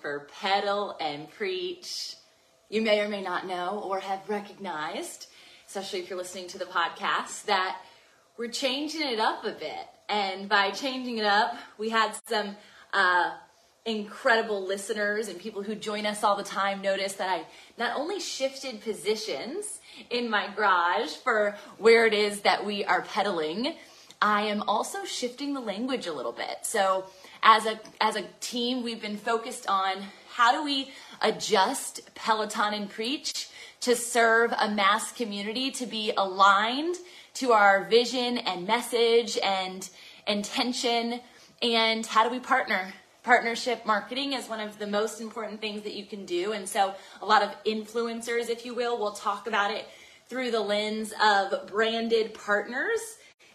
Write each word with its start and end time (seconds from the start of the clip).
for 0.00 0.28
Pedal 0.40 0.96
and 1.00 1.30
Preach. 1.30 2.16
You 2.68 2.82
may 2.82 3.00
or 3.00 3.08
may 3.08 3.22
not 3.22 3.46
know 3.46 3.82
or 3.84 4.00
have 4.00 4.28
recognized, 4.28 5.28
especially 5.66 6.00
if 6.00 6.10
you're 6.10 6.18
listening 6.18 6.48
to 6.48 6.58
the 6.58 6.66
podcast, 6.66 7.44
that 7.46 7.80
we're 8.36 8.50
changing 8.50 9.02
it 9.02 9.18
up 9.18 9.44
a 9.44 9.52
bit. 9.52 9.86
And 10.08 10.48
by 10.48 10.70
changing 10.70 11.18
it 11.18 11.24
up, 11.24 11.56
we 11.78 11.88
had 11.88 12.14
some 12.28 12.56
uh, 12.92 13.30
incredible 13.86 14.66
listeners 14.66 15.28
and 15.28 15.38
people 15.38 15.62
who 15.62 15.74
join 15.74 16.04
us 16.04 16.22
all 16.22 16.36
the 16.36 16.42
time 16.42 16.82
notice 16.82 17.14
that 17.14 17.30
I 17.30 17.46
not 17.78 17.98
only 17.98 18.20
shifted 18.20 18.82
positions 18.82 19.80
in 20.10 20.28
my 20.28 20.48
garage 20.54 21.10
for 21.10 21.56
where 21.78 22.06
it 22.06 22.12
is 22.12 22.42
that 22.42 22.66
we 22.66 22.84
are 22.84 23.00
pedaling, 23.00 23.76
I 24.20 24.42
am 24.42 24.62
also 24.62 25.04
shifting 25.04 25.54
the 25.54 25.60
language 25.60 26.06
a 26.06 26.12
little 26.12 26.32
bit. 26.32 26.58
So 26.62 27.06
as 27.44 27.66
a 27.66 27.78
as 28.00 28.16
a 28.16 28.24
team, 28.40 28.82
we've 28.82 29.02
been 29.02 29.18
focused 29.18 29.68
on 29.68 30.02
how 30.32 30.50
do 30.50 30.64
we 30.64 30.90
adjust 31.20 32.00
Peloton 32.14 32.74
and 32.74 32.90
Preach 32.90 33.48
to 33.82 33.94
serve 33.94 34.52
a 34.58 34.70
mass 34.70 35.12
community 35.12 35.70
to 35.72 35.86
be 35.86 36.10
aligned 36.16 36.96
to 37.34 37.52
our 37.52 37.84
vision 37.84 38.38
and 38.38 38.66
message 38.66 39.38
and 39.44 39.88
intention 40.26 41.20
and 41.60 42.06
how 42.06 42.24
do 42.24 42.30
we 42.30 42.40
partner? 42.40 42.92
Partnership 43.22 43.86
marketing 43.86 44.32
is 44.32 44.48
one 44.48 44.60
of 44.60 44.78
the 44.78 44.86
most 44.86 45.20
important 45.20 45.60
things 45.60 45.82
that 45.82 45.94
you 45.94 46.06
can 46.06 46.24
do 46.24 46.52
and 46.52 46.68
so 46.68 46.94
a 47.20 47.26
lot 47.26 47.42
of 47.42 47.50
influencers 47.64 48.48
if 48.48 48.64
you 48.64 48.74
will 48.74 48.98
will 48.98 49.12
talk 49.12 49.46
about 49.46 49.70
it 49.70 49.86
through 50.28 50.50
the 50.50 50.60
lens 50.60 51.12
of 51.22 51.66
branded 51.66 52.32
partners 52.34 53.00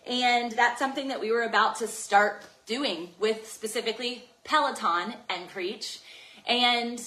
and 0.05 0.51
that's 0.51 0.79
something 0.79 1.07
that 1.07 1.19
we 1.19 1.31
were 1.31 1.43
about 1.43 1.75
to 1.77 1.87
start 1.87 2.43
doing 2.69 3.09
with 3.19 3.51
specifically 3.51 4.23
peloton 4.43 5.15
and 5.27 5.49
preach 5.49 5.99
and 6.47 7.01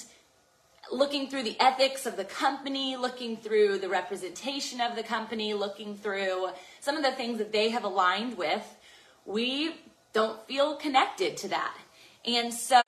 looking 0.91 1.29
through 1.29 1.43
the 1.43 1.55
ethics 1.57 2.05
of 2.05 2.17
the 2.17 2.25
company, 2.25 2.97
looking 2.97 3.37
through 3.37 3.77
the 3.77 3.87
representation 3.87 4.81
of 4.81 4.97
the 4.97 5.03
company, 5.03 5.53
looking 5.53 5.95
through 5.95 6.49
some 6.81 6.97
of 6.97 7.03
the 7.03 7.13
things 7.13 7.37
that 7.37 7.53
they 7.53 7.69
have 7.69 7.85
aligned 7.85 8.37
with, 8.37 8.75
we 9.25 9.73
don't 10.11 10.45
feel 10.47 10.75
connected 10.75 11.37
to 11.37 11.47
that. 11.47 11.77
And 12.25 12.53
so 12.53 12.81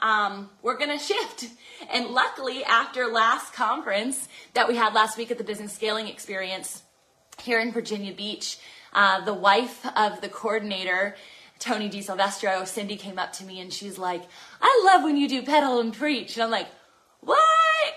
um, 0.00 0.50
we're 0.60 0.76
going 0.76 0.96
to 0.96 1.02
shift. 1.02 1.48
And 1.90 2.08
luckily, 2.08 2.62
after 2.64 3.06
last 3.06 3.54
conference 3.54 4.28
that 4.52 4.68
we 4.68 4.76
had 4.76 4.92
last 4.92 5.16
week 5.16 5.30
at 5.30 5.38
the 5.38 5.44
Business 5.44 5.72
Scaling 5.72 6.08
Experience 6.08 6.82
here 7.42 7.58
in 7.58 7.72
Virginia 7.72 8.12
Beach, 8.12 8.58
uh, 8.92 9.24
the 9.24 9.34
wife 9.34 9.84
of 9.96 10.20
the 10.20 10.28
coordinator, 10.28 11.16
Tony 11.62 11.88
DiSilvestro, 11.88 12.66
Cindy 12.66 12.96
came 12.96 13.20
up 13.20 13.32
to 13.34 13.44
me 13.44 13.60
and 13.60 13.72
she's 13.72 13.96
like, 13.96 14.22
I 14.60 14.82
love 14.84 15.04
when 15.04 15.16
you 15.16 15.28
do 15.28 15.42
pedal 15.42 15.78
and 15.78 15.94
preach. 15.94 16.34
And 16.34 16.42
I'm 16.42 16.50
like, 16.50 16.66
what? 17.20 17.38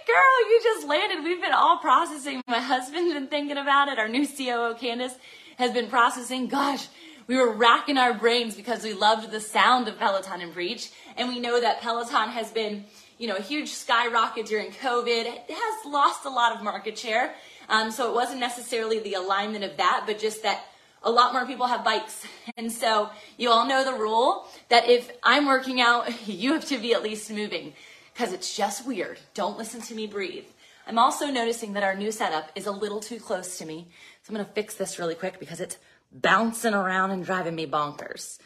Girl, 0.05 0.49
you 0.51 0.59
just 0.61 0.87
landed. 0.87 1.23
We've 1.23 1.41
been 1.41 1.51
all 1.51 1.79
processing. 1.79 2.43
My 2.47 2.59
husband's 2.59 3.15
been 3.15 3.27
thinking 3.27 3.57
about 3.57 3.87
it. 3.87 3.97
Our 3.97 4.07
new 4.07 4.27
COO, 4.27 4.75
Candace, 4.79 5.15
has 5.57 5.71
been 5.71 5.87
processing. 5.87 6.47
Gosh, 6.47 6.87
we 7.25 7.37
were 7.37 7.51
racking 7.53 7.97
our 7.97 8.13
brains 8.13 8.55
because 8.55 8.83
we 8.83 8.93
loved 8.93 9.31
the 9.31 9.39
sound 9.39 9.87
of 9.87 9.97
Peloton 9.97 10.41
and 10.41 10.53
Preach. 10.53 10.91
And 11.17 11.27
we 11.27 11.39
know 11.39 11.59
that 11.59 11.81
Peloton 11.81 12.29
has 12.29 12.51
been, 12.51 12.85
you 13.17 13.27
know, 13.27 13.35
a 13.35 13.41
huge 13.41 13.69
skyrocket 13.69 14.45
during 14.45 14.73
COVID. 14.73 15.25
It 15.25 15.43
has 15.49 15.91
lost 15.91 16.25
a 16.25 16.29
lot 16.29 16.55
of 16.55 16.61
market 16.61 16.99
share. 16.99 17.33
Um, 17.67 17.89
so 17.89 18.11
it 18.11 18.13
wasn't 18.13 18.41
necessarily 18.41 18.99
the 18.99 19.15
alignment 19.15 19.63
of 19.63 19.75
that, 19.77 20.03
but 20.05 20.19
just 20.19 20.43
that 20.43 20.65
a 21.05 21.11
lot 21.11 21.33
more 21.33 21.45
people 21.45 21.67
have 21.67 21.83
bikes. 21.83 22.25
And 22.57 22.71
so 22.71 23.09
you 23.37 23.49
all 23.49 23.67
know 23.67 23.83
the 23.83 23.97
rule 23.97 24.47
that 24.69 24.87
if 24.87 25.11
I'm 25.23 25.45
working 25.45 25.81
out, 25.81 26.27
you 26.27 26.53
have 26.53 26.65
to 26.65 26.77
be 26.77 26.93
at 26.93 27.03
least 27.03 27.31
moving 27.31 27.73
because 28.13 28.33
it's 28.33 28.55
just 28.55 28.85
weird. 28.85 29.19
Don't 29.33 29.57
listen 29.57 29.81
to 29.81 29.95
me 29.95 30.07
breathe. 30.07 30.45
I'm 30.87 30.99
also 30.99 31.27
noticing 31.27 31.73
that 31.73 31.83
our 31.83 31.95
new 31.95 32.11
setup 32.11 32.51
is 32.55 32.67
a 32.67 32.71
little 32.71 32.99
too 32.99 33.19
close 33.19 33.57
to 33.57 33.65
me. 33.65 33.87
So 34.21 34.29
I'm 34.29 34.35
going 34.35 34.45
to 34.45 34.53
fix 34.53 34.75
this 34.75 34.99
really 34.99 35.15
quick 35.15 35.39
because 35.39 35.59
it's 35.59 35.77
bouncing 36.11 36.73
around 36.73 37.11
and 37.11 37.25
driving 37.25 37.55
me 37.55 37.65
bonkers. 37.65 38.37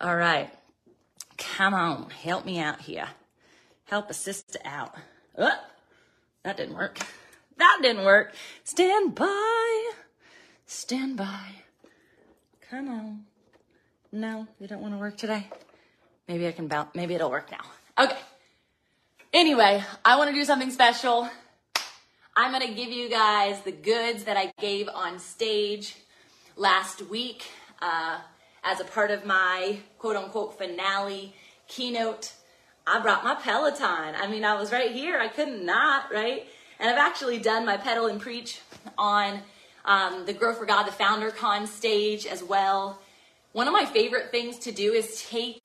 All 0.00 0.16
right. 0.16 0.50
Come 1.36 1.74
on. 1.74 2.10
Help 2.10 2.44
me 2.44 2.58
out 2.58 2.80
here. 2.80 3.08
Help 3.84 4.10
a 4.10 4.14
sister 4.14 4.58
out. 4.64 4.94
Oh, 5.36 5.60
that 6.42 6.56
didn't 6.56 6.74
work. 6.74 6.98
That 7.58 7.78
didn't 7.82 8.04
work. 8.04 8.32
Stand 8.64 9.14
by. 9.14 9.90
Stand 10.66 11.16
by. 11.16 11.67
Come 12.70 12.88
on. 12.88 13.24
No, 14.12 14.46
you 14.60 14.66
don't 14.66 14.82
want 14.82 14.92
to 14.92 14.98
work 14.98 15.16
today? 15.16 15.46
Maybe 16.26 16.46
I 16.46 16.52
can 16.52 16.68
bounce. 16.68 16.94
Maybe 16.94 17.14
it'll 17.14 17.30
work 17.30 17.50
now. 17.50 18.04
Okay. 18.04 18.18
Anyway, 19.32 19.82
I 20.04 20.16
want 20.16 20.28
to 20.28 20.34
do 20.34 20.44
something 20.44 20.70
special. 20.70 21.30
I'm 22.36 22.52
going 22.52 22.66
to 22.66 22.74
give 22.74 22.90
you 22.90 23.08
guys 23.08 23.62
the 23.62 23.72
goods 23.72 24.24
that 24.24 24.36
I 24.36 24.52
gave 24.60 24.88
on 24.88 25.18
stage 25.18 25.96
last 26.56 27.08
week 27.08 27.46
uh, 27.80 28.18
as 28.62 28.80
a 28.80 28.84
part 28.84 29.10
of 29.10 29.24
my 29.24 29.78
quote 29.98 30.16
unquote 30.16 30.58
finale 30.58 31.34
keynote. 31.68 32.32
I 32.86 33.00
brought 33.00 33.24
my 33.24 33.34
Peloton. 33.34 34.14
I 34.14 34.26
mean, 34.26 34.44
I 34.44 34.54
was 34.54 34.72
right 34.72 34.92
here. 34.92 35.18
I 35.18 35.28
couldn't 35.28 35.64
not, 35.64 36.12
right? 36.12 36.46
And 36.78 36.90
I've 36.90 36.98
actually 36.98 37.38
done 37.38 37.64
my 37.64 37.78
pedal 37.78 38.06
and 38.06 38.20
preach 38.20 38.60
on 38.98 39.40
um, 39.88 40.26
the 40.26 40.34
Grow 40.34 40.54
for 40.54 40.66
God, 40.66 40.84
the 40.84 40.92
Founder 40.92 41.30
Con 41.30 41.66
stage 41.66 42.26
as 42.26 42.44
well. 42.44 43.00
One 43.52 43.66
of 43.66 43.72
my 43.72 43.86
favorite 43.86 44.30
things 44.30 44.58
to 44.60 44.70
do 44.70 44.92
is 44.92 45.24
take 45.28 45.62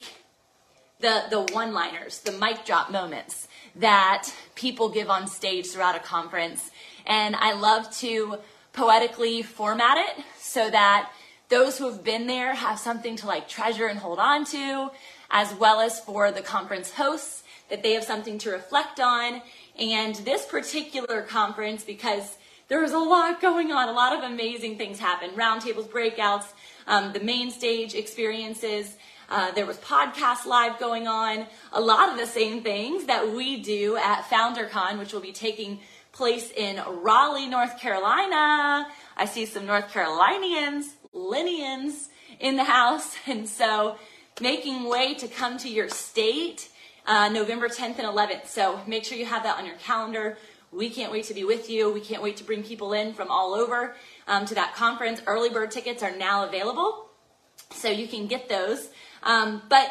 the, 1.01 1.23
the 1.29 1.41
one 1.53 1.73
liners, 1.73 2.19
the 2.19 2.31
mic 2.31 2.65
drop 2.65 2.89
moments 2.89 3.49
that 3.75 4.29
people 4.55 4.87
give 4.87 5.09
on 5.09 5.27
stage 5.27 5.67
throughout 5.67 5.95
a 5.95 5.99
conference. 5.99 6.71
And 7.05 7.35
I 7.35 7.53
love 7.53 7.91
to 7.97 8.37
poetically 8.71 9.41
format 9.43 9.97
it 9.97 10.23
so 10.39 10.69
that 10.69 11.11
those 11.49 11.77
who 11.77 11.91
have 11.91 12.03
been 12.03 12.25
there 12.25 12.55
have 12.55 12.79
something 12.79 13.17
to 13.17 13.27
like 13.27 13.49
treasure 13.49 13.87
and 13.87 13.99
hold 13.99 14.19
on 14.19 14.45
to, 14.45 14.89
as 15.29 15.53
well 15.55 15.81
as 15.81 15.99
for 15.99 16.31
the 16.31 16.41
conference 16.41 16.91
hosts 16.91 17.43
that 17.69 17.83
they 17.83 17.91
have 17.91 18.05
something 18.05 18.37
to 18.39 18.51
reflect 18.51 19.01
on. 19.01 19.41
And 19.77 20.15
this 20.15 20.45
particular 20.45 21.23
conference, 21.23 21.83
because 21.83 22.37
there 22.67 22.81
was 22.81 22.91
a 22.91 22.99
lot 22.99 23.41
going 23.41 23.71
on, 23.71 23.89
a 23.89 23.91
lot 23.91 24.17
of 24.17 24.23
amazing 24.23 24.77
things 24.77 24.99
happened 24.99 25.33
roundtables, 25.33 25.87
breakouts, 25.87 26.45
um, 26.87 27.13
the 27.13 27.19
main 27.19 27.51
stage 27.51 27.93
experiences. 27.93 28.95
Uh, 29.29 29.51
there 29.51 29.65
was 29.65 29.77
podcast 29.77 30.45
live 30.45 30.79
going 30.79 31.07
on, 31.07 31.45
a 31.71 31.81
lot 31.81 32.09
of 32.09 32.17
the 32.17 32.25
same 32.25 32.61
things 32.61 33.05
that 33.05 33.31
we 33.31 33.61
do 33.61 33.95
at 33.97 34.23
FounderCon, 34.23 34.99
which 34.99 35.13
will 35.13 35.21
be 35.21 35.31
taking 35.31 35.79
place 36.11 36.51
in 36.51 36.81
Raleigh, 36.87 37.47
North 37.47 37.79
Carolina. 37.79 38.87
I 39.17 39.25
see 39.25 39.45
some 39.45 39.65
North 39.65 39.91
Carolinians, 39.91 40.93
Linians 41.13 42.07
in 42.39 42.55
the 42.55 42.63
house, 42.63 43.15
and 43.27 43.47
so 43.47 43.97
making 44.41 44.85
way 44.85 45.13
to 45.15 45.27
come 45.27 45.57
to 45.59 45.69
your 45.69 45.89
state 45.89 46.69
uh, 47.05 47.29
November 47.29 47.67
10th 47.67 47.99
and 47.99 48.07
11th. 48.07 48.47
So 48.47 48.79
make 48.87 49.03
sure 49.03 49.17
you 49.17 49.25
have 49.25 49.43
that 49.43 49.57
on 49.57 49.65
your 49.65 49.75
calendar. 49.75 50.37
We 50.75 50.89
can't 50.89 51.11
wait 51.11 51.25
to 51.25 51.33
be 51.33 51.43
with 51.43 51.69
you. 51.69 51.91
We 51.91 52.01
can't 52.01 52.23
wait 52.23 52.37
to 52.37 52.43
bring 52.43 52.63
people 52.63 52.93
in 52.93 53.13
from 53.13 53.29
all 53.29 53.53
over 53.53 53.95
um, 54.27 54.45
to 54.45 54.55
that 54.55 54.75
conference. 54.75 55.21
Early 55.27 55.49
bird 55.49 55.71
tickets 55.71 56.01
are 56.01 56.15
now 56.15 56.45
available, 56.45 57.09
so 57.71 57.89
you 57.89 58.07
can 58.07 58.27
get 58.27 58.49
those. 58.49 58.89
Um, 59.21 59.61
but 59.69 59.89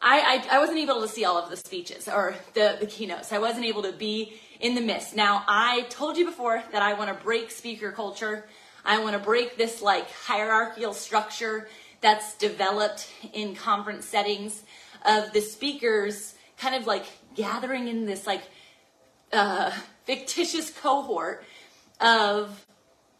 I, 0.00 0.42
I, 0.50 0.56
I, 0.56 0.58
wasn't 0.58 0.78
able 0.78 1.00
to 1.02 1.08
see 1.08 1.24
all 1.24 1.38
of 1.38 1.50
the 1.50 1.56
speeches 1.56 2.08
or 2.08 2.34
the, 2.54 2.76
the 2.80 2.86
keynotes. 2.86 3.32
I 3.32 3.38
wasn't 3.38 3.64
able 3.64 3.82
to 3.82 3.92
be 3.92 4.34
in 4.60 4.74
the 4.74 4.80
midst. 4.80 5.14
Now, 5.14 5.44
I 5.46 5.86
told 5.88 6.16
you 6.16 6.24
before 6.24 6.62
that 6.72 6.82
I 6.82 6.94
want 6.94 7.16
to 7.16 7.24
break 7.24 7.50
speaker 7.50 7.92
culture. 7.92 8.46
I 8.84 9.02
want 9.02 9.14
to 9.14 9.22
break 9.22 9.56
this 9.56 9.82
like 9.82 10.10
hierarchical 10.10 10.94
structure 10.94 11.68
that's 12.00 12.36
developed 12.36 13.08
in 13.32 13.54
conference 13.54 14.06
settings 14.06 14.62
of 15.04 15.32
the 15.32 15.40
speakers 15.40 16.34
kind 16.56 16.74
of 16.74 16.86
like 16.86 17.04
gathering 17.34 17.88
in 17.88 18.06
this 18.06 18.26
like 18.26 18.42
uh, 19.32 19.70
fictitious 20.06 20.70
cohort 20.70 21.44
of 22.00 22.64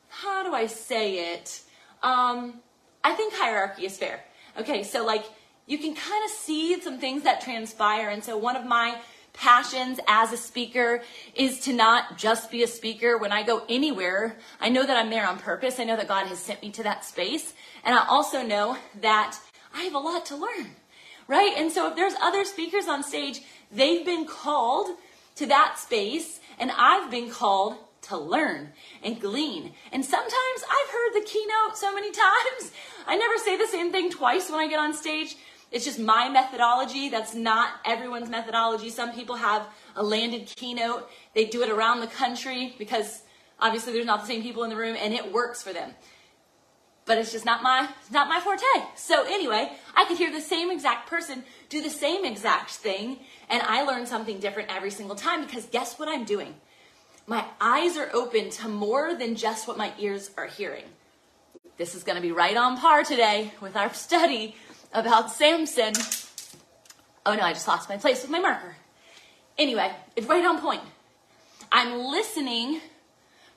how 0.08 0.42
do 0.42 0.54
I 0.54 0.66
say 0.66 1.34
it? 1.34 1.60
Um, 2.02 2.60
I 3.04 3.12
think 3.12 3.34
hierarchy 3.34 3.84
is 3.84 3.98
fair. 3.98 4.24
Okay, 4.58 4.82
so 4.82 5.04
like 5.04 5.24
you 5.66 5.78
can 5.78 5.94
kind 5.94 6.24
of 6.24 6.30
see 6.30 6.80
some 6.80 6.98
things 6.98 7.24
that 7.24 7.40
transpire. 7.40 8.08
And 8.08 8.24
so 8.24 8.36
one 8.38 8.56
of 8.56 8.64
my 8.64 8.98
passions 9.32 10.00
as 10.08 10.32
a 10.32 10.36
speaker 10.36 11.02
is 11.34 11.60
to 11.60 11.72
not 11.72 12.16
just 12.16 12.50
be 12.50 12.62
a 12.62 12.66
speaker. 12.66 13.18
When 13.18 13.32
I 13.32 13.42
go 13.42 13.62
anywhere, 13.68 14.38
I 14.60 14.70
know 14.70 14.86
that 14.86 14.96
I'm 14.96 15.10
there 15.10 15.26
on 15.26 15.38
purpose. 15.38 15.78
I 15.78 15.84
know 15.84 15.96
that 15.96 16.08
God 16.08 16.26
has 16.28 16.38
sent 16.38 16.62
me 16.62 16.70
to 16.70 16.82
that 16.84 17.04
space. 17.04 17.52
And 17.84 17.94
I 17.94 18.06
also 18.06 18.42
know 18.42 18.78
that 19.02 19.38
I 19.74 19.82
have 19.82 19.94
a 19.94 19.98
lot 19.98 20.24
to 20.26 20.36
learn, 20.36 20.70
right? 21.28 21.52
And 21.56 21.70
so 21.70 21.88
if 21.88 21.96
there's 21.96 22.14
other 22.22 22.44
speakers 22.44 22.88
on 22.88 23.02
stage, 23.02 23.42
they've 23.70 24.06
been 24.06 24.26
called 24.26 24.96
to 25.34 25.46
that 25.46 25.78
space 25.78 26.40
and 26.58 26.70
I've 26.73 27.11
been 27.11 27.31
called 27.31 27.76
to 28.03 28.17
learn 28.17 28.73
and 29.03 29.20
glean. 29.20 29.73
And 29.93 30.05
sometimes 30.05 30.32
I've 30.62 30.93
heard 30.93 31.14
the 31.14 31.26
keynote 31.26 31.76
so 31.76 31.94
many 31.94 32.11
times. 32.12 32.73
I 33.06 33.17
never 33.17 33.37
say 33.38 33.56
the 33.56 33.67
same 33.67 33.93
thing 33.93 34.11
twice 34.11 34.50
when 34.50 34.61
I 34.61 34.69
get 34.69 34.79
on 34.79 34.94
stage. 34.94 35.37
It's 35.73 35.85
just 35.85 35.99
my 35.99 36.29
methodology. 36.29 37.08
That's 37.08 37.35
not 37.35 37.70
everyone's 37.85 38.31
methodology. 38.31 38.91
Some 38.91 39.12
people 39.12 39.37
have 39.37 39.67
a 39.97 40.03
landed 40.03 40.47
keynote. 40.47 41.08
They 41.35 41.47
do 41.47 41.62
it 41.62 41.70
around 41.70 42.00
the 42.00 42.06
country 42.06 42.75
because 42.79 43.23
obviously 43.58 43.93
there's 43.93 44.06
not 44.06 44.20
the 44.20 44.26
same 44.26 44.43
people 44.43 44.62
in 44.62 44.70
the 44.70 44.76
room 44.76 44.97
and 44.99 45.12
it 45.12 45.32
works 45.32 45.62
for 45.62 45.73
them. 45.73 45.93
But 47.06 47.19
it's 47.19 47.32
just 47.32 47.44
not 47.44 47.62
my 47.62 47.88
not 48.11 48.29
my 48.29 48.41
forte. 48.41 48.62
So 48.97 49.25
anyway, 49.25 49.70
I 49.94 50.05
could 50.05 50.19
hear 50.19 50.32
the 50.32 50.41
same 50.41 50.70
exact 50.70 51.08
person 51.08 51.44
do 51.69 51.81
the 51.81 51.91
same 51.91 52.25
exact 52.25 52.70
thing 52.70 53.19
and 53.49 53.62
I 53.62 53.82
learn 53.82 54.06
something 54.06 54.38
different 54.38 54.70
every 54.70 54.91
single 54.91 55.17
time 55.17 55.44
because 55.44 55.67
guess 55.67 55.99
what 55.99 56.08
I'm 56.08 56.25
doing? 56.25 56.55
My 57.26 57.44
eyes 57.61 57.97
are 57.97 58.11
open 58.12 58.50
to 58.50 58.69
more 58.69 59.14
than 59.14 59.35
just 59.35 59.67
what 59.67 59.76
my 59.76 59.93
ears 59.99 60.31
are 60.37 60.47
hearing. 60.47 60.85
This 61.76 61.94
is 61.94 62.05
going 62.05 62.17
to 62.17 62.23
be 62.23 62.32
right 62.32 62.56
on 62.56 62.79
par 62.79 63.03
today 63.03 63.53
with 63.61 63.76
our 63.76 63.93
study 63.94 64.55
about 64.93 65.31
Samson. 65.31 65.93
Oh 67.25 67.35
no, 67.35 67.43
I 67.43 67.53
just 67.53 67.69
lost 67.69 67.88
my 67.88 67.97
place 67.97 68.23
with 68.23 68.31
my 68.31 68.38
marker. 68.38 68.76
Anyway, 69.58 69.91
it's 70.14 70.26
right 70.26 70.44
on 70.44 70.61
point. 70.61 70.82
I'm 71.73 71.99
listening, 71.99 72.81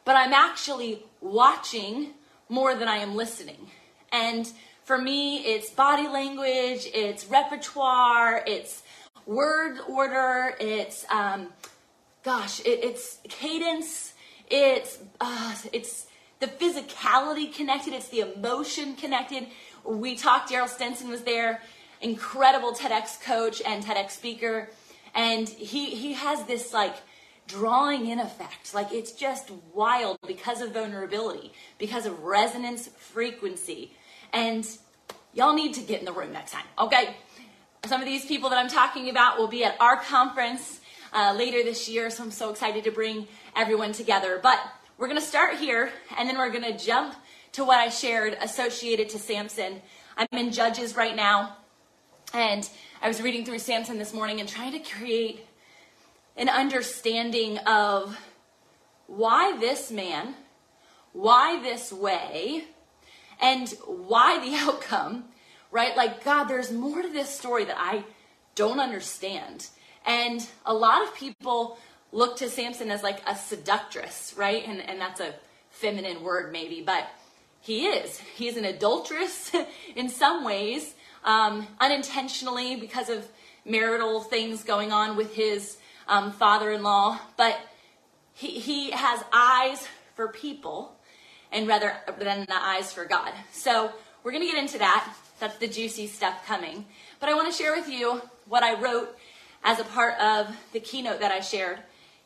but 0.04 0.16
I'm 0.16 0.34
actually 0.34 1.04
watching 1.22 2.14
more 2.50 2.76
than 2.76 2.88
I 2.88 2.98
am 2.98 3.16
listening. 3.16 3.70
And 4.12 4.52
for 4.84 4.98
me, 4.98 5.38
it's 5.46 5.70
body 5.70 6.08
language, 6.08 6.88
it's 6.94 7.26
repertoire, 7.28 8.44
it's 8.46 8.82
word 9.28 9.78
order, 9.88 10.56
it's, 10.60 11.06
um, 11.12 11.50
gosh, 12.24 12.60
it, 12.62 12.84
it's 12.84 13.20
cadence, 13.30 14.14
it's, 14.50 14.98
uh, 15.22 15.56
it's 15.72 16.08
the 16.40 16.48
physicality 16.48 17.54
connected, 17.54 17.94
it's 17.94 18.10
the 18.10 18.22
emotion 18.34 18.96
connected. 18.96 19.46
We 19.86 20.16
talked, 20.16 20.50
Daryl 20.52 20.68
Stenson 20.68 21.10
was 21.10 21.22
there, 21.22 21.62
incredible 22.02 22.74
TEDx 22.74 23.22
coach 23.22 23.62
and 23.64 23.84
TEDx 23.84 24.12
speaker. 24.12 24.72
And 25.14 25.48
he, 25.48 25.96
he 25.96 26.14
has 26.14 26.44
this 26.46 26.74
like 26.74 26.96
drawing 27.50 28.08
in 28.08 28.20
effect. 28.20 28.74
Like 28.74 28.94
it's 28.94 29.12
just 29.12 29.52
wild 29.74 30.18
because 30.26 30.62
of 30.62 30.72
vulnerability, 30.72 31.52
because 31.78 32.06
of 32.06 32.24
resonance 32.24 32.88
frequency. 32.88 33.92
And 34.32 34.66
y'all 35.34 35.54
need 35.54 35.74
to 35.74 35.82
get 35.82 36.00
in 36.00 36.06
the 36.06 36.14
room 36.14 36.32
next 36.32 36.52
time, 36.52 36.66
okay? 36.78 37.16
Some 37.86 38.02
of 38.02 38.08
these 38.08 38.26
people 38.26 38.50
that 38.52 38.60
I'm 38.60 38.70
talking 38.70 39.10
about 39.10 39.38
will 39.38 39.48
be 39.48 39.64
at 39.64 39.76
our 39.82 39.98
conference 39.98 40.80
uh, 41.12 41.34
later 41.36 41.64
this 41.64 41.90
year, 41.90 42.10
so 42.10 42.24
I'm 42.24 42.32
so 42.32 42.52
excited 42.52 42.84
to 42.84 42.92
bring 42.92 43.28
everyone 43.56 43.94
together. 43.94 44.40
But 44.42 44.60
we're 44.98 45.08
gonna 45.08 45.22
start 45.22 45.58
here, 45.58 45.92
and 46.18 46.30
then 46.30 46.38
we're 46.38 46.52
gonna 46.52 46.78
jump 46.78 47.16
to 47.54 47.64
what 47.64 47.80
I 47.80 47.90
shared 47.90 48.38
associated 48.42 49.10
to 49.10 49.18
Samson. 49.18 49.82
I'm 50.16 50.28
in 50.34 50.52
Judges 50.52 50.96
right 50.96 51.16
now, 51.16 51.58
and 52.34 52.70
I 53.02 53.08
was 53.08 53.22
reading 53.22 53.44
through 53.44 53.60
Samson 53.60 53.98
this 53.98 54.14
morning 54.14 54.40
and 54.40 54.48
trying 54.48 54.74
to 54.74 54.80
create 54.80 55.48
an 56.36 56.50
understanding 56.50 57.58
of 57.60 58.18
why 59.08 59.58
this 59.58 59.92
man, 59.92 60.36
why 61.14 61.62
this 61.62 61.92
way, 61.92 62.66
and 63.42 63.70
why 63.86 64.40
the 64.40 64.56
outcome, 64.68 65.26
right? 65.72 65.96
Like, 65.96 66.24
God, 66.24 66.46
there's 66.46 66.72
more 66.72 67.02
to 67.02 67.10
this 67.10 67.30
story 67.30 67.66
that 67.66 67.78
I 67.80 68.04
don't 68.56 68.80
understand. 68.80 69.68
And 70.06 70.46
a 70.66 70.74
lot 70.74 71.04
of 71.04 71.16
people 71.16 71.78
look 72.12 72.38
to 72.38 72.50
Samson 72.50 72.92
as 72.92 73.04
like 73.04 73.22
a 73.28 73.36
seductress, 73.36 74.34
right? 74.36 74.68
And, 74.68 74.82
and 74.82 75.00
that's 75.00 75.20
a 75.20 75.36
feminine 75.70 76.24
word, 76.24 76.52
maybe, 76.52 76.82
but 76.82 77.08
he 77.62 77.88
is. 77.88 78.20
He's 78.20 78.58
an 78.58 78.66
adulteress 78.66 79.52
in 79.96 80.10
some 80.10 80.44
ways, 80.44 80.94
um, 81.24 81.68
unintentionally 81.80 82.76
because 82.76 83.10
of 83.10 83.28
marital 83.66 84.22
things 84.22 84.64
going 84.64 84.92
on 84.92 85.16
with 85.16 85.36
his 85.36 85.78
um, 86.10 86.32
father 86.34 86.72
in 86.72 86.84
law, 86.84 87.20
but 87.38 87.58
he, 88.34 88.60
he 88.60 88.92
has 88.92 89.24
eyes 89.32 89.88
for 90.16 90.28
people 90.28 90.98
and 91.52 91.68
rather 91.68 91.96
than 92.20 92.42
the 92.42 92.56
eyes 92.56 92.92
for 92.92 93.06
God. 93.06 93.32
So 93.52 93.92
we're 94.24 94.32
going 94.32 94.46
to 94.46 94.52
get 94.52 94.62
into 94.62 94.80
that. 94.80 95.14
That's 95.40 95.58
the 95.58 95.68
juicy 95.68 96.08
stuff 96.08 96.46
coming. 96.46 96.86
But 97.20 97.30
I 97.30 97.34
want 97.36 97.52
to 97.52 97.58
share 97.58 97.74
with 97.74 97.88
you 97.88 98.22
what 98.48 98.64
I 98.64 98.80
wrote 98.80 99.18
as 99.64 99.80
a 99.80 99.84
part 99.84 100.20
of 100.20 100.56
the 100.74 100.80
keynote 100.80 101.22
that 101.22 101.32
I 101.32 101.40
shared. 101.40 101.80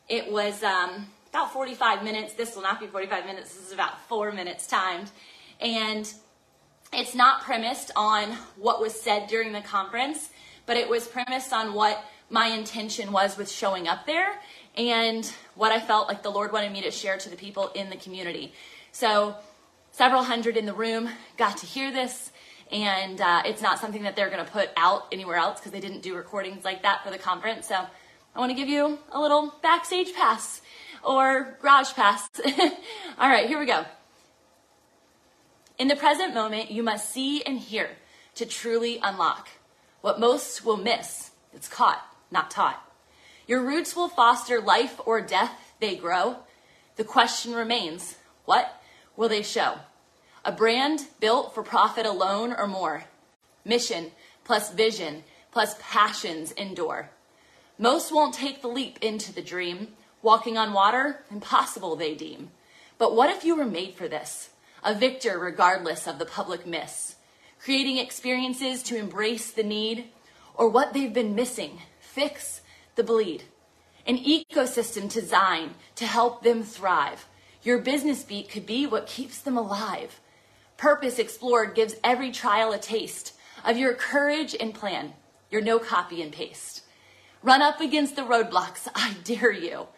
It 0.08 0.30
was 0.30 0.62
um, 0.62 1.06
about 1.30 1.52
45 1.52 2.02
minutes. 2.02 2.34
This 2.34 2.54
will 2.54 2.62
not 2.62 2.80
be 2.80 2.86
45 2.86 3.26
minutes. 3.26 3.54
This 3.54 3.66
is 3.66 3.72
about 3.72 4.00
four 4.08 4.32
minutes 4.32 4.66
timed. 4.66 5.10
And 5.60 6.12
it's 6.92 7.14
not 7.14 7.42
premised 7.42 7.90
on 7.96 8.32
what 8.56 8.80
was 8.80 8.98
said 9.00 9.26
during 9.28 9.52
the 9.52 9.60
conference, 9.60 10.30
but 10.66 10.76
it 10.76 10.88
was 10.88 11.06
premised 11.06 11.52
on 11.52 11.74
what 11.74 12.04
my 12.34 12.48
intention 12.48 13.12
was 13.12 13.36
with 13.36 13.48
showing 13.48 13.86
up 13.86 14.06
there 14.06 14.40
and 14.76 15.32
what 15.54 15.70
I 15.70 15.78
felt 15.78 16.08
like 16.08 16.24
the 16.24 16.32
Lord 16.32 16.50
wanted 16.50 16.72
me 16.72 16.82
to 16.82 16.90
share 16.90 17.16
to 17.16 17.30
the 17.30 17.36
people 17.36 17.68
in 17.76 17.90
the 17.90 17.96
community. 17.96 18.52
So, 18.90 19.36
several 19.92 20.24
hundred 20.24 20.56
in 20.56 20.66
the 20.66 20.74
room 20.74 21.08
got 21.36 21.58
to 21.58 21.66
hear 21.66 21.92
this, 21.92 22.32
and 22.72 23.20
uh, 23.20 23.42
it's 23.46 23.62
not 23.62 23.78
something 23.78 24.02
that 24.02 24.16
they're 24.16 24.30
going 24.30 24.44
to 24.44 24.50
put 24.50 24.70
out 24.76 25.06
anywhere 25.12 25.36
else 25.36 25.60
because 25.60 25.70
they 25.70 25.78
didn't 25.78 26.02
do 26.02 26.16
recordings 26.16 26.64
like 26.64 26.82
that 26.82 27.04
for 27.04 27.12
the 27.12 27.18
conference. 27.18 27.68
So, 27.68 27.76
I 27.76 28.38
want 28.40 28.50
to 28.50 28.56
give 28.56 28.68
you 28.68 28.98
a 29.12 29.20
little 29.20 29.54
backstage 29.62 30.12
pass 30.12 30.60
or 31.04 31.56
garage 31.62 31.92
pass. 31.92 32.28
All 33.16 33.28
right, 33.28 33.46
here 33.46 33.60
we 33.60 33.66
go. 33.66 33.84
In 35.78 35.86
the 35.86 35.94
present 35.94 36.34
moment, 36.34 36.72
you 36.72 36.82
must 36.82 37.10
see 37.10 37.44
and 37.44 37.60
hear 37.60 37.90
to 38.34 38.44
truly 38.44 38.98
unlock. 39.04 39.50
What 40.00 40.18
most 40.18 40.64
will 40.64 40.76
miss, 40.76 41.30
it's 41.52 41.68
caught, 41.68 42.04
not 42.34 42.50
taught. 42.50 42.82
Your 43.46 43.62
roots 43.62 43.96
will 43.96 44.08
foster 44.08 44.60
life 44.60 45.00
or 45.06 45.22
death, 45.22 45.74
they 45.80 45.96
grow. 45.96 46.36
The 46.96 47.04
question 47.04 47.54
remains 47.54 48.16
what 48.44 48.82
will 49.16 49.30
they 49.30 49.42
show? 49.42 49.78
A 50.44 50.52
brand 50.52 51.06
built 51.20 51.54
for 51.54 51.62
profit 51.62 52.04
alone 52.04 52.52
or 52.52 52.66
more. 52.66 53.04
Mission 53.64 54.10
plus 54.44 54.70
vision 54.72 55.24
plus 55.50 55.76
passions 55.80 56.52
endure. 56.52 57.10
Most 57.78 58.12
won't 58.12 58.34
take 58.34 58.60
the 58.60 58.68
leap 58.68 58.98
into 59.00 59.32
the 59.32 59.42
dream. 59.42 59.88
Walking 60.22 60.58
on 60.58 60.72
water, 60.72 61.24
impossible 61.30 61.96
they 61.96 62.14
deem. 62.14 62.50
But 62.98 63.14
what 63.14 63.30
if 63.30 63.44
you 63.44 63.56
were 63.56 63.64
made 63.64 63.94
for 63.94 64.08
this? 64.08 64.50
A 64.82 64.94
victor 64.94 65.38
regardless 65.38 66.06
of 66.06 66.18
the 66.18 66.26
public 66.26 66.66
miss. 66.66 67.16
Creating 67.58 67.98
experiences 67.98 68.82
to 68.84 68.96
embrace 68.96 69.50
the 69.50 69.62
need 69.62 70.06
or 70.54 70.68
what 70.68 70.92
they've 70.92 71.12
been 71.12 71.34
missing. 71.34 71.80
Fix 72.14 72.60
the 72.94 73.02
bleed. 73.02 73.42
An 74.06 74.18
ecosystem 74.18 75.12
designed 75.12 75.74
to 75.96 76.06
help 76.06 76.44
them 76.44 76.62
thrive. 76.62 77.26
Your 77.64 77.78
business 77.78 78.22
beat 78.22 78.48
could 78.48 78.66
be 78.66 78.86
what 78.86 79.08
keeps 79.08 79.40
them 79.40 79.56
alive. 79.56 80.20
Purpose 80.76 81.18
Explored 81.18 81.74
gives 81.74 81.96
every 82.04 82.30
trial 82.30 82.70
a 82.70 82.78
taste 82.78 83.34
of 83.64 83.76
your 83.76 83.94
courage 83.94 84.54
and 84.60 84.72
plan, 84.72 85.14
your 85.50 85.60
no 85.60 85.80
copy 85.80 86.22
and 86.22 86.30
paste. 86.30 86.84
Run 87.42 87.62
up 87.62 87.80
against 87.80 88.14
the 88.14 88.22
roadblocks, 88.22 88.86
I 88.94 89.16
dare 89.24 89.50
you. 89.50 89.88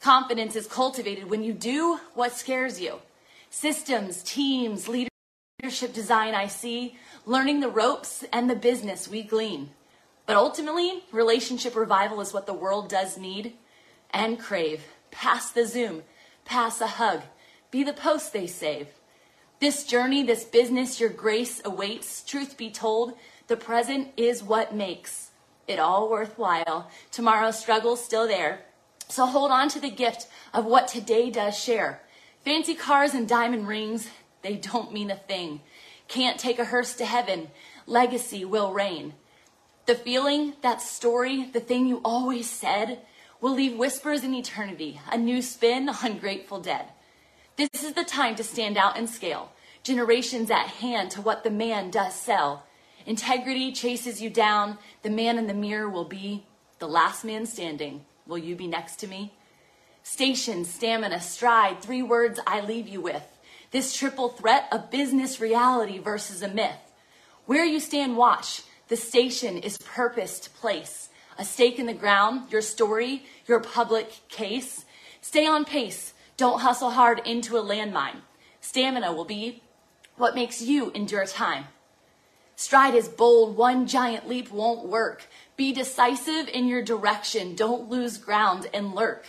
Confidence 0.00 0.56
is 0.56 0.66
cultivated 0.66 1.28
when 1.28 1.44
you 1.44 1.52
do 1.52 2.00
what 2.14 2.32
scares 2.32 2.80
you. 2.80 2.94
Systems, 3.50 4.22
teams, 4.22 4.88
leadership 4.88 5.92
design 5.92 6.34
I 6.34 6.46
see, 6.46 6.96
learning 7.26 7.60
the 7.60 7.68
ropes 7.68 8.24
and 8.32 8.48
the 8.48 8.56
business 8.56 9.06
we 9.06 9.22
glean. 9.22 9.72
But 10.28 10.36
ultimately, 10.36 11.04
relationship 11.10 11.74
revival 11.74 12.20
is 12.20 12.34
what 12.34 12.44
the 12.44 12.52
world 12.52 12.90
does 12.90 13.16
need 13.16 13.54
and 14.10 14.38
crave. 14.38 14.84
Pass 15.10 15.50
the 15.50 15.64
Zoom, 15.66 16.02
pass 16.44 16.82
a 16.82 16.86
hug, 16.86 17.22
be 17.70 17.82
the 17.82 17.94
post 17.94 18.34
they 18.34 18.46
save. 18.46 18.88
This 19.58 19.84
journey, 19.84 20.22
this 20.22 20.44
business, 20.44 21.00
your 21.00 21.08
grace 21.08 21.62
awaits. 21.64 22.22
Truth 22.22 22.58
be 22.58 22.70
told, 22.70 23.14
the 23.46 23.56
present 23.56 24.08
is 24.18 24.42
what 24.42 24.74
makes 24.74 25.30
it 25.66 25.78
all 25.78 26.10
worthwhile. 26.10 26.90
Tomorrow's 27.10 27.58
struggle's 27.58 28.04
still 28.04 28.28
there. 28.28 28.60
So 29.08 29.24
hold 29.24 29.50
on 29.50 29.70
to 29.70 29.80
the 29.80 29.90
gift 29.90 30.28
of 30.52 30.66
what 30.66 30.88
today 30.88 31.30
does 31.30 31.58
share. 31.58 32.02
Fancy 32.44 32.74
cars 32.74 33.14
and 33.14 33.26
diamond 33.26 33.66
rings, 33.66 34.10
they 34.42 34.56
don't 34.56 34.92
mean 34.92 35.10
a 35.10 35.16
thing. 35.16 35.62
Can't 36.06 36.38
take 36.38 36.58
a 36.58 36.66
hearse 36.66 36.94
to 36.96 37.06
heaven. 37.06 37.48
Legacy 37.86 38.44
will 38.44 38.74
reign. 38.74 39.14
The 39.88 39.94
feeling, 39.94 40.52
that 40.60 40.82
story, 40.82 41.48
the 41.50 41.60
thing 41.60 41.86
you 41.86 42.02
always 42.04 42.50
said, 42.50 42.98
will 43.40 43.54
leave 43.54 43.78
whispers 43.78 44.22
in 44.22 44.34
eternity, 44.34 45.00
a 45.10 45.16
new 45.16 45.40
spin 45.40 45.88
on 45.88 46.18
Grateful 46.18 46.60
Dead. 46.60 46.84
This 47.56 47.70
is 47.82 47.94
the 47.94 48.04
time 48.04 48.36
to 48.36 48.44
stand 48.44 48.76
out 48.76 48.98
and 48.98 49.08
scale. 49.08 49.50
Generations 49.82 50.50
at 50.50 50.66
hand 50.66 51.10
to 51.12 51.22
what 51.22 51.42
the 51.42 51.50
man 51.50 51.90
does 51.90 52.14
sell. 52.14 52.64
Integrity 53.06 53.72
chases 53.72 54.20
you 54.20 54.28
down. 54.28 54.76
The 55.00 55.08
man 55.08 55.38
in 55.38 55.46
the 55.46 55.54
mirror 55.54 55.88
will 55.88 56.04
be 56.04 56.44
the 56.80 56.86
last 56.86 57.24
man 57.24 57.46
standing. 57.46 58.04
Will 58.26 58.36
you 58.36 58.56
be 58.56 58.66
next 58.66 58.96
to 58.96 59.06
me? 59.06 59.32
station, 60.02 60.66
stamina, 60.66 61.18
stride, 61.18 61.80
three 61.80 62.02
words 62.02 62.38
I 62.46 62.60
leave 62.60 62.88
you 62.88 63.00
with. 63.00 63.24
This 63.70 63.96
triple 63.96 64.28
threat 64.28 64.68
of 64.70 64.90
business 64.90 65.40
reality 65.40 65.98
versus 65.98 66.42
a 66.42 66.48
myth. 66.48 66.92
Where 67.46 67.64
you 67.64 67.80
stand, 67.80 68.18
watch. 68.18 68.64
The 68.88 68.96
station 68.96 69.58
is 69.58 69.78
purposed 69.78 70.54
place. 70.54 71.10
A 71.38 71.44
stake 71.44 71.78
in 71.78 71.86
the 71.86 71.94
ground, 71.94 72.50
your 72.50 72.62
story, 72.62 73.24
your 73.46 73.60
public 73.60 74.20
case. 74.28 74.84
Stay 75.20 75.46
on 75.46 75.64
pace. 75.64 76.14
Don't 76.36 76.60
hustle 76.60 76.90
hard 76.90 77.20
into 77.26 77.56
a 77.56 77.62
landmine. 77.62 78.22
Stamina 78.60 79.12
will 79.12 79.24
be 79.24 79.62
what 80.16 80.34
makes 80.34 80.60
you 80.60 80.90
endure 80.90 81.26
time. 81.26 81.66
Stride 82.56 82.94
is 82.94 83.08
bold, 83.08 83.56
one 83.56 83.86
giant 83.86 84.28
leap 84.28 84.50
won't 84.50 84.88
work. 84.88 85.26
Be 85.56 85.72
decisive 85.72 86.48
in 86.48 86.66
your 86.66 86.82
direction, 86.82 87.54
don't 87.54 87.88
lose 87.88 88.18
ground 88.18 88.68
and 88.74 88.94
lurk. 88.94 89.28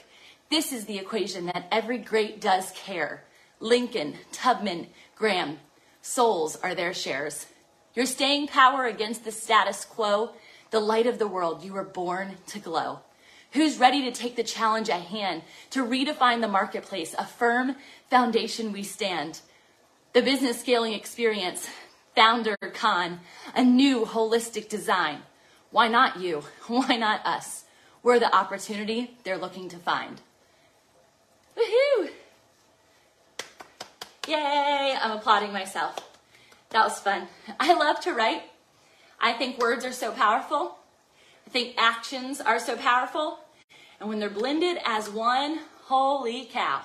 This 0.50 0.72
is 0.72 0.86
the 0.86 0.98
equation 0.98 1.46
that 1.46 1.68
every 1.72 2.00
great 2.00 2.42
does 2.42 2.72
care. 2.72 3.24
Lincoln, 3.60 4.16
Tubman, 4.32 4.88
Graham, 5.16 5.60
souls 6.02 6.56
are 6.64 6.74
their 6.74 6.94
shares. 6.94 7.46
Your 7.96 8.06
staying 8.06 8.48
power 8.48 8.86
against 8.86 9.26
the 9.26 9.32
status 9.32 9.86
quo, 9.86 10.32
the 10.72 10.80
light 10.80 11.08
of 11.08 11.20
the 11.20 11.28
world, 11.28 11.64
you 11.64 11.74
were 11.74 11.84
born 11.84 12.38
to 12.48 12.60
glow. 12.60 13.00
Who's 13.52 13.80
ready 13.80 14.04
to 14.04 14.12
take 14.12 14.36
the 14.36 14.44
challenge 14.44 14.90
at 14.90 15.02
hand 15.02 15.42
to 15.72 15.86
redefine 15.86 16.42
the 16.42 16.48
marketplace, 16.48 17.16
a 17.18 17.26
firm 17.26 17.76
foundation 18.10 18.72
we 18.72 18.84
stand? 18.84 19.42
The 20.14 20.22
business 20.22 20.60
scaling 20.60 20.94
experience, 20.94 21.68
Founder 22.16 22.56
Con, 22.74 23.22
a 23.56 23.64
new 23.64 24.06
holistic 24.06 24.70
design. 24.70 25.22
Why 25.72 25.88
not 25.88 26.20
you? 26.20 26.44
Why 26.68 26.96
not 26.96 27.26
us? 27.26 27.64
We're 28.04 28.20
the 28.20 28.34
opportunity 28.34 29.18
they're 29.24 29.38
looking 29.38 29.68
to 29.70 29.78
find. 29.78 30.22
Woohoo! 31.58 32.10
Yay! 34.28 34.96
I'm 35.02 35.12
applauding 35.12 35.52
myself. 35.52 36.09
That 36.70 36.84
was 36.84 37.00
fun. 37.00 37.28
I 37.60 37.74
love 37.74 38.00
to 38.02 38.14
write. 38.14 38.44
I 39.20 39.34
think 39.34 39.58
words 39.58 39.84
are 39.86 39.92
so 39.92 40.12
powerful. 40.12 40.78
I 41.46 41.50
think 41.50 41.76
actions 41.78 42.40
are 42.40 42.60
so 42.60 42.78
powerful. 42.78 43.40
And 44.00 44.08
when 44.08 44.20
they're 44.20 44.30
blended 44.30 44.78
as 44.86 45.10
one, 45.10 45.60
holy 45.86 46.46
cow. 46.46 46.82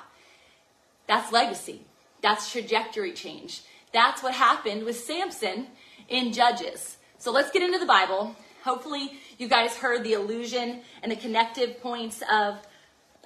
That's 1.06 1.30
legacy. 1.32 1.82
That's 2.22 2.50
trajectory 2.50 3.12
change. 3.12 3.62
That's 3.92 4.22
what 4.22 4.34
happened 4.34 4.84
with 4.84 4.98
Samson 4.98 5.66
in 6.08 6.32
Judges. 6.32 6.96
So 7.18 7.30
let's 7.30 7.50
get 7.50 7.62
into 7.62 7.78
the 7.78 7.86
Bible. 7.86 8.34
Hopefully, 8.64 9.12
you 9.38 9.46
guys 9.46 9.76
heard 9.76 10.02
the 10.02 10.14
illusion 10.14 10.80
and 11.02 11.12
the 11.12 11.16
connective 11.16 11.80
points 11.80 12.22
of 12.32 12.56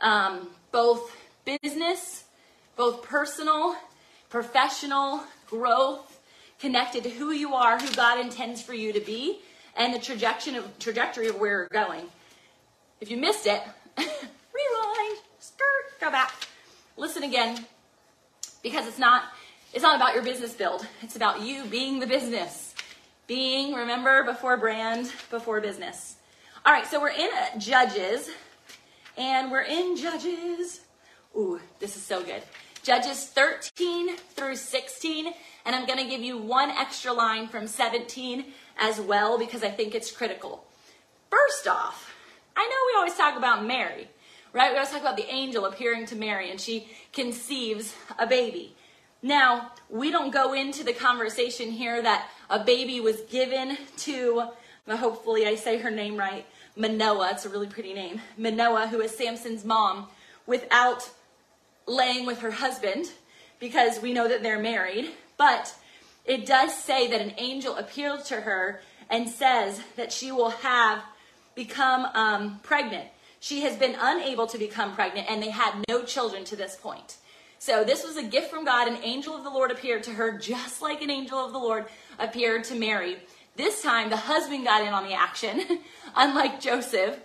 um, 0.00 0.48
both 0.72 1.16
business, 1.44 2.24
both 2.76 3.02
personal, 3.02 3.76
professional 4.28 5.22
growth, 5.46 6.17
connected 6.58 7.02
to 7.04 7.10
who 7.10 7.30
you 7.30 7.54
are, 7.54 7.78
who 7.78 7.92
God 7.94 8.20
intends 8.20 8.62
for 8.62 8.74
you 8.74 8.92
to 8.92 9.00
be, 9.00 9.40
and 9.76 9.94
the 9.94 9.98
trajectory 9.98 10.56
of, 10.56 10.78
trajectory 10.78 11.28
of 11.28 11.36
where 11.36 11.50
you're 11.50 11.68
going. 11.68 12.06
If 13.00 13.10
you 13.10 13.16
missed 13.16 13.46
it, 13.46 13.62
rewind, 13.96 15.18
skirt, 15.38 16.00
go 16.00 16.10
back, 16.10 16.32
listen 16.96 17.22
again, 17.22 17.64
because 18.62 18.86
it's 18.86 18.98
not 18.98 19.24
it's 19.72 19.82
not 19.82 19.96
about 19.96 20.14
your 20.14 20.22
business 20.22 20.54
build. 20.54 20.86
It's 21.02 21.16
about 21.16 21.42
you 21.42 21.64
being 21.66 22.00
the 22.00 22.06
business. 22.06 22.74
Being, 23.26 23.74
remember, 23.74 24.24
before 24.24 24.56
brand, 24.56 25.12
before 25.30 25.60
business. 25.60 26.16
All 26.64 26.72
right, 26.72 26.86
so 26.86 26.98
we're 26.98 27.10
in 27.10 27.28
uh, 27.36 27.58
Judges, 27.58 28.30
and 29.18 29.50
we're 29.50 29.62
in 29.62 29.96
Judges. 29.96 30.80
Ooh, 31.36 31.60
this 31.78 31.96
is 31.96 32.02
so 32.02 32.22
good. 32.22 32.42
Judges 32.82 33.26
13 33.26 34.16
through 34.16 34.56
16, 34.56 35.34
and 35.68 35.76
I'm 35.76 35.84
going 35.84 35.98
to 35.98 36.08
give 36.08 36.22
you 36.22 36.38
one 36.38 36.70
extra 36.70 37.12
line 37.12 37.46
from 37.46 37.66
17 37.66 38.46
as 38.80 38.98
well 38.98 39.38
because 39.38 39.62
I 39.62 39.68
think 39.68 39.94
it's 39.94 40.10
critical. 40.10 40.64
First 41.30 41.68
off, 41.68 42.14
I 42.56 42.66
know 42.66 42.76
we 42.86 42.98
always 42.98 43.14
talk 43.14 43.36
about 43.36 43.66
Mary, 43.66 44.08
right? 44.54 44.72
We 44.72 44.78
always 44.78 44.88
talk 44.88 45.02
about 45.02 45.18
the 45.18 45.30
angel 45.30 45.66
appearing 45.66 46.06
to 46.06 46.16
Mary 46.16 46.50
and 46.50 46.58
she 46.58 46.88
conceives 47.12 47.94
a 48.18 48.26
baby. 48.26 48.74
Now, 49.22 49.72
we 49.90 50.10
don't 50.10 50.32
go 50.32 50.54
into 50.54 50.84
the 50.84 50.94
conversation 50.94 51.70
here 51.70 52.00
that 52.00 52.30
a 52.48 52.64
baby 52.64 53.02
was 53.02 53.20
given 53.28 53.76
to, 53.98 54.44
hopefully 54.88 55.46
I 55.46 55.56
say 55.56 55.76
her 55.76 55.90
name 55.90 56.16
right, 56.16 56.46
Manoah, 56.76 57.32
it's 57.32 57.44
a 57.44 57.50
really 57.50 57.66
pretty 57.66 57.92
name, 57.92 58.22
Manoah, 58.38 58.86
who 58.86 59.02
is 59.02 59.14
Samson's 59.14 59.66
mom, 59.66 60.06
without 60.46 61.10
laying 61.86 62.24
with 62.24 62.38
her 62.38 62.52
husband, 62.52 63.10
because 63.60 64.00
we 64.00 64.14
know 64.14 64.28
that 64.28 64.42
they're 64.42 64.58
married. 64.58 65.10
But 65.38 65.74
it 66.26 66.44
does 66.44 66.74
say 66.74 67.08
that 67.08 67.22
an 67.22 67.32
angel 67.38 67.76
appealed 67.76 68.26
to 68.26 68.42
her 68.42 68.82
and 69.08 69.30
says 69.30 69.80
that 69.96 70.12
she 70.12 70.30
will 70.30 70.50
have 70.50 71.02
become 71.54 72.06
um, 72.14 72.60
pregnant. 72.62 73.08
She 73.40 73.62
has 73.62 73.76
been 73.76 73.96
unable 73.98 74.46
to 74.48 74.58
become 74.58 74.94
pregnant, 74.94 75.30
and 75.30 75.42
they 75.42 75.50
had 75.50 75.82
no 75.88 76.02
children 76.02 76.44
to 76.44 76.56
this 76.56 76.76
point. 76.76 77.16
So 77.58 77.82
this 77.82 78.04
was 78.04 78.16
a 78.16 78.22
gift 78.22 78.50
from 78.50 78.64
God. 78.64 78.88
An 78.88 78.98
angel 79.02 79.34
of 79.34 79.44
the 79.44 79.50
Lord 79.50 79.70
appeared 79.70 80.02
to 80.04 80.10
her 80.10 80.38
just 80.38 80.82
like 80.82 81.02
an 81.02 81.10
angel 81.10 81.38
of 81.38 81.52
the 81.52 81.58
Lord 81.58 81.86
appeared 82.18 82.64
to 82.64 82.74
Mary. 82.74 83.16
This 83.56 83.82
time 83.82 84.10
the 84.10 84.16
husband 84.16 84.64
got 84.64 84.82
in 84.82 84.92
on 84.92 85.04
the 85.04 85.14
action. 85.14 85.62
Unlike 86.16 86.60
Joseph, 86.60 87.18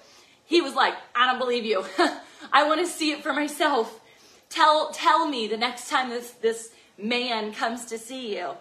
he 0.46 0.62
was 0.62 0.74
like, 0.74 0.96
I 1.16 1.28
don't 1.28 1.40
believe 1.40 1.66
you. 1.66 1.86
I 2.52 2.68
want 2.68 2.80
to 2.80 2.88
see 2.88 3.12
it 3.12 3.22
for 3.22 3.34
myself. 3.34 4.00
Tell, 4.50 4.92
tell 4.92 5.28
me 5.28 5.48
the 5.48 5.58
next 5.58 5.90
time 5.90 6.10
this, 6.10 6.32
this 6.32 6.70
man 7.04 7.54
comes 7.54 7.86
to 7.86 7.98
see 7.98 8.36
you. 8.36 8.52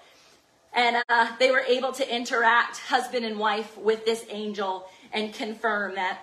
And 0.75 1.03
uh, 1.09 1.37
they 1.39 1.51
were 1.51 1.61
able 1.61 1.93
to 1.93 2.15
interact, 2.15 2.79
husband 2.79 3.25
and 3.25 3.39
wife, 3.39 3.77
with 3.77 4.05
this 4.05 4.25
angel 4.31 4.89
and 5.13 5.33
confirm 5.33 5.95
that 5.95 6.21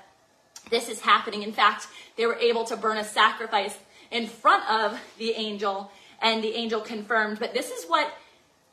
this 0.70 0.90
is 0.90 1.02
happening. 1.02 1.44
In 1.44 1.54
fact, 1.54 1.88
they 2.18 2.26
were 2.26 2.36
able 2.36 2.64
to 2.66 2.76
burn 2.76 2.98
a 2.98 3.04
sacrifice 3.04 3.78
in 4.12 4.28
front 4.28 4.70
of 4.70 5.00
the 5.18 5.32
angel, 5.32 5.92
and 6.22 6.44
the 6.44 6.56
angel 6.56 6.82
confirmed. 6.82 7.40
But 7.40 7.54
this 7.54 7.70
is 7.70 7.86
what 7.86 8.12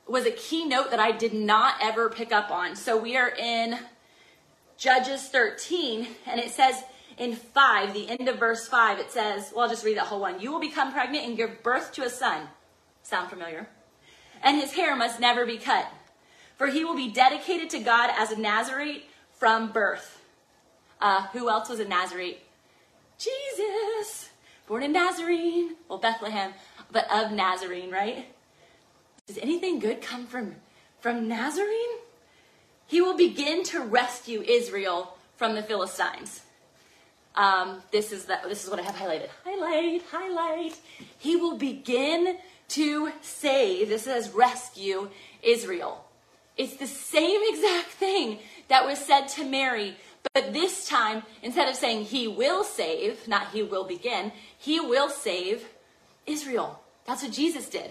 was 0.08 0.24
a 0.24 0.30
key 0.30 0.64
note 0.64 0.90
that 0.90 1.00
I 1.00 1.12
did 1.12 1.34
not 1.34 1.74
ever 1.82 2.08
pick 2.08 2.32
up 2.32 2.50
on. 2.50 2.74
So 2.74 2.96
we 2.96 3.16
are 3.16 3.28
in 3.28 3.78
Judges 4.78 5.28
13, 5.28 6.06
and 6.26 6.40
it 6.40 6.50
says 6.50 6.84
in 7.18 7.34
5, 7.34 7.92
the 7.92 8.08
end 8.08 8.28
of 8.28 8.38
verse 8.38 8.68
5, 8.68 8.98
it 8.98 9.10
says, 9.10 9.52
well, 9.54 9.64
I'll 9.64 9.70
just 9.70 9.84
read 9.84 9.96
that 9.96 10.06
whole 10.06 10.20
one. 10.20 10.40
You 10.40 10.52
will 10.52 10.60
become 10.60 10.92
pregnant 10.92 11.26
and 11.26 11.36
give 11.36 11.62
birth 11.62 11.92
to 11.94 12.04
a 12.04 12.10
son. 12.10 12.48
Sound 13.06 13.30
familiar? 13.30 13.68
And 14.42 14.60
his 14.60 14.72
hair 14.72 14.96
must 14.96 15.20
never 15.20 15.46
be 15.46 15.58
cut, 15.58 15.86
for 16.56 16.66
he 16.66 16.84
will 16.84 16.96
be 16.96 17.08
dedicated 17.08 17.70
to 17.70 17.78
God 17.78 18.10
as 18.18 18.32
a 18.32 18.40
Nazarite 18.40 19.04
from 19.32 19.70
birth. 19.70 20.20
Uh, 21.00 21.28
who 21.28 21.48
else 21.48 21.68
was 21.68 21.78
a 21.78 21.84
Nazarite? 21.84 22.40
Jesus 23.16 24.30
born 24.66 24.82
in 24.82 24.92
Nazarene, 24.92 25.76
well, 25.88 25.98
Bethlehem, 25.98 26.52
but 26.90 27.06
of 27.12 27.30
Nazarene, 27.30 27.92
right? 27.92 28.26
Does 29.28 29.38
anything 29.38 29.78
good 29.78 30.02
come 30.02 30.26
from, 30.26 30.56
from 30.98 31.28
Nazarene? 31.28 32.00
He 32.88 33.00
will 33.00 33.16
begin 33.16 33.62
to 33.64 33.82
rescue 33.82 34.42
Israel 34.42 35.16
from 35.36 35.54
the 35.54 35.62
Philistines. 35.62 36.42
Um, 37.36 37.82
this 37.92 38.10
is 38.10 38.24
the, 38.24 38.40
this 38.48 38.64
is 38.64 38.70
what 38.70 38.80
I 38.80 38.82
have 38.82 38.96
highlighted. 38.96 39.28
Highlight, 39.44 40.02
highlight. 40.10 40.76
He 41.18 41.36
will 41.36 41.56
begin 41.56 42.38
to 42.68 43.12
save. 43.22 43.88
This 43.88 44.04
says 44.04 44.30
rescue 44.30 45.08
Israel. 45.42 46.04
It's 46.56 46.76
the 46.76 46.86
same 46.86 47.40
exact 47.48 47.88
thing 47.88 48.38
that 48.68 48.84
was 48.84 48.98
said 48.98 49.28
to 49.28 49.44
Mary 49.44 49.96
but 50.32 50.52
this 50.52 50.86
time, 50.86 51.22
instead 51.42 51.68
of 51.68 51.76
saying 51.76 52.04
he 52.04 52.28
will 52.28 52.64
save, 52.64 53.26
not 53.28 53.52
he 53.52 53.62
will 53.62 53.84
begin, 53.84 54.32
he 54.58 54.80
will 54.80 55.08
save 55.08 55.64
Israel. 56.26 56.80
That's 57.06 57.22
what 57.22 57.32
Jesus 57.32 57.68
did. 57.68 57.90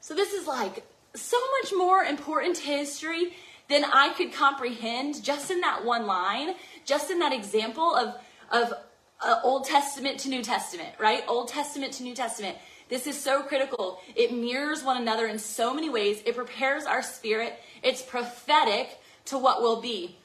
So 0.00 0.14
this 0.14 0.32
is 0.32 0.46
like 0.46 0.84
so 1.14 1.36
much 1.62 1.72
more 1.76 2.02
important 2.02 2.58
history 2.58 3.34
than 3.68 3.84
I 3.84 4.10
could 4.10 4.32
comprehend 4.32 5.24
just 5.24 5.50
in 5.50 5.60
that 5.62 5.84
one 5.84 6.06
line, 6.06 6.54
just 6.84 7.10
in 7.10 7.18
that 7.20 7.32
example 7.32 7.94
of, 7.94 8.14
of 8.50 8.74
uh, 9.20 9.40
Old 9.42 9.64
Testament 9.64 10.20
to 10.20 10.28
New 10.28 10.42
Testament, 10.42 10.90
right? 11.00 11.24
Old 11.26 11.48
Testament 11.48 11.94
to 11.94 12.02
New 12.02 12.14
Testament. 12.14 12.58
This 12.88 13.06
is 13.06 13.20
so 13.20 13.42
critical. 13.42 14.00
It 14.14 14.32
mirrors 14.32 14.82
one 14.82 15.00
another 15.00 15.26
in 15.26 15.38
so 15.38 15.72
many 15.74 15.88
ways. 15.88 16.22
It 16.26 16.36
prepares 16.36 16.84
our 16.84 17.02
spirit. 17.02 17.58
It's 17.82 18.02
prophetic 18.02 18.98
to 19.26 19.38
what 19.38 19.62
will 19.62 19.80
be. 19.80 20.16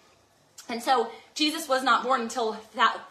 And 0.67 0.83
so 0.83 1.09
Jesus 1.33 1.67
was 1.67 1.83
not 1.83 2.03
born 2.03 2.21
until 2.21 2.53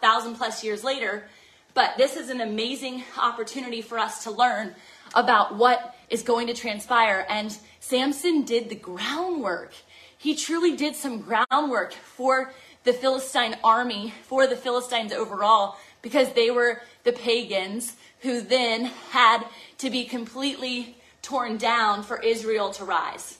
thousand 0.01 0.35
plus 0.35 0.63
years 0.63 0.83
later, 0.83 1.27
but 1.73 1.97
this 1.97 2.15
is 2.15 2.29
an 2.29 2.41
amazing 2.41 3.03
opportunity 3.17 3.81
for 3.81 3.97
us 3.99 4.23
to 4.23 4.31
learn 4.31 4.75
about 5.13 5.55
what 5.55 5.95
is 6.09 6.23
going 6.23 6.47
to 6.47 6.53
transpire. 6.53 7.25
And 7.27 7.57
Samson 7.79 8.43
did 8.43 8.69
the 8.69 8.75
groundwork. 8.75 9.73
He 10.17 10.35
truly 10.35 10.75
did 10.75 10.95
some 10.95 11.21
groundwork 11.21 11.93
for 11.93 12.53
the 12.83 12.93
Philistine 12.93 13.57
army, 13.63 14.13
for 14.23 14.47
the 14.47 14.55
Philistines 14.55 15.11
overall, 15.11 15.77
because 16.01 16.33
they 16.33 16.49
were 16.49 16.81
the 17.03 17.11
pagans 17.11 17.95
who 18.21 18.41
then 18.41 18.85
had 19.11 19.43
to 19.77 19.89
be 19.89 20.05
completely 20.05 20.97
torn 21.21 21.57
down 21.57 22.03
for 22.03 22.21
Israel 22.21 22.71
to 22.71 22.85
rise. 22.85 23.39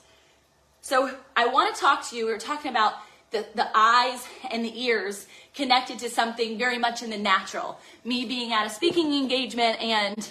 So 0.82 1.12
I 1.36 1.48
want 1.48 1.74
to 1.74 1.82
talk 1.82 2.08
to 2.10 2.16
you. 2.16 2.26
We 2.26 2.32
are 2.32 2.38
talking 2.38 2.72
about 2.72 2.94
the, 3.32 3.46
the 3.56 3.70
eyes 3.76 4.26
and 4.50 4.64
the 4.66 4.82
ears 4.84 5.28
connected 5.54 6.00
to 6.00 6.10
something 6.10 6.58
very 6.58 6.78
much 6.78 7.04
in 7.04 7.10
the 7.10 7.18
natural. 7.18 7.80
Me 8.04 8.26
being 8.26 8.54
at 8.54 8.66
a 8.66 8.70
speaking 8.70 9.14
engagement 9.14 9.82
and 9.82 10.30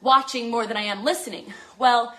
watching 0.00 0.50
more 0.50 0.66
than 0.66 0.76
I 0.76 0.82
am 0.82 1.04
listening. 1.04 1.52
Well, 1.78 2.16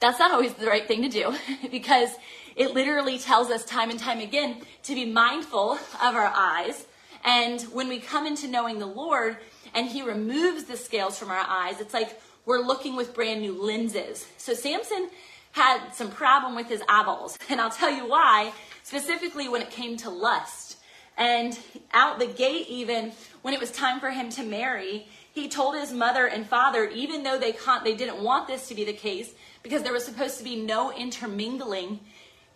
that's 0.00 0.18
not 0.18 0.32
always 0.32 0.54
the 0.54 0.66
right 0.66 0.86
thing 0.86 1.02
to 1.02 1.08
do 1.08 1.34
because 1.70 2.10
it 2.58 2.74
literally 2.74 3.18
tells 3.18 3.50
us 3.50 3.64
time 3.64 3.88
and 3.88 3.98
time 3.98 4.18
again 4.20 4.56
to 4.82 4.94
be 4.94 5.06
mindful 5.06 5.72
of 5.72 6.14
our 6.14 6.32
eyes. 6.34 6.86
And 7.24 7.62
when 7.72 7.88
we 7.88 8.00
come 8.00 8.26
into 8.26 8.48
knowing 8.48 8.80
the 8.80 8.86
Lord 8.86 9.36
and 9.74 9.86
He 9.86 10.02
removes 10.02 10.64
the 10.64 10.76
scales 10.76 11.18
from 11.18 11.30
our 11.30 11.44
eyes, 11.48 11.80
it's 11.80 11.94
like 11.94 12.20
we're 12.44 12.60
looking 12.60 12.96
with 12.96 13.14
brand 13.14 13.42
new 13.42 13.62
lenses. 13.62 14.26
So 14.38 14.54
Samson 14.54 15.08
had 15.52 15.92
some 15.92 16.10
problem 16.10 16.56
with 16.56 16.68
his 16.68 16.82
eyeballs, 16.88 17.38
and 17.48 17.60
I'll 17.60 17.70
tell 17.70 17.90
you 17.90 18.08
why, 18.08 18.52
specifically 18.82 19.48
when 19.48 19.62
it 19.62 19.70
came 19.70 19.96
to 19.98 20.10
lust. 20.10 20.78
And 21.16 21.58
out 21.92 22.18
the 22.18 22.26
gate, 22.26 22.66
even 22.68 23.12
when 23.42 23.54
it 23.54 23.60
was 23.60 23.70
time 23.70 23.98
for 24.00 24.10
him 24.10 24.30
to 24.30 24.42
marry, 24.42 25.08
he 25.32 25.48
told 25.48 25.76
his 25.76 25.92
mother 25.92 26.26
and 26.26 26.46
father, 26.46 26.88
even 26.88 27.22
though 27.22 27.38
they 27.38 27.52
con- 27.52 27.84
they 27.84 27.94
didn't 27.94 28.22
want 28.22 28.46
this 28.46 28.68
to 28.68 28.74
be 28.74 28.84
the 28.84 28.92
case 28.92 29.32
because 29.62 29.82
there 29.82 29.92
was 29.92 30.04
supposed 30.04 30.38
to 30.38 30.44
be 30.44 30.56
no 30.56 30.92
intermingling, 30.92 32.00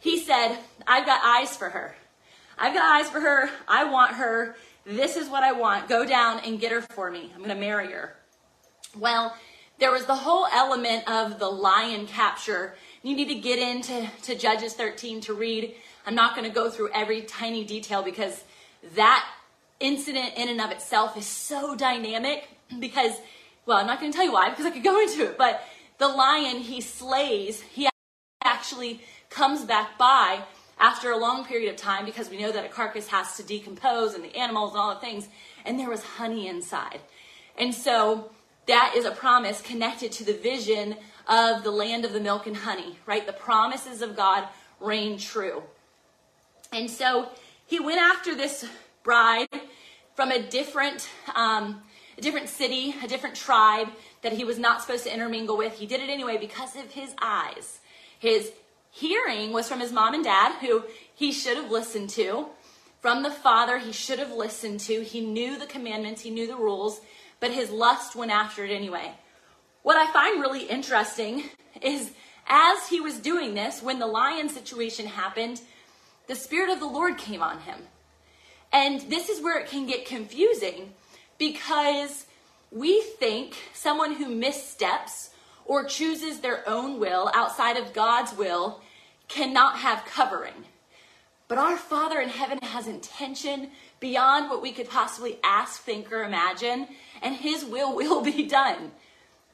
he 0.02 0.18
said, 0.18 0.58
"I've 0.86 1.06
got 1.06 1.20
eyes 1.24 1.56
for 1.56 1.70
her. 1.70 1.94
I've 2.58 2.74
got 2.74 3.00
eyes 3.00 3.08
for 3.08 3.20
her. 3.20 3.50
I 3.68 3.84
want 3.84 4.16
her. 4.16 4.56
This 4.84 5.16
is 5.16 5.28
what 5.28 5.44
I 5.44 5.52
want. 5.52 5.88
Go 5.88 6.04
down 6.04 6.40
and 6.40 6.60
get 6.60 6.72
her 6.72 6.82
for 6.82 7.10
me. 7.10 7.30
I'm 7.32 7.38
going 7.38 7.54
to 7.54 7.54
marry 7.54 7.92
her." 7.92 8.16
Well, 8.98 9.36
there 9.78 9.92
was 9.92 10.06
the 10.06 10.16
whole 10.16 10.46
element 10.52 11.08
of 11.08 11.38
the 11.38 11.48
lion 11.48 12.06
capture. 12.06 12.74
You 13.02 13.14
need 13.14 13.28
to 13.28 13.36
get 13.36 13.58
into 13.58 14.10
to 14.22 14.34
Judges 14.34 14.74
13 14.74 15.20
to 15.22 15.34
read. 15.34 15.74
I'm 16.04 16.16
not 16.16 16.34
going 16.34 16.46
to 16.48 16.54
go 16.54 16.68
through 16.68 16.90
every 16.92 17.22
tiny 17.22 17.64
detail 17.64 18.02
because 18.02 18.42
that 18.96 19.24
incident 19.78 20.34
in 20.36 20.48
and 20.48 20.60
of 20.60 20.70
itself 20.70 21.16
is 21.16 21.26
so 21.26 21.74
dynamic 21.74 22.48
because 22.78 23.12
well 23.66 23.78
i'm 23.78 23.86
not 23.86 24.00
going 24.00 24.10
to 24.12 24.16
tell 24.16 24.24
you 24.24 24.32
why 24.32 24.48
because 24.48 24.64
i 24.64 24.70
could 24.70 24.84
go 24.84 25.00
into 25.00 25.24
it 25.24 25.36
but 25.36 25.62
the 25.98 26.06
lion 26.06 26.58
he 26.58 26.80
slays 26.80 27.60
he 27.60 27.88
actually 28.44 29.00
comes 29.32 29.64
back 29.64 29.96
by 29.98 30.44
after 30.78 31.10
a 31.10 31.16
long 31.16 31.44
period 31.44 31.70
of 31.70 31.76
time 31.76 32.04
because 32.04 32.28
we 32.28 32.38
know 32.38 32.52
that 32.52 32.64
a 32.64 32.68
carcass 32.68 33.08
has 33.08 33.36
to 33.36 33.42
decompose 33.42 34.14
and 34.14 34.22
the 34.22 34.36
animals 34.36 34.72
and 34.72 34.80
all 34.80 34.94
the 34.94 35.00
things 35.00 35.28
and 35.64 35.78
there 35.78 35.88
was 35.88 36.02
honey 36.02 36.46
inside 36.46 37.00
and 37.58 37.74
so 37.74 38.30
that 38.66 38.94
is 38.96 39.04
a 39.04 39.10
promise 39.10 39.60
connected 39.60 40.12
to 40.12 40.24
the 40.24 40.34
vision 40.34 40.96
of 41.28 41.62
the 41.62 41.70
land 41.70 42.04
of 42.04 42.12
the 42.12 42.20
milk 42.20 42.46
and 42.46 42.58
honey 42.58 42.98
right 43.06 43.26
the 43.26 43.32
promises 43.32 44.02
of 44.02 44.16
god 44.16 44.46
reign 44.80 45.16
true 45.16 45.62
and 46.72 46.90
so 46.90 47.28
he 47.66 47.80
went 47.80 47.98
after 47.98 48.34
this 48.34 48.66
bride 49.02 49.48
from 50.14 50.30
a 50.30 50.42
different 50.42 51.08
um, 51.34 51.82
a 52.18 52.20
different 52.20 52.48
city, 52.48 52.94
a 53.02 53.08
different 53.08 53.34
tribe 53.34 53.88
that 54.20 54.32
he 54.32 54.44
was 54.44 54.58
not 54.58 54.82
supposed 54.82 55.04
to 55.04 55.12
intermingle 55.12 55.56
with. 55.56 55.78
He 55.78 55.86
did 55.86 56.00
it 56.00 56.10
anyway 56.10 56.36
because 56.36 56.76
of 56.76 56.90
his 56.90 57.14
eyes. 57.20 57.80
His 58.18 58.52
hearing 58.92 59.52
was 59.52 59.68
from 59.68 59.80
his 59.80 59.90
mom 59.90 60.14
and 60.14 60.22
dad, 60.22 60.52
who 60.60 60.84
he 61.12 61.32
should 61.32 61.56
have 61.56 61.70
listened 61.70 62.10
to. 62.10 62.46
From 63.00 63.24
the 63.24 63.30
father, 63.30 63.78
he 63.78 63.90
should 63.90 64.20
have 64.20 64.30
listened 64.30 64.78
to. 64.80 65.02
He 65.02 65.20
knew 65.20 65.58
the 65.58 65.66
commandments, 65.66 66.20
he 66.20 66.30
knew 66.30 66.46
the 66.46 66.56
rules, 66.56 67.00
but 67.40 67.50
his 67.50 67.70
lust 67.70 68.14
went 68.14 68.30
after 68.30 68.64
it 68.64 68.70
anyway. 68.70 69.12
What 69.82 69.96
I 69.96 70.12
find 70.12 70.40
really 70.40 70.64
interesting 70.64 71.44
is 71.82 72.12
as 72.46 72.88
he 72.88 73.00
was 73.00 73.18
doing 73.18 73.54
this, 73.54 73.82
when 73.82 73.98
the 73.98 74.06
lion 74.06 74.48
situation 74.48 75.06
happened, 75.06 75.60
the 76.26 76.36
Spirit 76.36 76.70
of 76.70 76.78
the 76.78 76.86
Lord 76.86 77.18
came 77.18 77.42
on 77.42 77.60
him. 77.60 77.78
And 78.72 79.00
this 79.02 79.28
is 79.28 79.42
where 79.42 79.58
it 79.58 79.68
can 79.68 79.86
get 79.86 80.06
confusing 80.06 80.92
because 81.38 82.26
we 82.70 83.00
think 83.02 83.56
someone 83.74 84.14
who 84.14 84.28
missteps 84.28 85.30
or 85.64 85.84
chooses 85.84 86.40
their 86.40 86.68
own 86.68 86.98
will 86.98 87.30
outside 87.34 87.76
of 87.76 87.92
God's 87.92 88.36
will 88.36 88.80
cannot 89.28 89.78
have 89.78 90.04
covering. 90.04 90.66
But 91.48 91.58
our 91.58 91.76
Father 91.76 92.20
in 92.20 92.28
heaven 92.28 92.58
has 92.62 92.86
intention 92.86 93.70
beyond 94.00 94.48
what 94.48 94.62
we 94.62 94.72
could 94.72 94.88
possibly 94.88 95.38
ask, 95.44 95.82
think, 95.82 96.10
or 96.12 96.24
imagine, 96.24 96.88
and 97.20 97.34
His 97.34 97.64
will 97.64 97.94
will 97.94 98.22
be 98.22 98.46
done. 98.46 98.92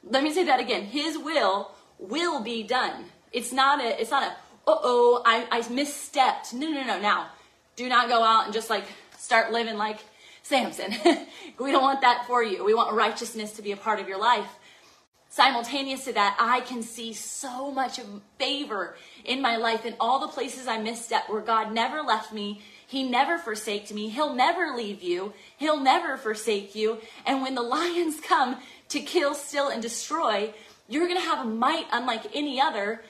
Let 0.04 0.22
me 0.22 0.32
say 0.32 0.44
that 0.44 0.60
again. 0.60 0.84
His 0.84 1.18
will 1.18 1.72
will 1.98 2.40
be 2.42 2.62
done. 2.62 3.06
It's 3.32 3.52
not 3.52 3.80
a, 3.80 4.00
it's 4.00 4.10
not 4.10 4.22
a, 4.22 4.30
uh 4.70 4.78
oh, 4.82 5.22
I, 5.24 5.46
I 5.50 5.60
misstepped. 5.62 6.52
No, 6.52 6.70
no, 6.70 6.84
no. 6.84 7.00
Now, 7.00 7.28
do 7.76 7.88
not 7.88 8.08
go 8.08 8.22
out 8.22 8.44
and 8.44 8.54
just 8.54 8.70
like 8.70 8.84
start 9.18 9.52
living 9.52 9.76
like 9.76 9.98
Samson. 10.42 10.94
we 11.58 11.72
don't 11.72 11.82
want 11.82 12.00
that 12.02 12.26
for 12.26 12.42
you. 12.42 12.64
We 12.64 12.74
want 12.74 12.94
righteousness 12.94 13.52
to 13.52 13.62
be 13.62 13.72
a 13.72 13.76
part 13.76 14.00
of 14.00 14.08
your 14.08 14.18
life. 14.18 14.48
Simultaneous 15.38 16.04
to 16.06 16.12
that, 16.14 16.36
I 16.40 16.62
can 16.62 16.82
see 16.82 17.12
so 17.12 17.70
much 17.70 18.00
favor 18.40 18.96
in 19.24 19.40
my 19.40 19.54
life 19.54 19.86
in 19.86 19.94
all 20.00 20.18
the 20.18 20.26
places 20.26 20.66
I 20.66 20.78
misstepped 20.78 21.28
where 21.28 21.40
God 21.40 21.72
never 21.72 22.02
left 22.02 22.32
me. 22.32 22.60
He 22.88 23.08
never 23.08 23.38
forsaked 23.38 23.94
me. 23.94 24.08
He'll 24.08 24.34
never 24.34 24.74
leave 24.74 25.00
you. 25.00 25.32
He'll 25.56 25.78
never 25.78 26.16
forsake 26.16 26.74
you. 26.74 26.98
And 27.24 27.40
when 27.40 27.54
the 27.54 27.62
lions 27.78 28.18
come 28.18 28.56
to 28.88 28.98
kill, 28.98 29.32
steal, 29.32 29.68
and 29.68 29.80
destroy, 29.80 30.52
you're 30.88 31.06
going 31.06 31.20
to 31.20 31.28
have 31.28 31.46
a 31.46 31.48
might 31.48 31.86
unlike 31.92 32.34
any 32.34 32.60
other, 32.60 33.04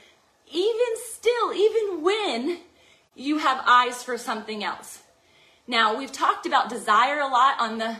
even 0.52 0.96
still, 0.96 1.54
even 1.54 2.02
when 2.02 2.58
you 3.16 3.38
have 3.38 3.64
eyes 3.66 4.02
for 4.02 4.18
something 4.18 4.62
else. 4.62 5.00
Now, 5.66 5.96
we've 5.96 6.12
talked 6.12 6.44
about 6.44 6.68
desire 6.68 7.20
a 7.20 7.28
lot 7.28 7.58
on 7.58 7.78
the 7.78 7.96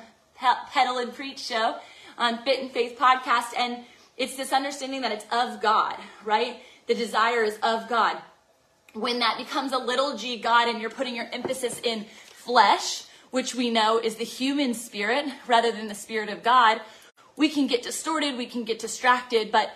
Pedal 0.71 0.99
and 0.99 1.15
Preach 1.15 1.39
show 1.39 1.77
on 2.19 2.43
Fit 2.43 2.61
and 2.61 2.71
Faith 2.71 2.99
podcast, 2.99 3.57
and 3.57 3.85
it's 4.19 4.37
this 4.37 4.53
understanding 4.53 5.03
that 5.03 5.13
it's 5.13 5.25
of 5.31 5.63
God, 5.63 5.97
right? 6.25 6.57
The 6.89 6.95
desire 6.95 7.45
is 7.45 7.59
of 7.63 7.89
God. 7.89 8.19
When 8.93 9.21
that 9.21 9.39
becomes 9.39 9.73
a 9.73 9.79
little 9.79 10.17
g 10.17 10.39
God 10.39 10.69
and 10.69 10.81
you're 10.81 10.91
putting 10.91 11.15
your 11.15 11.29
emphasis 11.33 11.81
in 11.83 12.05
flesh, 12.25 13.05
which 13.31 13.55
we 13.55 13.71
know 13.71 13.99
is 13.99 14.17
the 14.17 14.25
human 14.25 14.75
spirit 14.75 15.27
rather 15.47 15.71
than 15.71 15.89
the 15.89 15.95
spirit 15.95 16.31
of 16.31 16.43
God, 16.43 16.81
we 17.37 17.49
can 17.49 17.69
get 17.69 17.83
distorted, 17.83 18.37
we 18.37 18.47
can 18.47 18.65
get 18.65 18.81
distracted, 18.81 19.53
but 19.53 19.71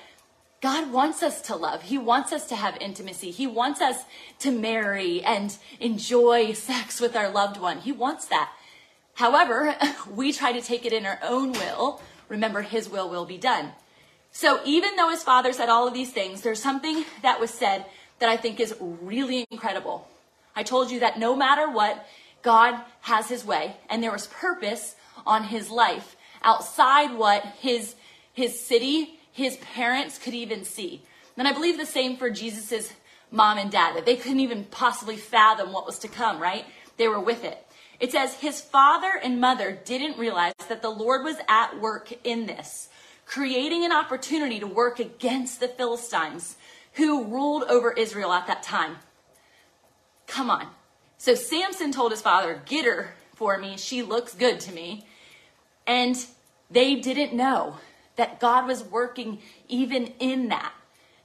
God 0.61 0.93
wants 0.93 1.23
us 1.23 1.41
to 1.43 1.57
love. 1.57 1.83
He 1.83 1.99
wants 1.99 2.33
us 2.33 2.47
to 2.47 2.57
have 2.57 2.77
intimacy. 2.81 3.31
He 3.31 3.47
wants 3.47 3.81
us 3.81 4.05
to 4.41 4.51
marry 4.51 5.23
and 5.23 5.57
enjoy 5.81 6.53
sex 6.53 7.01
with 7.01 7.15
our 7.15 7.31
loved 7.31 7.61
one. 7.61 7.79
He 7.79 7.93
wants 7.93 8.27
that. 8.27 8.53
However, 9.15 9.77
we 10.11 10.33
try 10.33 10.53
to 10.53 10.61
take 10.61 10.85
it 10.85 10.93
in 10.93 11.07
our 11.07 11.19
own 11.23 11.53
will. 11.53 12.01
Remember, 12.29 12.63
His 12.63 12.89
will 12.89 13.11
will 13.11 13.27
be 13.27 13.39
done. 13.39 13.73
So 14.33 14.61
even 14.65 14.97
though 14.97 15.11
His 15.11 15.23
Father 15.23 15.53
said 15.53 15.69
all 15.69 15.87
of 15.87 15.95
these 15.95 16.11
things, 16.11 16.41
there's 16.41 16.63
something 16.63 17.05
that 17.23 17.39
was 17.39 17.51
said 17.51 17.85
that 18.19 18.29
I 18.29 18.37
think 18.37 18.61
is 18.61 18.75
really 18.81 19.47
incredible. 19.51 20.09
I 20.57 20.63
told 20.63 20.91
you 20.91 21.01
that 21.01 21.19
no 21.19 21.37
matter 21.37 21.71
what, 21.71 22.07
God 22.43 22.81
has 23.03 23.29
His 23.29 23.45
way, 23.45 23.77
and 23.89 24.03
there 24.03 24.13
was 24.13 24.27
purpose 24.27 24.97
on 25.27 25.45
His 25.45 25.71
life 25.71 26.17
outside 26.43 27.15
what 27.15 27.45
His 27.61 27.95
His 28.33 28.59
city 28.59 29.19
his 29.33 29.57
parents 29.57 30.19
could 30.19 30.35
even 30.35 30.65
see. 30.65 31.03
And 31.37 31.49
I 31.49 31.53
believe 31.53 31.79
the 31.79 31.87
same 31.87 32.17
for 32.17 32.31
Jesus's 32.31 32.93
mom 33.31 33.59
and 33.59 33.71
dad, 33.71 33.97
that 33.97 34.05
they 34.05 34.17
couldn't 34.17 34.41
even 34.41 34.65
possibly 34.65 35.17
fathom 35.17 35.73
what 35.73 35.87
was 35.87 35.99
to 36.01 36.09
come, 36.09 36.39
right? 36.39 36.67
They 36.99 37.09
were 37.09 37.21
with 37.21 37.43
it. 37.43 37.67
It 37.99 38.13
says, 38.13 38.35
His 38.35 38.61
father 38.61 39.13
and 39.23 39.41
mother 39.41 39.79
didn't 39.85 40.19
realize 40.19 40.53
that 40.69 40.83
the 40.83 40.91
Lord 40.91 41.25
was 41.25 41.37
at 41.49 41.81
work 41.81 42.13
in 42.25 42.47
this, 42.47 42.89
creating 43.33 43.83
an 43.83 43.93
opportunity 43.93 44.61
to 44.61 44.67
work 44.67 44.99
against 45.01 45.59
the 45.59 45.69
Philistines 45.69 46.57
who 46.95 47.25
ruled 47.25 47.63
over 47.65 47.91
Israel 47.91 48.31
at 48.31 48.47
that 48.47 48.63
time. 48.63 48.97
Come 50.27 50.51
on. 50.51 50.67
So 51.17 51.35
Samson 51.35 51.93
told 51.93 52.11
his 52.11 52.21
father, 52.21 52.61
Get 52.67 52.85
her 52.85 53.15
for 53.35 53.57
me. 53.57 53.79
She 53.79 54.03
looks 54.03 54.35
good 54.35 54.61
to 54.61 54.73
me. 54.73 55.07
And 55.87 56.23
they 56.71 56.97
didn't 56.97 57.33
know 57.33 57.79
that 58.17 58.39
God 58.39 58.67
was 58.67 58.85
working 58.85 59.39
even 59.67 60.13
in 60.19 60.51
that. 60.51 60.75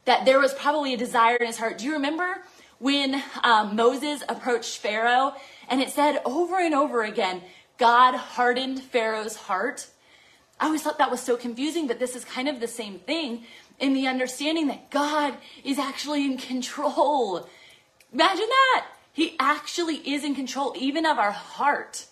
That 0.06 0.24
there 0.24 0.40
was 0.40 0.54
probably 0.54 0.94
a 0.94 0.98
desire 0.98 1.36
in 1.36 1.48
his 1.48 1.58
heart. 1.58 1.78
Do 1.78 1.86
you 1.86 1.94
remember 1.94 2.42
when 2.80 3.22
um, 3.44 3.76
Moses 3.76 4.24
approached 4.30 4.78
Pharaoh 4.78 5.34
and 5.68 5.82
it 5.82 5.90
said 5.90 6.22
over 6.24 6.58
and 6.58 6.74
over 6.74 7.04
again, 7.04 7.42
God 7.78 8.16
hardened 8.16 8.82
Pharaoh's 8.82 9.36
heart? 9.36 9.88
I 10.60 10.66
always 10.66 10.82
thought 10.82 10.98
that 10.98 11.12
was 11.12 11.22
so 11.22 11.38
confusing, 11.38 11.88
but 11.88 12.00
this 12.00 12.16
is 12.16 12.26
kind 12.26 12.48
of 12.48 12.60
the 12.60 12.68
same 12.68 13.00
thing 13.00 13.44
in 13.80 13.94
the 13.94 14.08
understanding 14.08 14.68
that 14.68 14.90
God 14.90 15.36
is 15.64 15.78
actually 15.78 16.26
in 16.26 16.38
control. 16.38 17.48
Imagine 18.12 18.48
that. 18.50 18.88
He 19.14 19.36
actually 19.40 19.96
is 19.98 20.24
in 20.24 20.36
control 20.36 20.74
even 20.78 21.06
of 21.06 21.18
our 21.20 21.32
heart. 21.32 22.06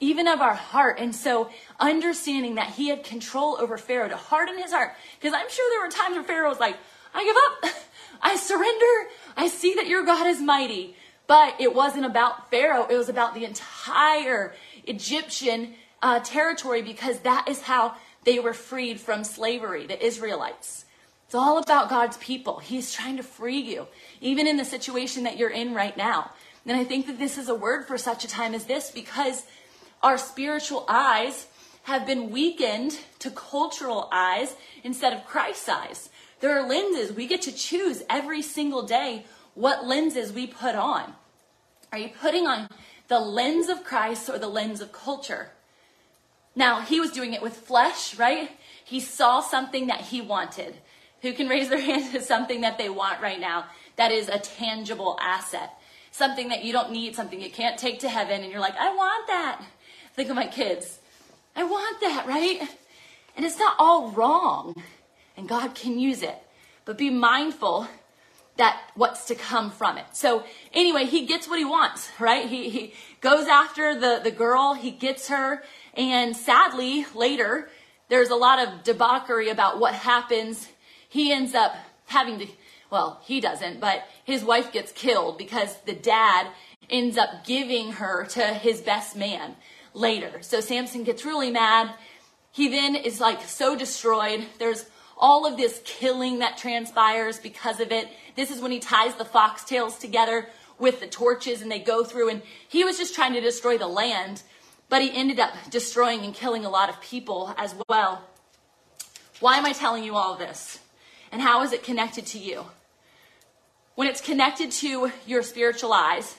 even 0.00 0.26
of 0.26 0.40
our 0.40 0.54
heart. 0.54 0.98
And 0.98 1.14
so 1.14 1.50
understanding 1.78 2.54
that 2.54 2.70
he 2.70 2.88
had 2.88 3.04
control 3.04 3.56
over 3.60 3.76
Pharaoh 3.76 4.08
to 4.08 4.16
harden 4.16 4.56
his 4.58 4.72
heart. 4.72 4.94
Because 5.20 5.34
I'm 5.34 5.48
sure 5.50 5.70
there 5.70 5.80
were 5.82 5.90
times 5.90 6.14
where 6.16 6.24
Pharaoh 6.24 6.48
was 6.48 6.58
like, 6.58 6.76
I 7.14 7.24
give 7.24 7.36
up. 7.36 7.74
I 8.22 8.36
surrender. 8.36 9.10
I 9.36 9.48
see 9.48 9.74
that 9.74 9.86
your 9.88 10.04
God 10.04 10.26
is 10.26 10.40
mighty. 10.40 10.96
But 11.26 11.60
it 11.60 11.74
wasn't 11.74 12.06
about 12.06 12.50
Pharaoh. 12.50 12.86
It 12.88 12.96
was 12.96 13.08
about 13.08 13.34
the 13.34 13.44
entire 13.44 14.54
Egyptian 14.86 15.74
uh, 16.02 16.20
territory 16.20 16.82
because 16.82 17.20
that 17.20 17.48
is 17.48 17.62
how 17.62 17.94
they 18.24 18.38
were 18.38 18.54
freed 18.54 19.00
from 19.00 19.24
slavery, 19.24 19.86
the 19.86 20.04
Israelites. 20.04 20.84
It's 21.26 21.34
all 21.34 21.58
about 21.58 21.88
God's 21.88 22.16
people. 22.16 22.58
He's 22.58 22.92
trying 22.92 23.16
to 23.16 23.22
free 23.22 23.60
you, 23.60 23.86
even 24.20 24.46
in 24.46 24.56
the 24.56 24.64
situation 24.64 25.24
that 25.24 25.38
you're 25.38 25.50
in 25.50 25.74
right 25.74 25.96
now. 25.96 26.32
And 26.66 26.76
I 26.76 26.84
think 26.84 27.06
that 27.06 27.18
this 27.18 27.38
is 27.38 27.48
a 27.48 27.54
word 27.54 27.86
for 27.86 27.96
such 27.96 28.24
a 28.24 28.28
time 28.28 28.54
as 28.54 28.64
this 28.64 28.90
because 28.90 29.44
our 30.02 30.18
spiritual 30.18 30.84
eyes 30.88 31.46
have 31.84 32.06
been 32.06 32.30
weakened 32.30 32.98
to 33.20 33.30
cultural 33.30 34.08
eyes 34.12 34.54
instead 34.82 35.12
of 35.12 35.26
Christ's 35.26 35.68
eyes. 35.68 36.10
There 36.40 36.58
are 36.58 36.68
lenses. 36.68 37.12
We 37.12 37.26
get 37.26 37.42
to 37.42 37.52
choose 37.52 38.02
every 38.08 38.42
single 38.42 38.82
day 38.82 39.24
what 39.54 39.86
lenses 39.86 40.32
we 40.32 40.46
put 40.46 40.74
on. 40.74 41.14
Are 41.92 41.98
you 41.98 42.08
putting 42.08 42.46
on 42.46 42.68
the 43.08 43.20
lens 43.20 43.68
of 43.68 43.84
Christ 43.84 44.28
or 44.28 44.38
the 44.38 44.48
lens 44.48 44.80
of 44.80 44.92
culture? 44.92 45.50
Now, 46.54 46.80
he 46.80 47.00
was 47.00 47.10
doing 47.12 47.32
it 47.32 47.42
with 47.42 47.56
flesh, 47.56 48.18
right? 48.18 48.50
He 48.84 49.00
saw 49.00 49.40
something 49.40 49.86
that 49.86 50.00
he 50.00 50.20
wanted. 50.20 50.74
Who 51.22 51.32
can 51.32 51.48
raise 51.48 51.68
their 51.68 51.80
hand 51.90 52.12
to 52.12 52.22
something 52.22 52.62
that 52.62 52.78
they 52.78 52.88
want 52.88 53.20
right 53.20 53.40
now 53.40 53.66
that 53.96 54.12
is 54.12 54.28
a 54.28 54.38
tangible 54.38 55.18
asset? 55.20 55.74
Something 56.10 56.48
that 56.48 56.64
you 56.64 56.72
don't 56.72 56.90
need, 56.90 57.14
something 57.14 57.40
you 57.40 57.50
can't 57.50 57.78
take 57.78 58.00
to 58.00 58.08
heaven, 58.08 58.42
and 58.42 58.50
you're 58.50 58.60
like, 58.60 58.76
I 58.76 58.94
want 58.94 59.26
that. 59.28 59.62
Think 60.14 60.28
of 60.28 60.36
my 60.36 60.48
kids. 60.48 60.98
I 61.54 61.64
want 61.64 62.00
that, 62.00 62.26
right? 62.26 62.68
And 63.36 63.46
it's 63.46 63.58
not 63.58 63.76
all 63.78 64.10
wrong, 64.10 64.74
and 65.36 65.48
God 65.48 65.74
can 65.74 65.98
use 65.98 66.22
it. 66.22 66.36
But 66.84 66.98
be 66.98 67.10
mindful 67.10 67.86
that 68.60 68.78
what's 68.94 69.24
to 69.24 69.34
come 69.34 69.70
from 69.70 69.96
it. 69.96 70.04
So 70.12 70.44
anyway, 70.74 71.06
he 71.06 71.24
gets 71.24 71.48
what 71.48 71.58
he 71.58 71.64
wants, 71.64 72.10
right? 72.20 72.46
He, 72.46 72.68
he 72.68 72.94
goes 73.22 73.48
after 73.48 73.98
the, 73.98 74.20
the 74.22 74.30
girl, 74.30 74.74
he 74.74 74.90
gets 74.90 75.28
her, 75.28 75.62
and 75.94 76.36
sadly, 76.36 77.06
later, 77.14 77.70
there's 78.10 78.28
a 78.28 78.36
lot 78.36 78.58
of 78.58 78.84
debauchery 78.84 79.48
about 79.48 79.80
what 79.80 79.94
happens. 79.94 80.68
He 81.08 81.32
ends 81.32 81.54
up 81.54 81.74
having 82.04 82.38
to, 82.40 82.46
well, 82.90 83.22
he 83.24 83.40
doesn't, 83.40 83.80
but 83.80 84.04
his 84.24 84.44
wife 84.44 84.72
gets 84.72 84.92
killed 84.92 85.38
because 85.38 85.74
the 85.86 85.94
dad 85.94 86.48
ends 86.90 87.16
up 87.16 87.46
giving 87.46 87.92
her 87.92 88.26
to 88.26 88.42
his 88.42 88.82
best 88.82 89.16
man 89.16 89.56
later. 89.94 90.42
So 90.42 90.60
Samson 90.60 91.02
gets 91.04 91.24
really 91.24 91.50
mad. 91.50 91.94
He 92.52 92.68
then 92.68 92.94
is 92.94 93.20
like 93.20 93.42
so 93.42 93.74
destroyed. 93.74 94.44
There's 94.58 94.84
all 95.16 95.46
of 95.46 95.56
this 95.56 95.80
killing 95.84 96.40
that 96.40 96.58
transpires 96.58 97.38
because 97.38 97.80
of 97.80 97.90
it. 97.92 98.08
This 98.40 98.50
is 98.50 98.62
when 98.62 98.72
he 98.72 98.78
ties 98.78 99.16
the 99.16 99.24
foxtails 99.26 100.00
together 100.00 100.48
with 100.78 101.00
the 101.00 101.06
torches 101.06 101.60
and 101.60 101.70
they 101.70 101.78
go 101.78 102.02
through 102.02 102.30
and 102.30 102.40
he 102.66 102.84
was 102.84 102.96
just 102.96 103.14
trying 103.14 103.34
to 103.34 103.40
destroy 103.42 103.76
the 103.76 103.86
land 103.86 104.42
but 104.88 105.02
he 105.02 105.14
ended 105.14 105.38
up 105.38 105.52
destroying 105.68 106.24
and 106.24 106.32
killing 106.32 106.64
a 106.64 106.70
lot 106.70 106.88
of 106.88 106.98
people 107.02 107.54
as 107.58 107.74
well. 107.86 108.24
Why 109.40 109.58
am 109.58 109.66
I 109.66 109.74
telling 109.74 110.04
you 110.04 110.16
all 110.16 110.36
this? 110.36 110.78
And 111.30 111.42
how 111.42 111.62
is 111.64 111.74
it 111.74 111.82
connected 111.82 112.24
to 112.28 112.38
you? 112.38 112.64
When 113.94 114.08
it's 114.08 114.22
connected 114.22 114.70
to 114.70 115.12
your 115.26 115.42
spiritual 115.42 115.92
eyes, 115.92 116.38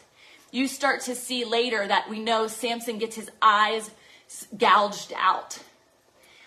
you 0.50 0.68
start 0.68 1.02
to 1.02 1.14
see 1.14 1.46
later 1.46 1.88
that 1.88 2.10
we 2.10 2.20
know 2.20 2.48
Samson 2.48 2.98
gets 2.98 3.16
his 3.16 3.30
eyes 3.44 3.92
gouged 4.58 5.14
out. 5.16 5.60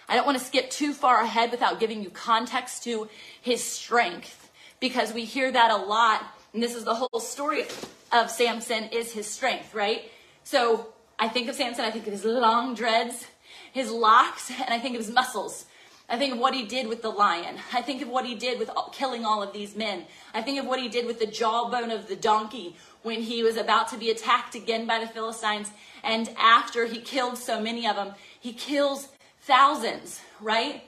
I 0.09 0.17
don't 0.17 0.27
want 0.27 0.37
to 0.37 0.45
skip 0.45 0.69
too 0.69 0.93
far 0.93 1.23
ahead 1.23 1.53
without 1.53 1.79
giving 1.79 2.03
you 2.03 2.11
context 2.11 2.83
to 2.85 3.09
his 3.41 3.63
strength 3.63 4.44
because 4.85 5.15
we 5.15 5.25
hear 5.25 5.51
that 5.51 5.71
a 5.71 5.77
lot. 5.77 6.21
And 6.53 6.63
this 6.63 6.75
is 6.75 6.85
the 6.85 6.95
whole 6.95 7.19
story 7.19 7.65
of 8.13 8.31
Samson 8.31 8.85
is 8.93 9.13
his 9.13 9.27
strength, 9.27 9.75
right? 9.75 10.13
So 10.43 10.89
I 11.19 11.27
think 11.27 11.49
of 11.49 11.55
Samson, 11.55 11.87
I 11.87 11.91
think 11.91 12.07
of 12.07 12.13
his 12.13 12.23
long 12.23 12.75
dreads, 12.75 13.27
his 13.73 13.91
locks, 13.91 14.51
and 14.51 14.69
I 14.69 14.79
think 14.79 14.95
of 14.95 15.01
his 15.01 15.11
muscles. 15.11 15.65
I 16.07 16.19
think 16.19 16.35
of 16.35 16.39
what 16.39 16.53
he 16.53 16.67
did 16.67 16.87
with 16.87 17.01
the 17.01 17.09
lion. 17.09 17.57
I 17.73 17.81
think 17.81 18.03
of 18.03 18.09
what 18.09 18.27
he 18.27 18.35
did 18.35 18.59
with 18.59 18.69
killing 18.93 19.25
all 19.25 19.43
of 19.43 19.55
these 19.55 19.75
men. 19.75 20.05
I 20.35 20.43
think 20.43 20.61
of 20.61 20.67
what 20.67 20.79
he 20.79 20.91
did 20.91 21.07
with 21.07 21.19
the 21.19 21.27
jawbone 21.27 21.91
of 21.91 22.07
the 22.07 22.17
donkey 22.17 22.77
when 23.03 23.23
he 23.23 23.43
was 23.43 23.57
about 23.57 23.89
to 23.89 23.97
be 23.97 24.11
attacked 24.11 24.55
again 24.55 24.87
by 24.87 24.99
the 24.99 25.07
Philistines. 25.07 25.71
And 26.03 26.29
after 26.39 26.85
he 26.85 27.01
killed 27.01 27.39
so 27.39 27.59
many 27.59 27.87
of 27.87 27.97
them, 27.97 28.13
he 28.39 28.53
kills 28.53 29.09
thousands, 29.41 30.21
right? 30.43 30.83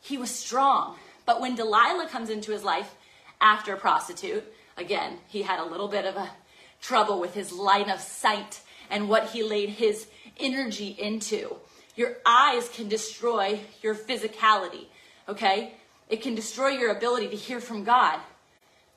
He 0.00 0.16
was 0.16 0.30
strong. 0.30 0.96
But 1.24 1.40
when 1.40 1.54
Delilah 1.54 2.08
comes 2.08 2.28
into 2.28 2.50
his 2.50 2.64
life 2.64 2.96
after 3.42 3.74
a 3.74 3.76
prostitute, 3.76 4.44
again, 4.78 5.18
he 5.26 5.42
had 5.42 5.60
a 5.60 5.64
little 5.64 5.88
bit 5.88 6.06
of 6.06 6.16
a 6.16 6.30
trouble 6.80 7.20
with 7.20 7.34
his 7.34 7.52
line 7.52 7.90
of 7.90 8.00
sight 8.00 8.60
and 8.88 9.08
what 9.08 9.30
he 9.30 9.42
laid 9.42 9.68
his 9.68 10.06
energy 10.38 10.96
into. 10.98 11.56
Your 11.96 12.16
eyes 12.24 12.70
can 12.70 12.88
destroy 12.88 13.60
your 13.82 13.94
physicality, 13.94 14.86
okay? 15.28 15.74
It 16.08 16.22
can 16.22 16.34
destroy 16.34 16.68
your 16.68 16.90
ability 16.90 17.28
to 17.28 17.36
hear 17.36 17.60
from 17.60 17.84
God. 17.84 18.18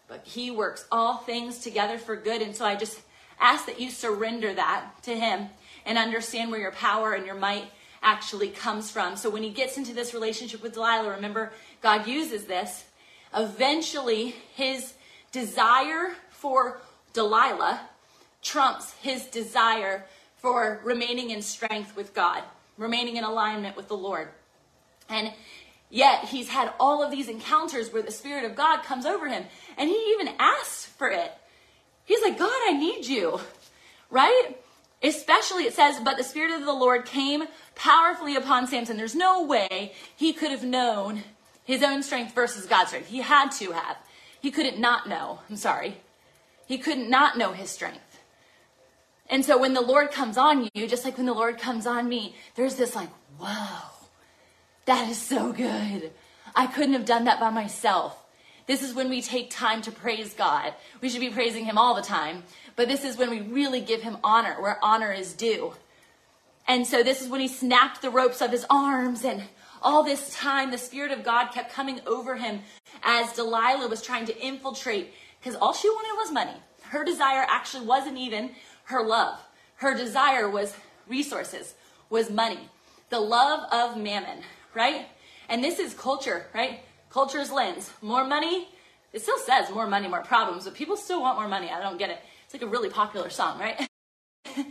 But 0.08 0.26
he 0.26 0.52
works 0.52 0.86
all 0.92 1.18
things 1.18 1.60
together 1.60 1.98
for 1.98 2.16
good. 2.16 2.42
And 2.42 2.56
so 2.56 2.66
I 2.66 2.76
just 2.76 3.02
ask 3.40 3.66
that 3.66 3.82
you 3.82 3.90
surrender 3.90 4.54
that 4.54 4.86
to 5.04 5.16
him 5.16 5.50
and 5.86 5.98
understand 5.98 6.52
where 6.52 6.60
your 6.60 6.72
power 6.72 7.14
and 7.14 7.26
your 7.26 7.36
might 7.36 7.66
actually 8.02 8.50
comes 8.50 8.92
from. 8.92 9.16
So 9.16 9.30
when 9.30 9.44
he 9.44 9.50
gets 9.50 9.78
into 9.78 9.94
this 9.94 10.14
relationship 10.14 10.62
with 10.62 10.74
Delilah, 10.74 11.10
remember, 11.10 11.52
God 11.82 12.08
uses 12.08 12.46
this. 12.46 12.86
Eventually, 13.36 14.36
his 14.56 14.94
desire 15.32 16.16
for 16.30 16.80
Delilah 17.14 17.82
trumps 18.42 18.94
his 19.02 19.26
desire 19.26 20.06
for 20.38 20.80
remaining 20.84 21.32
in 21.32 21.42
strength 21.42 21.96
with 21.96 22.14
God, 22.14 22.44
remaining 22.78 23.18
in 23.18 23.24
alignment 23.24 23.76
with 23.76 23.88
the 23.88 23.98
Lord. 23.98 24.30
And 25.10 25.34
yet 25.90 26.26
he's 26.26 26.50
had 26.50 26.72
all 26.80 27.04
of 27.04 27.12
these 27.12 27.28
encounters 27.28 27.92
where 27.92 28.04
the 28.04 28.12
Spirit 28.12 28.46
of 28.46 28.56
God 28.56 28.84
comes 28.84 29.06
over 29.06 29.28
him 29.28 29.46
and 29.78 29.90
he 29.90 30.16
even 30.18 30.30
asks 30.40 30.86
for 30.86 31.10
it. 31.10 31.32
He's 32.06 32.22
like, 32.22 32.38
God, 32.38 32.52
I 32.68 32.74
need 32.74 33.06
you, 33.06 33.40
right? 34.10 34.56
Especially 35.02 35.66
it 35.66 35.74
says, 35.74 36.00
but 36.00 36.18
the 36.18 36.24
Spirit 36.24 36.52
of 36.52 36.66
the 36.66 36.74
Lord 36.74 37.06
came 37.06 37.44
powerfully 37.74 38.36
upon 38.36 38.68
Samson. 38.68 38.98
There's 38.98 39.16
no 39.16 39.44
way 39.44 39.94
he 40.16 40.32
could 40.32 40.52
have 40.52 40.64
known 40.64 41.24
his 41.66 41.84
own 41.84 42.04
strength 42.04 42.34
versus 42.34 42.66
God's 42.66 42.90
strength. 42.90 43.10
He 43.10 43.20
had 43.20 43.50
to 43.54 43.72
have. 43.72 43.98
He 44.40 44.52
couldn't 44.52 44.80
not 44.80 45.10
know. 45.10 45.40
I'm 45.50 45.58
sorry. 45.58 45.98
He 46.68 46.78
couldn't 46.78 47.10
not 47.10 47.38
know 47.38 47.52
his 47.52 47.70
strength. 47.70 48.20
And 49.30 49.44
so 49.44 49.58
when 49.58 49.74
the 49.74 49.82
Lord 49.82 50.12
comes 50.12 50.38
on 50.38 50.70
you, 50.74 50.88
just 50.88 51.04
like 51.04 51.18
when 51.18 51.26
the 51.26 51.34
Lord 51.34 51.58
comes 51.58 51.88
on 51.88 52.08
me, 52.08 52.36
there's 52.56 52.76
this 52.76 52.96
like, 52.96 53.10
whoa, 53.40 53.90
that 54.86 55.10
is 55.10 55.18
so 55.18 55.52
good. 55.52 56.12
I 56.56 56.68
couldn't 56.68 56.94
have 56.94 57.06
done 57.06 57.26
that 57.26 57.40
by 57.40 57.50
myself. 57.50 58.18
This 58.68 58.82
is 58.82 58.94
when 58.94 59.10
we 59.10 59.22
take 59.22 59.50
time 59.52 59.82
to 59.84 59.92
praise 59.92 60.34
God. 60.34 60.74
We 61.02 61.10
should 61.10 61.22
be 61.22 61.30
praising 61.30 61.66
Him 61.66 61.78
all 61.78 61.96
the 61.96 62.02
time, 62.02 62.44
but 62.76 62.88
this 62.88 63.04
is 63.04 63.18
when 63.18 63.30
we 63.30 63.42
really 63.42 63.82
give 63.82 64.02
Him 64.02 64.18
honor, 64.24 64.62
where 64.62 64.80
honor 64.84 65.12
is 65.12 65.34
due. 65.34 65.74
And 66.68 66.88
so 66.88 67.04
this 67.04 67.22
is 67.22 67.28
when 67.28 67.42
He 67.42 67.48
snapped 67.48 68.02
the 68.02 68.10
ropes 68.10 68.42
of 68.42 68.52
His 68.52 68.66
arms, 68.70 69.24
and 69.24 69.44
all 69.82 70.04
this 70.04 70.34
time 70.34 70.72
the 70.72 70.78
Spirit 70.78 71.12
of 71.12 71.24
God 71.24 71.48
kept 71.48 71.74
coming 71.74 72.00
over 72.06 72.36
him 72.36 72.62
as 73.04 73.34
Delilah 73.34 73.88
was 73.88 74.02
trying 74.02 74.26
to 74.26 74.40
infiltrate, 74.40 75.14
because 75.40 75.56
all 75.56 75.74
she 75.74 75.90
wanted 75.90 76.18
was 76.18 76.32
money. 76.32 76.60
Her 76.84 77.04
desire 77.04 77.46
actually 77.50 77.86
wasn't 77.86 78.18
even 78.18 78.52
her 78.86 79.06
love. 79.06 79.40
Her 79.78 79.96
desire 79.96 80.50
was 80.50 80.76
resources, 81.08 81.76
was 82.10 82.30
money. 82.30 82.70
The 83.10 83.20
love 83.20 83.72
of 83.72 83.98
mammon, 83.98 84.40
right? 84.74 85.08
And 85.50 85.64
this 85.64 85.80
is 85.80 85.94
culture, 85.94 86.48
right? 86.54 86.80
Culture's 87.10 87.52
lens. 87.52 87.92
More 88.02 88.26
money, 88.26 88.68
it 89.14 89.22
still 89.22 89.38
says 89.40 89.70
more 89.70 89.88
money, 89.88 90.08
more 90.08 90.22
problems, 90.22 90.66
but 90.66 90.74
people 90.74 90.98
still 90.98 91.22
want 91.22 91.38
more 91.38 91.48
money. 91.48 91.70
I 91.70 91.82
don't 91.82 91.98
get 91.98 92.10
it. 92.10 92.20
It's 92.44 92.54
like 92.54 92.64
a 92.64 92.68
really 92.68 92.90
popular 92.90 93.30
song, 93.30 93.60
right? 93.60 93.88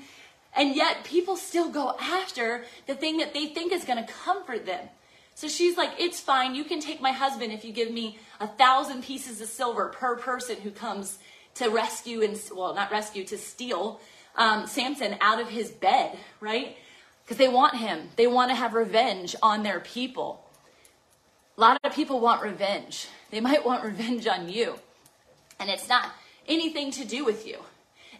and 0.56 0.76
yet 0.76 1.04
people 1.04 1.36
still 1.36 1.68
go 1.68 1.96
after 2.00 2.64
the 2.86 2.94
thing 2.94 3.18
that 3.18 3.34
they 3.34 3.46
think 3.46 3.72
is 3.72 3.84
going 3.84 4.04
to 4.04 4.12
comfort 4.12 4.66
them. 4.66 4.88
So 5.34 5.48
she's 5.48 5.76
like, 5.76 5.90
it's 5.98 6.20
fine. 6.20 6.54
You 6.54 6.64
can 6.64 6.80
take 6.80 7.00
my 7.00 7.10
husband 7.10 7.52
if 7.52 7.64
you 7.64 7.72
give 7.72 7.90
me 7.90 8.18
a 8.38 8.46
thousand 8.46 9.02
pieces 9.02 9.40
of 9.40 9.48
silver 9.48 9.88
per 9.88 10.16
person 10.16 10.56
who 10.60 10.70
comes 10.70 11.18
to 11.56 11.68
rescue 11.68 12.22
and, 12.22 12.40
well, 12.54 12.74
not 12.74 12.90
rescue, 12.92 13.24
to 13.24 13.38
steal 13.38 14.00
um, 14.36 14.66
Samson 14.66 15.16
out 15.20 15.40
of 15.40 15.48
his 15.48 15.70
bed, 15.70 16.16
right? 16.40 16.76
Because 17.24 17.36
they 17.36 17.48
want 17.48 17.76
him. 17.76 18.10
They 18.16 18.26
want 18.26 18.50
to 18.50 18.54
have 18.54 18.74
revenge 18.74 19.34
on 19.42 19.62
their 19.62 19.80
people. 19.80 20.44
A 21.56 21.60
lot 21.60 21.80
of 21.82 21.94
people 21.94 22.20
want 22.20 22.42
revenge. 22.42 23.08
They 23.30 23.40
might 23.40 23.64
want 23.64 23.84
revenge 23.84 24.26
on 24.26 24.48
you. 24.48 24.78
And 25.58 25.70
it's 25.70 25.88
not 25.88 26.12
anything 26.46 26.90
to 26.92 27.04
do 27.04 27.24
with 27.24 27.46
you. 27.46 27.58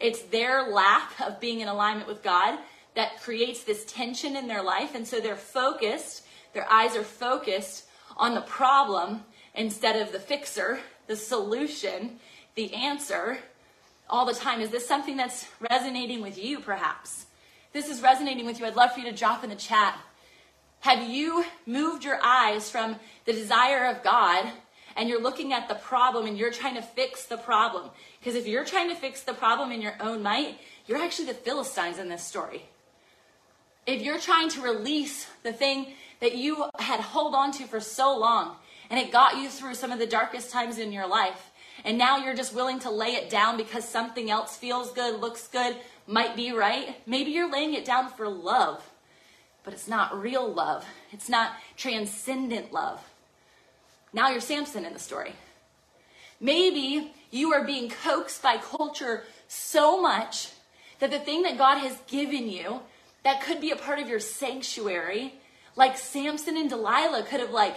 It's 0.01 0.23
their 0.23 0.71
lack 0.71 1.19
of 1.21 1.41
being 1.41 1.61
in 1.61 1.69
alignment 1.69 2.09
with 2.09 2.23
God 2.23 2.59
that 2.95 3.21
creates 3.21 3.65
this 3.65 3.85
tension 3.85 4.37
in 4.37 4.47
their 4.47 4.63
life. 4.63 4.95
And 4.95 5.07
so 5.07 5.21
they're 5.21 5.37
focused, 5.37 6.25
their 6.53 6.71
eyes 6.71 6.97
are 6.97 7.03
focused 7.03 7.85
on 8.17 8.35
the 8.35 8.41
problem 8.43 9.25
instead 9.55 10.01
of 10.01 10.13
the 10.13 10.21
fixer, 10.21 10.81
the 11.07 11.17
solution, 11.17 12.19
the 12.55 12.73
answer 12.75 13.39
all 14.09 14.27
the 14.27 14.35
time. 14.35 14.61
Is 14.61 14.71
this 14.71 14.87
something 14.87 15.17
that's 15.17 15.47
resonating 15.71 16.23
with 16.23 16.39
you, 16.39 16.61
perhaps? 16.61 17.27
This 17.73 17.89
is 17.89 18.03
resonating 18.03 18.47
with 18.47 18.61
you, 18.61 18.67
I'd 18.67 18.77
love 18.77 18.93
for 18.93 19.01
you 19.01 19.11
to 19.11 19.17
drop 19.17 19.43
in 19.43 19.51
the 19.51 19.57
chat. 19.57 19.99
Have 20.81 21.09
you 21.09 21.45
moved 21.67 22.05
your 22.05 22.21
eyes 22.23 22.71
from 22.71 22.97
the 23.25 23.33
desire 23.33 23.87
of 23.87 24.05
God 24.05 24.47
and 24.97 25.09
you're 25.09 25.23
looking 25.23 25.53
at 25.53 25.69
the 25.69 25.75
problem 25.75 26.27
and 26.27 26.37
you're 26.39 26.51
trying 26.51 26.75
to 26.75 26.83
fix 26.83 27.27
the 27.27 27.37
problem? 27.37 27.91
Because 28.19 28.35
if 28.35 28.47
you're 28.47 28.65
trying 28.65 28.89
to 28.89 28.95
fix 28.95 29.23
the 29.23 29.35
problem 29.35 29.73
in 29.73 29.83
your 29.83 29.97
own 30.01 30.23
might, 30.23 30.59
you're 30.87 31.03
actually 31.03 31.27
the 31.27 31.35
Philistines 31.35 31.99
in 31.99 32.09
this 32.09 32.25
story. 32.25 32.65
If 33.87 34.03
you're 34.03 34.19
trying 34.19 34.49
to 34.51 34.63
release 34.63 35.27
the 35.43 35.53
thing 35.53 35.89
that 36.21 36.37
you 36.37 36.67
had 36.79 37.01
hold 37.01 37.35
on 37.35 37.53
to 37.53 37.65
for 37.65 37.81
so 37.81 38.17
long 38.17 38.57
and 38.91 38.99
it 38.99 39.13
got 39.13 39.37
you 39.37 39.49
through 39.49 39.75
some 39.75 39.93
of 39.93 39.99
the 39.99 40.07
darkest 40.07 40.51
times 40.51 40.79
in 40.79 40.93
your 40.93 41.07
life, 41.07 41.51
and 41.85 41.99
now 41.99 42.19
you're 42.19 42.35
just 42.35 42.55
willing 42.55 42.79
to 42.81 42.91
lay 42.91 43.15
it 43.15 43.29
down 43.29 43.57
because 43.57 43.87
something 43.87 44.31
else 44.31 44.57
feels 44.57 44.93
good, 44.93 45.21
looks 45.21 45.49
good, 45.49 45.77
might 46.07 46.37
be 46.37 46.53
right, 46.53 46.97
maybe 47.07 47.31
you're 47.31 47.51
laying 47.51 47.75
it 47.75 47.85
down 47.85 48.09
for 48.09 48.29
love, 48.29 48.83
but 49.65 49.73
it's 49.73 49.89
not 49.89 50.21
real 50.21 50.47
love. 50.47 50.85
It's 51.11 51.29
not 51.29 51.53
transcendent 51.77 52.73
love. 52.73 53.03
Now 54.15 54.31
you're 54.31 54.41
Samson 54.41 54.87
in 54.87 54.93
the 54.93 54.99
story. 55.01 55.35
Maybe 56.41 57.13
you 57.33 57.53
are 57.53 57.65
being 57.65 57.91
coaxed 57.91 58.43
by 58.43 58.59
culture 58.59 59.25
so 59.49 60.01
much 60.01 60.51
that 61.01 61.11
the 61.11 61.19
thing 61.19 61.43
that 61.43 61.59
God 61.59 61.79
has 61.79 61.99
given 62.07 62.49
you 62.49 62.81
that 63.25 63.43
could 63.43 63.61
be 63.61 63.73
a 63.73 63.77
part 63.77 63.99
of 63.99 64.09
your 64.09 64.21
sanctuary, 64.21 65.35
like 65.75 65.99
Samson 65.99 66.57
and 66.57 66.71
Delilah 66.71 67.25
could 67.25 67.41
have 67.41 67.51
like 67.51 67.77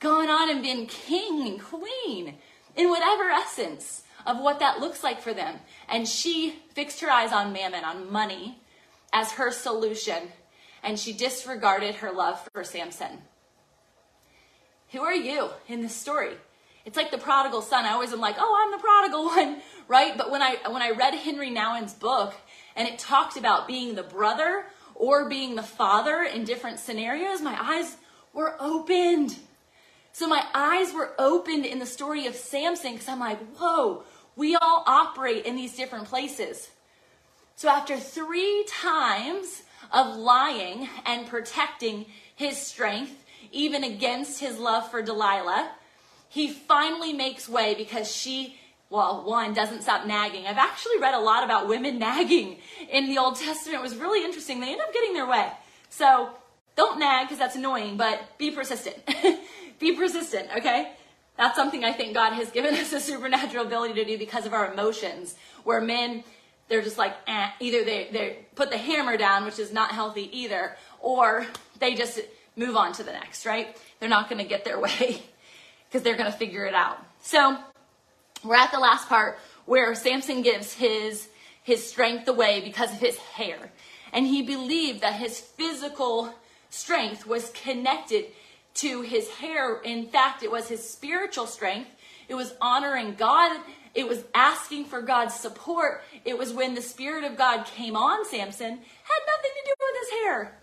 gone 0.00 0.30
on 0.30 0.48
and 0.48 0.62
been 0.62 0.86
king 0.86 1.46
and 1.46 1.62
queen 1.62 2.34
in 2.76 2.88
whatever 2.88 3.30
essence 3.30 4.04
of 4.26 4.40
what 4.40 4.60
that 4.60 4.80
looks 4.80 5.04
like 5.04 5.20
for 5.20 5.34
them. 5.34 5.56
And 5.88 6.08
she 6.08 6.62
fixed 6.72 7.00
her 7.00 7.10
eyes 7.10 7.32
on 7.32 7.52
mammon, 7.52 7.84
on 7.84 8.10
money, 8.10 8.58
as 9.12 9.32
her 9.32 9.50
solution, 9.50 10.28
and 10.82 10.98
she 10.98 11.12
disregarded 11.12 11.96
her 11.96 12.10
love 12.10 12.48
for 12.52 12.64
Samson. 12.64 13.18
Who 14.94 15.02
are 15.02 15.14
you 15.14 15.50
in 15.66 15.82
this 15.82 15.94
story? 15.94 16.34
It's 16.84 16.96
like 16.96 17.10
the 17.10 17.18
prodigal 17.18 17.62
son. 17.62 17.84
I 17.84 17.90
always 17.90 18.12
am 18.12 18.20
like, 18.20 18.36
oh, 18.38 18.62
I'm 18.64 18.70
the 18.70 18.78
prodigal 18.78 19.24
one, 19.56 19.60
right? 19.88 20.16
But 20.16 20.30
when 20.30 20.40
I 20.40 20.56
when 20.70 20.82
I 20.82 20.90
read 20.90 21.14
Henri 21.14 21.50
Nouwen's 21.50 21.94
book 21.94 22.32
and 22.76 22.86
it 22.86 22.98
talked 22.98 23.36
about 23.36 23.66
being 23.66 23.96
the 23.96 24.04
brother 24.04 24.66
or 24.94 25.28
being 25.28 25.56
the 25.56 25.64
father 25.64 26.22
in 26.22 26.44
different 26.44 26.78
scenarios, 26.78 27.42
my 27.42 27.56
eyes 27.60 27.96
were 28.32 28.54
opened. 28.60 29.36
So 30.12 30.28
my 30.28 30.44
eyes 30.54 30.92
were 30.92 31.12
opened 31.18 31.66
in 31.66 31.80
the 31.80 31.86
story 31.86 32.28
of 32.28 32.36
Samson 32.36 32.92
because 32.92 33.08
I'm 33.08 33.18
like, 33.18 33.40
whoa, 33.56 34.04
we 34.36 34.54
all 34.54 34.84
operate 34.86 35.44
in 35.44 35.56
these 35.56 35.76
different 35.76 36.04
places. 36.04 36.70
So 37.56 37.68
after 37.68 37.96
three 37.96 38.64
times 38.68 39.62
of 39.92 40.14
lying 40.16 40.88
and 41.04 41.26
protecting 41.26 42.06
his 42.36 42.56
strength, 42.58 43.23
even 43.52 43.84
against 43.84 44.40
his 44.40 44.58
love 44.58 44.90
for 44.90 45.02
Delilah, 45.02 45.70
he 46.28 46.48
finally 46.48 47.12
makes 47.12 47.48
way 47.48 47.74
because 47.74 48.10
she, 48.10 48.56
well, 48.90 49.22
one, 49.24 49.54
doesn't 49.54 49.82
stop 49.82 50.06
nagging. 50.06 50.46
I've 50.46 50.58
actually 50.58 50.98
read 50.98 51.14
a 51.14 51.20
lot 51.20 51.44
about 51.44 51.68
women 51.68 51.98
nagging 52.00 52.58
in 52.90 53.06
the 53.06 53.18
Old 53.18 53.36
Testament. 53.36 53.78
It 53.78 53.82
was 53.82 53.96
really 53.96 54.24
interesting. 54.24 54.60
They 54.60 54.72
end 54.72 54.80
up 54.80 54.92
getting 54.92 55.14
their 55.14 55.28
way. 55.28 55.50
So 55.90 56.30
don't 56.76 56.98
nag 56.98 57.26
because 57.26 57.38
that's 57.38 57.56
annoying, 57.56 57.96
but 57.96 58.36
be 58.38 58.50
persistent. 58.50 58.96
be 59.78 59.94
persistent, 59.94 60.48
okay? 60.56 60.92
That's 61.36 61.56
something 61.56 61.84
I 61.84 61.92
think 61.92 62.14
God 62.14 62.32
has 62.32 62.50
given 62.50 62.74
us 62.80 62.92
a 62.92 63.00
supernatural 63.00 63.66
ability 63.66 63.94
to 63.94 64.04
do 64.04 64.18
because 64.18 64.46
of 64.46 64.52
our 64.52 64.72
emotions. 64.72 65.34
Where 65.64 65.80
men, 65.80 66.24
they're 66.68 66.82
just 66.82 66.98
like, 66.98 67.14
eh, 67.26 67.48
either 67.60 67.84
they, 67.84 68.08
they 68.12 68.46
put 68.54 68.70
the 68.70 68.78
hammer 68.78 69.16
down, 69.16 69.44
which 69.44 69.58
is 69.58 69.72
not 69.72 69.92
healthy 69.92 70.36
either, 70.36 70.76
or 71.00 71.46
they 71.78 71.94
just 71.94 72.20
move 72.56 72.76
on 72.76 72.92
to 72.94 73.02
the 73.02 73.12
next, 73.12 73.46
right? 73.46 73.76
They're 74.00 74.08
not 74.08 74.28
going 74.28 74.42
to 74.42 74.48
get 74.48 74.64
their 74.64 74.78
way 74.88 75.22
because 75.88 76.02
they're 76.02 76.16
going 76.16 76.30
to 76.30 76.36
figure 76.36 76.64
it 76.64 76.74
out. 76.74 76.98
So 77.22 77.56
we're 78.42 78.56
at 78.56 78.72
the 78.72 78.78
last 78.78 79.08
part 79.08 79.38
where 79.66 79.94
Samson 79.94 80.42
gives 80.42 80.74
his 80.74 81.28
his 81.62 81.88
strength 81.88 82.28
away 82.28 82.60
because 82.60 82.92
of 82.92 83.00
his 83.00 83.16
hair. 83.16 83.72
And 84.12 84.26
he 84.26 84.42
believed 84.42 85.00
that 85.00 85.14
his 85.14 85.40
physical 85.40 86.34
strength 86.68 87.26
was 87.26 87.50
connected 87.50 88.26
to 88.74 89.00
his 89.00 89.30
hair. 89.30 89.78
In 89.78 90.06
fact, 90.08 90.42
it 90.42 90.50
was 90.50 90.68
his 90.68 90.86
spiritual 90.86 91.46
strength. 91.46 91.88
It 92.28 92.34
was 92.34 92.54
honoring 92.60 93.14
God. 93.14 93.58
It 93.94 94.06
was 94.06 94.24
asking 94.34 94.84
for 94.84 95.00
God's 95.00 95.34
support. 95.34 96.02
It 96.26 96.36
was 96.36 96.52
when 96.52 96.74
the 96.74 96.82
Spirit 96.82 97.24
of 97.24 97.38
God 97.38 97.64
came 97.64 97.96
on 97.96 98.26
Samson, 98.26 98.68
had 98.68 99.22
nothing 99.26 99.50
to 99.54 99.64
do 99.64 99.74
with 99.80 100.00
his 100.02 100.10
hair 100.20 100.58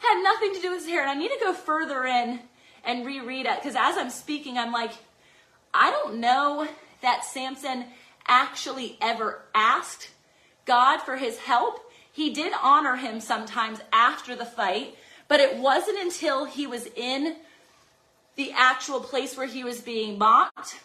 had 0.00 0.22
nothing 0.22 0.54
to 0.54 0.60
do 0.60 0.70
with 0.70 0.80
his 0.80 0.88
hair. 0.88 1.02
And 1.02 1.10
I 1.10 1.14
need 1.14 1.28
to 1.30 1.38
go 1.40 1.52
further 1.52 2.04
in 2.04 2.40
and 2.84 3.06
reread 3.06 3.46
it 3.46 3.56
because 3.60 3.76
as 3.76 3.96
I'm 3.96 4.10
speaking, 4.10 4.58
I'm 4.58 4.72
like, 4.72 4.92
I 5.72 5.90
don't 5.90 6.20
know 6.20 6.66
that 7.02 7.24
Samson 7.24 7.84
actually 8.26 8.96
ever 9.00 9.42
asked 9.54 10.10
God 10.64 10.98
for 10.98 11.16
his 11.16 11.38
help. 11.38 11.80
He 12.12 12.32
did 12.32 12.52
honor 12.62 12.96
him 12.96 13.20
sometimes 13.20 13.80
after 13.92 14.34
the 14.34 14.44
fight, 14.44 14.96
but 15.28 15.40
it 15.40 15.56
wasn't 15.56 16.00
until 16.00 16.44
he 16.44 16.66
was 16.66 16.86
in 16.96 17.36
the 18.36 18.52
actual 18.52 19.00
place 19.00 19.36
where 19.36 19.46
he 19.46 19.64
was 19.64 19.80
being 19.80 20.18
mocked, 20.18 20.80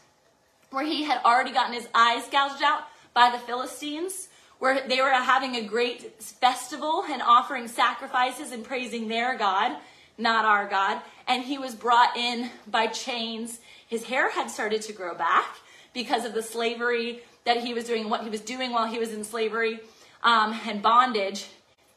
where 0.71 0.85
he 0.85 1.03
had 1.03 1.21
already 1.23 1.51
gotten 1.51 1.73
his 1.73 1.87
eyes 1.93 2.27
gouged 2.31 2.61
out 2.61 2.81
by 3.13 3.31
the 3.31 3.39
Philistines, 3.39 4.27
where 4.59 4.87
they 4.87 5.01
were 5.01 5.11
having 5.11 5.55
a 5.55 5.63
great 5.63 6.21
festival 6.21 7.03
and 7.09 7.21
offering 7.21 7.67
sacrifices 7.67 8.51
and 8.51 8.63
praising 8.63 9.07
their 9.07 9.37
God, 9.37 9.77
not 10.17 10.45
our 10.45 10.67
God. 10.67 11.01
And 11.27 11.43
he 11.43 11.57
was 11.57 11.75
brought 11.75 12.15
in 12.15 12.49
by 12.67 12.87
chains. 12.87 13.59
His 13.87 14.03
hair 14.05 14.31
had 14.31 14.49
started 14.49 14.81
to 14.83 14.93
grow 14.93 15.15
back 15.15 15.57
because 15.93 16.25
of 16.25 16.33
the 16.33 16.43
slavery 16.43 17.21
that 17.45 17.57
he 17.57 17.73
was 17.73 17.85
doing, 17.85 18.09
what 18.09 18.23
he 18.23 18.29
was 18.29 18.41
doing 18.41 18.71
while 18.71 18.87
he 18.87 18.99
was 18.99 19.13
in 19.13 19.23
slavery 19.23 19.79
um, 20.23 20.59
and 20.67 20.81
bondage. 20.81 21.47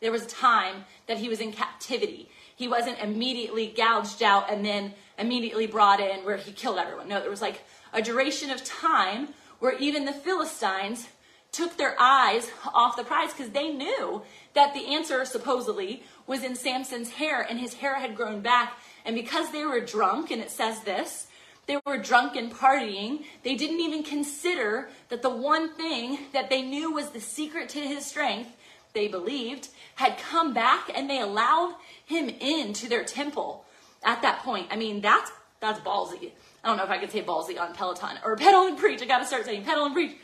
There 0.00 0.12
was 0.12 0.24
a 0.24 0.28
time 0.28 0.84
that 1.06 1.18
he 1.18 1.28
was 1.28 1.40
in 1.40 1.52
captivity. 1.52 2.28
He 2.54 2.68
wasn't 2.68 2.98
immediately 3.00 3.72
gouged 3.76 4.22
out 4.22 4.50
and 4.50 4.64
then 4.64 4.94
immediately 5.18 5.66
brought 5.66 6.00
in 6.00 6.24
where 6.24 6.36
he 6.36 6.52
killed 6.52 6.78
everyone. 6.78 7.08
No, 7.08 7.20
there 7.20 7.30
was 7.30 7.42
like 7.42 7.62
a 7.92 8.02
duration 8.02 8.50
of 8.50 8.62
time 8.64 9.28
where 9.58 9.76
even 9.78 10.04
the 10.04 10.12
Philistines 10.12 11.08
took 11.52 11.76
their 11.76 11.96
eyes 11.98 12.50
off 12.74 12.96
the 12.96 13.04
prize 13.04 13.32
because 13.32 13.50
they 13.50 13.70
knew 13.70 14.22
that 14.54 14.74
the 14.74 14.94
answer 14.94 15.24
supposedly 15.24 16.02
was 16.26 16.44
in 16.44 16.54
Samson's 16.54 17.10
hair 17.10 17.40
and 17.40 17.58
his 17.58 17.74
hair 17.74 17.94
had 17.98 18.16
grown 18.16 18.40
back. 18.40 18.78
And 19.04 19.16
because 19.16 19.50
they 19.50 19.64
were 19.64 19.80
drunk, 19.80 20.30
and 20.30 20.42
it 20.42 20.50
says 20.50 20.80
this, 20.82 21.26
they 21.66 21.78
were 21.84 21.98
drunk 21.98 22.36
and 22.36 22.52
partying, 22.52 23.24
they 23.42 23.54
didn't 23.54 23.80
even 23.80 24.02
consider 24.02 24.88
that 25.08 25.22
the 25.22 25.30
one 25.30 25.74
thing 25.74 26.18
that 26.32 26.50
they 26.50 26.62
knew 26.62 26.92
was 26.92 27.10
the 27.10 27.20
secret 27.20 27.68
to 27.70 27.80
his 27.80 28.04
strength, 28.04 28.50
they 28.94 29.08
believed, 29.08 29.68
had 29.96 30.18
come 30.18 30.54
back 30.54 30.90
and 30.94 31.08
they 31.08 31.20
allowed 31.20 31.74
him 32.04 32.28
into 32.28 32.88
their 32.88 33.04
temple 33.04 33.64
at 34.04 34.22
that 34.22 34.40
point. 34.40 34.68
I 34.70 34.76
mean, 34.76 35.00
that's 35.00 35.30
that's 35.60 35.80
ballsy. 35.80 36.30
I 36.62 36.68
don't 36.68 36.76
know 36.76 36.84
if 36.84 36.90
I 36.90 36.98
could 36.98 37.10
say 37.10 37.22
ballsy 37.22 37.60
on 37.60 37.74
Peloton 37.74 38.18
or 38.24 38.36
pedal 38.36 38.66
and 38.66 38.78
preach. 38.78 39.02
I 39.02 39.06
got 39.06 39.18
to 39.18 39.26
start 39.26 39.44
saying 39.44 39.64
pedal 39.64 39.86
and 39.86 39.94
preach, 39.94 40.16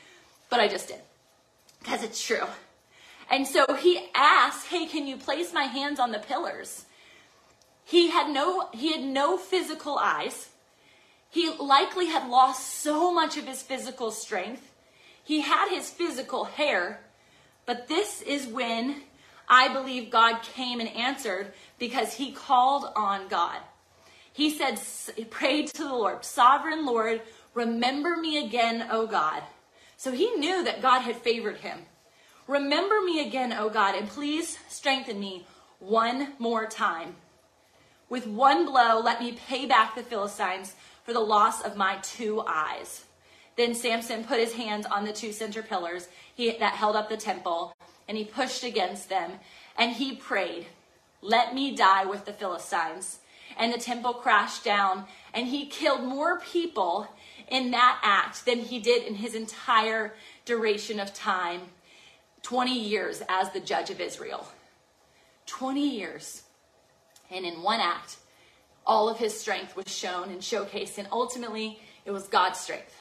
but 0.49 0.61
I 0.61 0.69
just 0.69 0.89
did 0.89 1.01
because 1.85 2.03
it's 2.03 2.25
true. 2.25 2.47
And 3.31 3.47
so 3.47 3.75
he 3.75 4.09
asked, 4.15 4.69
"Hey, 4.69 4.87
can 4.87 5.07
you 5.07 5.17
place 5.17 5.53
my 5.53 5.65
hands 5.65 6.01
on 6.01 6.13
the 6.13 6.19
pillars?" 6.19 6.87
He 7.85 8.11
had 8.11 8.31
no 8.31 8.69
he 8.73 8.93
had 8.93 9.03
no 9.03 9.37
physical 9.37 9.99
eyes. 9.99 10.49
He 11.29 11.51
likely 11.51 12.07
had 12.07 12.29
lost 12.29 12.81
so 12.81 13.13
much 13.13 13.37
of 13.37 13.47
his 13.47 13.63
physical 13.63 14.11
strength. 14.11 14.73
He 15.23 15.41
had 15.41 15.69
his 15.69 15.91
physical 15.91 16.45
hair, 16.45 17.01
but 17.67 17.89
this 17.89 18.23
is 18.23 18.47
when 18.47 19.03
I 19.49 19.69
believe 19.69 20.11
God 20.11 20.43
came 20.43 20.81
and 20.81 20.89
answered 20.89 21.53
because 21.79 22.15
he 22.15 22.33
called 22.33 22.91
on 22.95 23.29
God. 23.29 23.59
He 24.33 24.51
said, 24.51 24.81
he 25.17 25.25
prayed 25.25 25.69
to 25.69 25.85
the 25.85 25.95
Lord, 25.95 26.25
Sovereign 26.25 26.85
Lord, 26.87 27.23
remember 27.53 28.17
me 28.17 28.45
again, 28.45 28.89
O 28.91 29.07
God. 29.07 29.43
So 30.05 30.13
he 30.13 30.33
knew 30.33 30.63
that 30.65 30.83
God 30.83 31.01
had 31.01 31.17
favored 31.17 31.57
him. 31.57 31.79
Remember 32.47 33.01
me 33.01 33.27
again, 33.27 33.55
O 33.55 33.71
God, 33.71 33.95
and 33.95 34.07
please 34.07 34.59
strengthen 34.69 35.19
me 35.19 35.47
one 35.79 36.35
more 36.39 36.67
time. 36.67 37.17
With 38.11 38.27
one 38.27 38.67
blow, 38.67 39.01
let 39.01 39.23
me 39.23 39.33
pay 39.33 39.65
back 39.65 39.95
the 39.95 40.03
Philistines 40.03 40.75
for 41.05 41.15
the 41.15 41.21
loss 41.21 41.63
of 41.63 41.79
my 41.79 41.97
two 42.03 42.43
eyes. 42.47 43.07
Then 43.57 43.75
Samson 43.75 44.25
put 44.25 44.39
his 44.39 44.53
hands 44.53 44.85
on 44.85 45.07
the 45.07 45.13
two 45.15 45.33
center 45.33 45.63
pillars 45.63 46.09
he, 46.35 46.51
that 46.51 46.75
held 46.75 46.97
up 46.97 47.09
the 47.09 47.17
temple, 47.17 47.75
and 48.07 48.19
he 48.19 48.25
pushed 48.27 48.63
against 48.63 49.09
them 49.09 49.33
and 49.79 49.93
he 49.93 50.17
prayed, 50.17 50.67
Let 51.23 51.55
me 51.55 51.75
die 51.75 52.05
with 52.05 52.27
the 52.27 52.35
Philistines. 52.35 53.21
And 53.57 53.73
the 53.73 53.79
temple 53.79 54.13
crashed 54.13 54.65
down 54.65 55.07
and 55.33 55.47
he 55.47 55.65
killed 55.65 56.05
more 56.05 56.41
people 56.41 57.09
in 57.49 57.71
that 57.73 58.01
act 58.03 58.47
than 58.47 58.61
he 58.61 58.79
did 58.79 59.05
in 59.05 59.15
his 59.15 59.35
entire 59.35 60.15
duration 60.45 61.01
of 61.01 61.13
time 61.15 61.63
20 62.43 62.79
years 62.79 63.23
as 63.29 63.51
the 63.53 63.61
judge 63.61 63.91
of 63.91 64.01
Israel. 64.01 64.47
20 65.47 65.89
years. 65.89 66.43
And 67.31 67.45
in 67.45 67.63
one 67.63 67.81
act, 67.81 68.17
all 68.87 69.09
of 69.09 69.19
his 69.19 69.39
strength 69.39 69.77
was 69.77 69.89
shown 69.89 70.31
and 70.31 70.41
showcased, 70.41 70.99
and 70.99 71.09
ultimately, 71.11 71.81
it 72.05 72.11
was 72.11 72.29
God's 72.29 72.61
strength. 72.61 72.95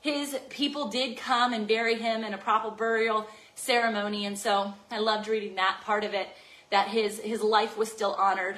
His 0.00 0.36
people 0.48 0.88
did 0.88 1.16
come 1.16 1.52
and 1.52 1.68
bury 1.68 1.96
him 1.96 2.24
in 2.24 2.34
a 2.34 2.38
proper 2.38 2.70
burial 2.70 3.26
ceremony, 3.54 4.26
and 4.26 4.38
so 4.38 4.74
I 4.90 4.98
loved 4.98 5.28
reading 5.28 5.54
that 5.56 5.80
part 5.84 6.04
of 6.04 6.14
it. 6.14 6.28
That 6.70 6.88
his 6.88 7.20
his 7.20 7.42
life 7.42 7.76
was 7.76 7.92
still 7.92 8.12
honored. 8.14 8.56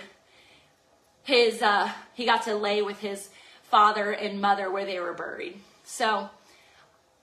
His 1.24 1.62
uh, 1.62 1.90
he 2.14 2.24
got 2.24 2.42
to 2.44 2.54
lay 2.54 2.82
with 2.82 3.00
his 3.00 3.28
father 3.76 4.10
and 4.10 4.40
mother 4.40 4.70
where 4.70 4.86
they 4.86 4.98
were 4.98 5.12
buried. 5.12 5.54
So, 5.84 6.30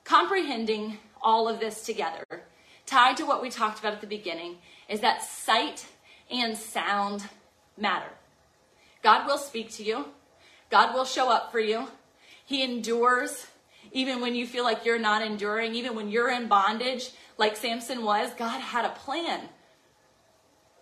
comprehending 0.03 0.99
all 1.19 1.47
of 1.47 1.59
this 1.59 1.83
together, 1.83 2.43
tied 2.85 3.17
to 3.17 3.25
what 3.25 3.41
we 3.41 3.49
talked 3.49 3.79
about 3.79 3.93
at 3.93 4.01
the 4.01 4.05
beginning, 4.05 4.57
is 4.87 4.99
that 4.99 5.23
sight 5.23 5.87
and 6.29 6.55
sound 6.55 7.27
matter. 7.75 8.11
God 9.01 9.25
will 9.25 9.39
speak 9.39 9.71
to 9.71 9.83
you, 9.83 10.05
God 10.69 10.93
will 10.93 11.05
show 11.05 11.27
up 11.31 11.51
for 11.51 11.59
you. 11.59 11.87
He 12.45 12.61
endures 12.61 13.47
even 13.91 14.21
when 14.21 14.35
you 14.35 14.45
feel 14.45 14.63
like 14.63 14.85
you're 14.85 14.99
not 14.99 15.23
enduring, 15.23 15.73
even 15.73 15.95
when 15.95 16.09
you're 16.09 16.29
in 16.29 16.47
bondage, 16.47 17.13
like 17.39 17.57
Samson 17.57 18.05
was. 18.05 18.31
God 18.35 18.61
had 18.61 18.85
a 18.85 18.89
plan. 18.89 19.49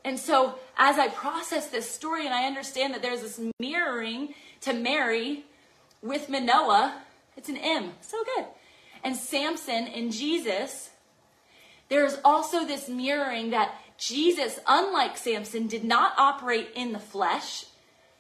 And 0.03 0.19
so, 0.19 0.55
as 0.77 0.99
I 0.99 1.07
process 1.07 1.69
this 1.69 1.89
story 1.89 2.25
and 2.25 2.35
I 2.35 2.45
understand 2.45 2.93
that 2.93 3.01
there's 3.01 3.21
this 3.21 3.39
mirroring 3.57 4.33
to 4.59 4.73
Mary 4.73 5.45
with 6.01 6.29
Manoah, 6.29 7.01
it's 7.37 7.49
an 7.49 7.57
M. 7.57 7.93
So 8.01 8.17
good. 8.35 8.45
And 9.03 9.15
Samson 9.15 9.87
and 9.87 10.11
Jesus, 10.11 10.89
there's 11.89 12.17
also 12.23 12.65
this 12.65 12.87
mirroring 12.87 13.51
that 13.51 13.75
Jesus, 13.97 14.59
unlike 14.67 15.17
Samson, 15.17 15.67
did 15.67 15.83
not 15.83 16.13
operate 16.17 16.69
in 16.75 16.91
the 16.91 16.99
flesh, 16.99 17.65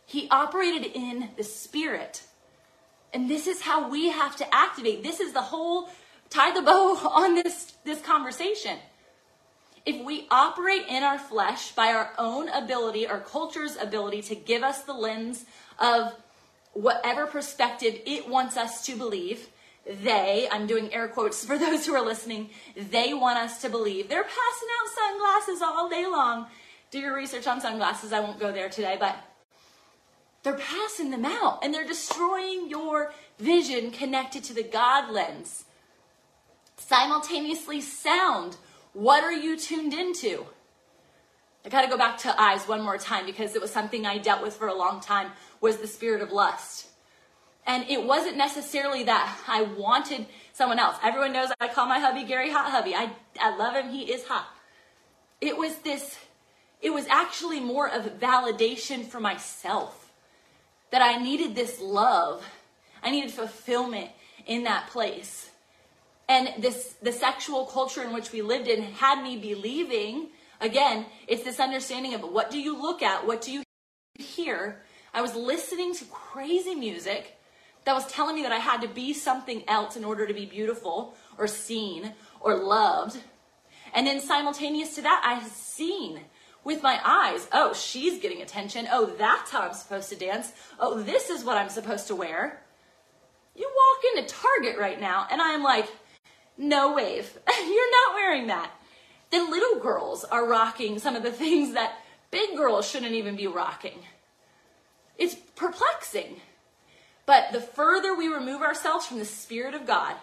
he 0.05 0.27
operated 0.29 0.91
in 0.93 1.29
the 1.37 1.43
spirit. 1.43 2.23
And 3.13 3.29
this 3.29 3.47
is 3.47 3.61
how 3.61 3.89
we 3.89 4.09
have 4.09 4.35
to 4.37 4.55
activate. 4.55 5.03
This 5.03 5.19
is 5.19 5.33
the 5.33 5.41
whole 5.41 5.89
tie 6.29 6.53
the 6.53 6.61
bow 6.61 6.97
on 7.13 7.35
this, 7.35 7.73
this 7.83 8.01
conversation. 8.01 8.77
If 9.85 10.05
we 10.05 10.27
operate 10.29 10.83
in 10.87 11.01
our 11.01 11.17
flesh 11.17 11.71
by 11.71 11.93
our 11.93 12.11
own 12.17 12.49
ability, 12.49 13.07
our 13.07 13.19
culture's 13.19 13.75
ability 13.77 14.21
to 14.23 14.35
give 14.35 14.61
us 14.61 14.83
the 14.83 14.93
lens 14.93 15.45
of 15.79 16.13
whatever 16.73 17.25
perspective 17.25 17.99
it 18.05 18.27
wants 18.27 18.57
us 18.57 18.85
to 18.85 18.95
believe, 18.95 19.47
they, 19.85 20.47
I'm 20.51 20.67
doing 20.67 20.93
air 20.93 21.07
quotes 21.07 21.43
for 21.43 21.57
those 21.57 21.85
who 21.85 21.93
are 21.95 22.05
listening, 22.05 22.49
they 22.75 23.13
want 23.13 23.39
us 23.39 23.61
to 23.61 23.69
believe. 23.69 24.09
They're 24.09 24.23
passing 24.23 24.67
out 24.79 24.89
sunglasses 24.95 25.61
all 25.61 25.89
day 25.89 26.05
long. 26.05 26.47
Do 26.91 26.99
your 26.99 27.15
research 27.15 27.47
on 27.47 27.61
sunglasses. 27.61 28.13
I 28.13 28.19
won't 28.19 28.39
go 28.39 28.51
there 28.51 28.69
today, 28.69 28.97
but 28.99 29.15
they're 30.43 30.57
passing 30.57 31.11
them 31.11 31.25
out 31.25 31.59
and 31.63 31.73
they're 31.73 31.87
destroying 31.87 32.69
your 32.69 33.13
vision 33.39 33.91
connected 33.91 34.43
to 34.45 34.53
the 34.53 34.63
God 34.63 35.11
lens. 35.11 35.65
Simultaneously, 36.77 37.79
sound. 37.79 38.57
What 38.93 39.23
are 39.23 39.31
you 39.31 39.57
tuned 39.57 39.93
into? 39.93 40.45
I 41.63 41.69
got 41.69 41.83
to 41.83 41.87
go 41.87 41.97
back 41.97 42.17
to 42.19 42.41
eyes 42.41 42.67
one 42.67 42.81
more 42.81 42.97
time 42.97 43.25
because 43.25 43.55
it 43.55 43.61
was 43.61 43.71
something 43.71 44.05
I 44.05 44.17
dealt 44.17 44.41
with 44.41 44.55
for 44.55 44.67
a 44.67 44.73
long 44.73 44.99
time 44.99 45.31
was 45.61 45.77
the 45.77 45.87
spirit 45.87 46.21
of 46.21 46.31
lust. 46.31 46.87
And 47.65 47.87
it 47.89 48.03
wasn't 48.03 48.37
necessarily 48.37 49.03
that 49.03 49.39
I 49.47 49.61
wanted 49.61 50.25
someone 50.51 50.79
else. 50.79 50.97
Everyone 51.03 51.31
knows 51.31 51.49
I 51.59 51.67
call 51.67 51.85
my 51.85 51.99
hubby 51.99 52.23
Gary 52.23 52.51
Hot 52.51 52.71
Hubby. 52.71 52.95
I, 52.95 53.11
I 53.39 53.55
love 53.55 53.75
him. 53.75 53.91
He 53.91 54.11
is 54.11 54.25
hot. 54.25 54.47
It 55.39 55.55
was 55.55 55.75
this, 55.77 56.17
it 56.81 56.91
was 56.91 57.05
actually 57.07 57.59
more 57.59 57.87
of 57.87 58.19
validation 58.19 59.05
for 59.05 59.19
myself 59.19 60.11
that 60.91 61.01
I 61.01 61.17
needed 61.21 61.55
this 61.55 61.79
love. 61.79 62.45
I 63.03 63.11
needed 63.11 63.31
fulfillment 63.31 64.09
in 64.45 64.63
that 64.63 64.87
place. 64.87 65.49
And 66.27 66.63
this, 66.63 66.95
the 67.01 67.11
sexual 67.11 67.65
culture 67.65 68.03
in 68.03 68.13
which 68.13 68.31
we 68.31 68.41
lived 68.41 68.67
in 68.67 68.83
had 68.83 69.23
me 69.23 69.37
believing, 69.37 70.29
again, 70.59 71.05
it's 71.27 71.43
this 71.43 71.59
understanding 71.59 72.13
of 72.13 72.21
what 72.21 72.51
do 72.51 72.59
you 72.59 72.79
look 72.79 73.01
at? 73.01 73.25
What 73.25 73.41
do 73.41 73.51
you 73.51 73.63
hear? 74.17 74.81
I 75.13 75.21
was 75.21 75.35
listening 75.35 75.93
to 75.95 76.05
crazy 76.05 76.75
music 76.75 77.37
that 77.85 77.93
was 77.93 78.07
telling 78.07 78.35
me 78.35 78.43
that 78.43 78.51
I 78.51 78.59
had 78.59 78.81
to 78.81 78.87
be 78.87 79.13
something 79.13 79.63
else 79.67 79.95
in 79.95 80.03
order 80.03 80.25
to 80.27 80.33
be 80.33 80.45
beautiful 80.45 81.15
or 81.37 81.47
seen 81.47 82.13
or 82.39 82.55
loved. 82.55 83.19
And 83.93 84.07
then 84.07 84.21
simultaneous 84.21 84.95
to 84.95 85.01
that, 85.01 85.21
I 85.25 85.35
had 85.35 85.51
seen 85.51 86.21
with 86.63 86.83
my 86.83 86.99
eyes, 87.03 87.47
oh, 87.51 87.73
she's 87.73 88.21
getting 88.21 88.41
attention. 88.41 88.87
Oh, 88.91 89.07
that's 89.17 89.51
how 89.51 89.61
I'm 89.61 89.73
supposed 89.73 90.09
to 90.09 90.15
dance. 90.15 90.53
Oh, 90.79 91.01
this 91.01 91.29
is 91.29 91.43
what 91.43 91.57
I'm 91.57 91.69
supposed 91.69 92.07
to 92.07 92.15
wear. 92.15 92.61
You 93.55 93.69
walk 93.69 94.17
into 94.17 94.33
Target 94.33 94.77
right 94.79 95.01
now, 95.01 95.27
and 95.29 95.41
I'm 95.41 95.63
like, 95.63 95.89
no 96.57 96.93
wave. 96.93 97.37
You're 97.59 97.91
not 97.91 98.15
wearing 98.15 98.47
that. 98.47 98.71
Then 99.31 99.49
little 99.49 99.79
girls 99.79 100.23
are 100.23 100.47
rocking 100.47 100.99
some 100.99 101.15
of 101.15 101.23
the 101.23 101.31
things 101.31 101.73
that 101.73 101.95
big 102.29 102.55
girls 102.55 102.87
shouldn't 102.87 103.13
even 103.13 103.35
be 103.35 103.47
rocking. 103.47 103.99
It's 105.21 105.35
perplexing. 105.55 106.41
But 107.27 107.51
the 107.51 107.61
further 107.61 108.15
we 108.15 108.27
remove 108.27 108.63
ourselves 108.63 109.05
from 109.05 109.19
the 109.19 109.25
Spirit 109.25 109.75
of 109.75 109.85
God, 109.85 110.15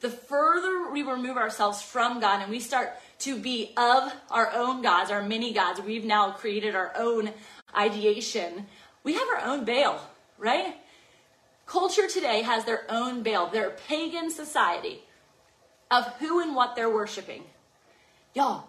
the 0.00 0.08
further 0.08 0.92
we 0.92 1.02
remove 1.02 1.36
ourselves 1.36 1.82
from 1.82 2.20
God 2.20 2.40
and 2.40 2.52
we 2.52 2.60
start 2.60 2.92
to 3.20 3.36
be 3.36 3.72
of 3.76 4.12
our 4.30 4.52
own 4.52 4.80
gods, 4.80 5.10
our 5.10 5.24
many 5.24 5.52
gods, 5.52 5.80
we've 5.80 6.04
now 6.04 6.30
created 6.30 6.76
our 6.76 6.92
own 6.96 7.32
ideation. 7.76 8.66
We 9.02 9.14
have 9.14 9.26
our 9.26 9.40
own 9.40 9.64
Baal, 9.64 10.00
right? 10.38 10.76
Culture 11.66 12.06
today 12.06 12.42
has 12.42 12.64
their 12.64 12.84
own 12.88 13.24
Baal, 13.24 13.48
their 13.48 13.70
pagan 13.70 14.30
society 14.30 15.02
of 15.90 16.06
who 16.18 16.40
and 16.40 16.54
what 16.54 16.76
they're 16.76 16.94
worshiping. 16.94 17.42
Y'all, 18.34 18.68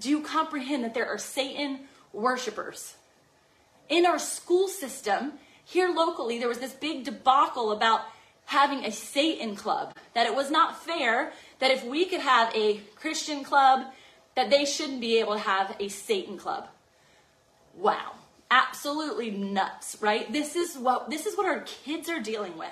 do 0.00 0.10
you 0.10 0.20
comprehend 0.20 0.84
that 0.84 0.92
there 0.92 1.08
are 1.08 1.16
Satan 1.16 1.80
worshipers? 2.12 2.95
In 3.88 4.06
our 4.06 4.18
school 4.18 4.68
system, 4.68 5.34
here 5.64 5.88
locally, 5.88 6.38
there 6.38 6.48
was 6.48 6.58
this 6.58 6.72
big 6.72 7.04
debacle 7.04 7.72
about 7.72 8.02
having 8.46 8.84
a 8.84 8.92
Satan 8.92 9.56
club, 9.56 9.94
that 10.14 10.26
it 10.26 10.34
was 10.34 10.50
not 10.50 10.82
fair 10.82 11.32
that 11.58 11.70
if 11.70 11.84
we 11.84 12.04
could 12.04 12.20
have 12.20 12.54
a 12.54 12.80
Christian 12.94 13.42
club, 13.42 13.86
that 14.36 14.50
they 14.50 14.64
shouldn't 14.64 15.00
be 15.00 15.18
able 15.18 15.34
to 15.34 15.40
have 15.40 15.76
a 15.80 15.88
Satan 15.88 16.38
club. 16.38 16.68
Wow. 17.74 18.12
Absolutely 18.50 19.32
nuts, 19.32 19.96
right? 20.00 20.32
This 20.32 20.54
is 20.54 20.76
what 20.76 21.10
this 21.10 21.26
is 21.26 21.36
what 21.36 21.46
our 21.46 21.60
kids 21.60 22.08
are 22.08 22.20
dealing 22.20 22.56
with. 22.56 22.68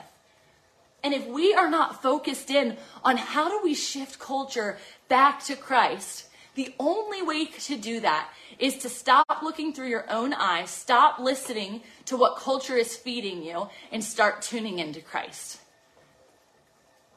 And 1.02 1.12
if 1.12 1.26
we 1.26 1.52
are 1.52 1.68
not 1.68 2.00
focused 2.00 2.48
in 2.48 2.76
on 3.02 3.16
how 3.16 3.48
do 3.48 3.60
we 3.62 3.74
shift 3.74 4.20
culture 4.20 4.78
back 5.08 5.42
to 5.44 5.56
Christ, 5.56 6.28
the 6.54 6.72
only 6.78 7.22
way 7.22 7.46
to 7.46 7.76
do 7.76 8.00
that 8.00 8.30
is 8.58 8.78
to 8.78 8.88
stop 8.88 9.42
looking 9.42 9.72
through 9.72 9.88
your 9.88 10.10
own 10.10 10.32
eyes, 10.34 10.70
stop 10.70 11.18
listening 11.18 11.82
to 12.06 12.16
what 12.16 12.36
culture 12.36 12.76
is 12.76 12.96
feeding 12.96 13.42
you, 13.42 13.68
and 13.92 14.02
start 14.02 14.42
tuning 14.42 14.78
into 14.78 15.00
Christ. 15.00 15.60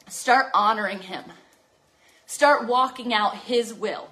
Start 0.08 0.48
honoring 0.54 1.00
Him. 1.00 1.24
Start 2.26 2.68
walking 2.68 3.14
out 3.14 3.36
His 3.36 3.74
will. 3.74 4.08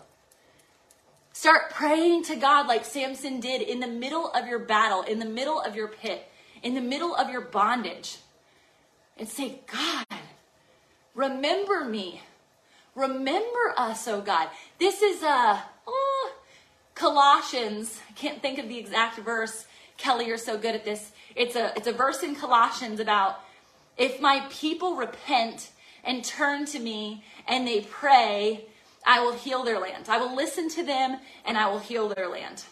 Start 1.34 1.70
praying 1.72 2.24
to 2.24 2.36
God 2.38 2.68
like 2.68 2.86
Samson 2.86 3.42
did 3.42 3.62
in 3.62 3.82
the 3.82 3.88
middle 3.88 4.32
of 4.32 4.48
your 4.48 4.60
battle, 4.60 5.02
in 5.02 5.20
the 5.20 5.26
middle 5.26 5.60
of 5.60 5.76
your 5.76 5.90
pit, 5.90 6.26
in 6.64 6.74
the 6.74 6.82
middle 6.82 7.14
of 7.14 7.30
your 7.30 7.42
bondage. 7.42 8.18
And 9.18 9.28
say, 9.28 9.60
God, 9.72 10.20
remember 11.14 11.84
me. 11.84 12.22
Remember 12.96 13.74
us, 13.78 14.08
oh 14.08 14.22
God. 14.22 14.50
This 14.80 15.02
is 15.02 15.24
a, 15.24 15.62
Colossians, 16.96 18.00
I 18.10 18.14
can't 18.14 18.42
think 18.42 18.58
of 18.58 18.70
the 18.70 18.78
exact 18.78 19.20
verse. 19.20 19.66
Kelly, 19.98 20.28
you're 20.28 20.38
so 20.38 20.58
good 20.58 20.76
at 20.76 20.86
this. 20.86 21.12
It's 21.36 21.56
a 21.56 21.74
it's 21.76 21.88
a 21.88 21.92
verse 21.92 22.24
in 22.24 22.36
Colossians 22.36 23.00
about 23.00 23.42
if 23.98 24.20
my 24.20 24.46
people 24.50 24.96
repent 24.96 25.72
and 26.04 26.24
turn 26.24 26.66
to 26.68 26.80
me 26.80 27.24
and 27.48 27.68
they 27.68 27.82
pray, 27.82 28.66
I 29.06 29.20
will 29.20 29.34
heal 29.34 29.64
their 29.64 29.80
land. 29.80 30.08
I 30.10 30.18
will 30.18 30.36
listen 30.36 30.70
to 30.70 30.84
them 30.84 31.20
and 31.46 31.58
I 31.58 31.68
will 31.68 31.80
heal 31.80 32.10
their 32.10 32.30
land. 32.30 32.64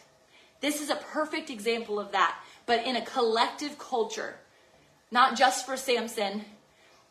This 0.61 0.82
is 0.82 0.89
a 0.89 0.95
perfect 0.95 1.49
example 1.49 1.99
of 1.99 2.13
that, 2.13 2.38
but 2.65 2.86
in 2.86 2.95
a 2.95 3.05
collective 3.05 3.78
culture, 3.78 4.36
not 5.11 5.38
just 5.38 5.65
for 5.65 5.76
Samson. 5.76 6.45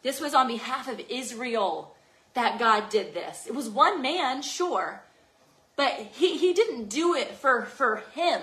This 0.03 0.21
was 0.21 0.35
on 0.35 0.49
behalf 0.49 0.89
of 0.89 1.01
Israel, 1.09 1.95
that 2.35 2.59
God 2.59 2.89
did 2.89 3.15
this. 3.15 3.47
It 3.47 3.55
was 3.55 3.69
one 3.69 4.03
man, 4.03 4.43
sure, 4.43 5.03
but 5.77 5.93
he, 6.12 6.37
he 6.37 6.53
didn't 6.53 6.89
do 6.89 7.14
it 7.14 7.35
for, 7.35 7.64
for 7.64 8.03
him. 8.14 8.41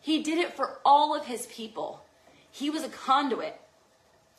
He 0.00 0.22
did 0.22 0.38
it 0.38 0.54
for 0.54 0.78
all 0.84 1.14
of 1.14 1.26
his 1.26 1.46
people. 1.46 2.02
He 2.50 2.70
was 2.70 2.82
a 2.82 2.88
conduit. 2.88 3.60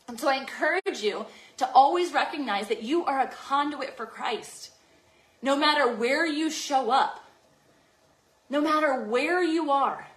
And 0.08 0.20
so 0.20 0.28
I 0.28 0.36
encourage 0.36 1.02
you 1.02 1.26
to 1.58 1.70
always 1.72 2.14
recognize 2.14 2.68
that 2.68 2.84
you 2.84 3.06
are 3.06 3.20
a 3.20 3.28
conduit 3.28 3.96
for 3.96 4.06
Christ. 4.06 4.72
No 5.42 5.56
matter 5.56 5.94
where 5.94 6.26
you 6.26 6.50
show 6.50 6.92
up, 6.92 7.24
no 8.50 8.60
matter 8.60 9.04
where 9.04 9.44
you 9.44 9.72
are, 9.72 10.08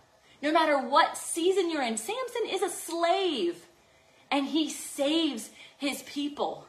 no 0.42 0.50
matter 0.50 0.78
what 0.78 1.16
season 1.16 1.70
you're 1.70 1.82
in, 1.82 1.96
Samson 1.96 2.42
is 2.48 2.62
a 2.62 2.70
slave 2.70 3.66
and 4.30 4.46
he 4.46 4.70
saves 4.70 5.50
his 5.76 6.02
people. 6.02 6.66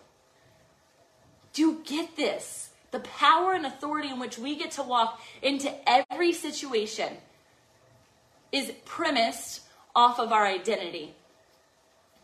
Do 1.53 1.81
get 1.85 2.15
this? 2.15 2.69
The 2.93 2.99
power 2.99 3.55
and 3.55 3.65
authority 3.65 4.09
in 4.09 4.19
which 4.19 4.37
we 4.37 4.55
get 4.55 4.69
to 4.73 4.83
walk 4.83 5.19
into 5.41 5.73
every 5.89 6.31
situation 6.31 7.11
is 8.51 8.71
premised 8.85 9.61
off 9.95 10.19
of 10.19 10.31
our 10.31 10.45
identity. 10.45 11.15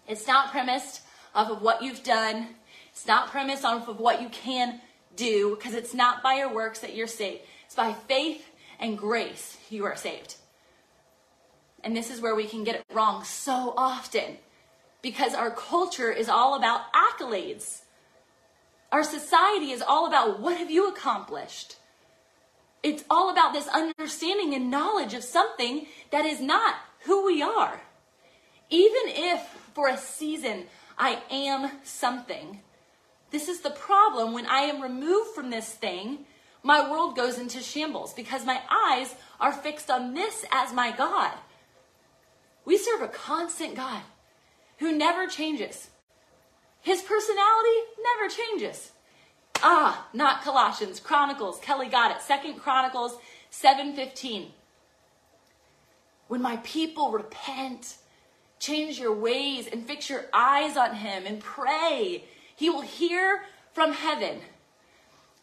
It's 0.08 0.28
not 0.28 0.52
premised 0.52 1.02
off 1.34 1.50
of 1.50 1.64
what 1.64 1.82
you've 1.82 2.04
done. 2.04 2.50
It's 2.92 3.08
not 3.08 3.32
premised 3.32 3.66
off 3.66 3.88
of 3.88 4.00
what 4.00 4.22
you 4.22 4.30
can 4.30 4.80
do 5.16 5.56
because 5.56 5.74
it's 5.74 5.96
not 5.96 6.22
by 6.22 6.36
your 6.36 6.54
works 6.54 6.82
that 6.82 6.96
you're 6.96 7.08
saved. 7.08 7.42
It's 7.66 7.74
by 7.74 7.94
faith 8.08 8.46
and 8.80 8.96
grace 8.96 9.58
you 9.72 9.86
are 9.86 9.96
saved. 9.96 10.36
And 11.84 11.98
this 11.98 12.12
is 12.12 12.22
where 12.22 12.36
we 12.36 12.46
can 12.46 12.64
get 12.64 12.76
it 12.76 12.86
wrong 12.94 13.24
so 13.24 13.74
often 13.76 14.38
because 15.02 15.34
our 15.34 15.50
culture 15.50 16.12
is 16.12 16.30
all 16.30 16.54
about 16.54 16.94
accolades. 16.94 17.82
Our 18.92 19.04
society 19.04 19.72
is 19.72 19.82
all 19.82 20.08
about 20.08 20.40
what 20.40 20.58
have 20.58 20.72
you 20.72 20.88
accomplished? 20.88 21.76
It's 22.82 23.04
all 23.10 23.30
about 23.30 23.54
this 23.54 23.68
understanding 23.68 24.54
and 24.54 24.72
knowledge 24.72 25.14
of 25.14 25.24
something 25.24 25.86
that 26.12 26.26
is 26.26 26.40
not 26.42 26.76
who 27.02 27.26
we 27.26 27.42
are. 27.42 27.82
Even 28.70 29.02
if 29.06 29.42
for 29.74 29.90
a 29.90 29.98
season 29.98 30.66
I 30.98 31.22
am 31.30 31.72
something, 31.84 32.62
this 33.32 33.48
is 33.48 33.62
the 33.62 33.70
problem 33.70 34.34
when 34.34 34.46
I 34.48 34.62
am 34.62 34.82
removed 34.82 35.32
from 35.36 35.50
this 35.50 35.70
thing, 35.70 36.26
my 36.64 36.90
world 36.90 37.16
goes 37.16 37.38
into 37.38 37.62
shambles 37.62 38.14
because 38.14 38.46
my 38.46 38.62
eyes 38.70 39.16
are 39.40 39.54
fixed 39.54 39.90
on 39.90 40.14
this 40.14 40.46
as 40.52 40.74
my 40.74 40.92
God. 40.92 41.34
We 42.66 42.78
serve 42.78 43.02
a 43.02 43.08
constant 43.08 43.76
God 43.76 44.02
who 44.78 44.92
never 44.92 45.28
changes. 45.28 45.90
His 46.90 47.04
personality 47.04 47.78
never 48.02 48.34
changes. 48.34 48.94
Ah, 49.62 50.08
not 50.12 50.42
Colossians, 50.42 51.00
Chronicles, 51.00 51.60
Kelly 51.60 51.88
got 51.88 52.10
it. 52.10 52.20
Second 52.20 52.56
Chronicles 52.56 53.20
7:15. 53.52 54.54
When 56.28 56.42
my 56.42 56.58
people 56.64 57.12
repent, 57.12 57.98
change 58.58 58.98
your 58.98 59.14
ways 59.14 59.68
and 59.68 59.86
fix 59.86 60.10
your 60.10 60.26
eyes 60.34 60.78
on 60.78 60.96
him 60.96 61.28
and 61.28 61.40
pray, 61.40 62.24
he 62.56 62.72
will 62.72 62.82
hear 62.82 63.44
from 63.72 63.94
heaven 63.94 64.42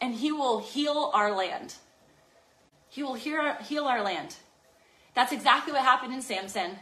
and 0.01 0.17
he 0.17 0.33
will 0.33 0.59
heal 0.59 1.13
our 1.15 1.31
land. 1.31 1.77
He 2.89 3.05
will 3.05 3.15
hear, 3.15 3.55
heal 3.63 3.85
our 3.85 4.03
land. 4.03 4.35
That's 5.15 5.31
exactly 5.31 5.73
what 5.73 5.83
happened 5.83 6.13
in 6.13 6.23
Samson. 6.23 6.81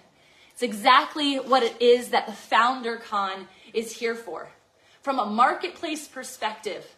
It's 0.55 0.63
exactly 0.63 1.37
what 1.37 1.63
it 1.63 1.83
is 1.83 2.09
that 2.09 2.27
the 2.27 2.33
founder 2.33 2.97
con 2.97 3.47
is 3.75 3.93
here 3.93 4.15
for. 4.15 4.49
From 5.03 5.19
a 5.19 5.27
marketplace 5.27 6.09
perspective, 6.09 6.97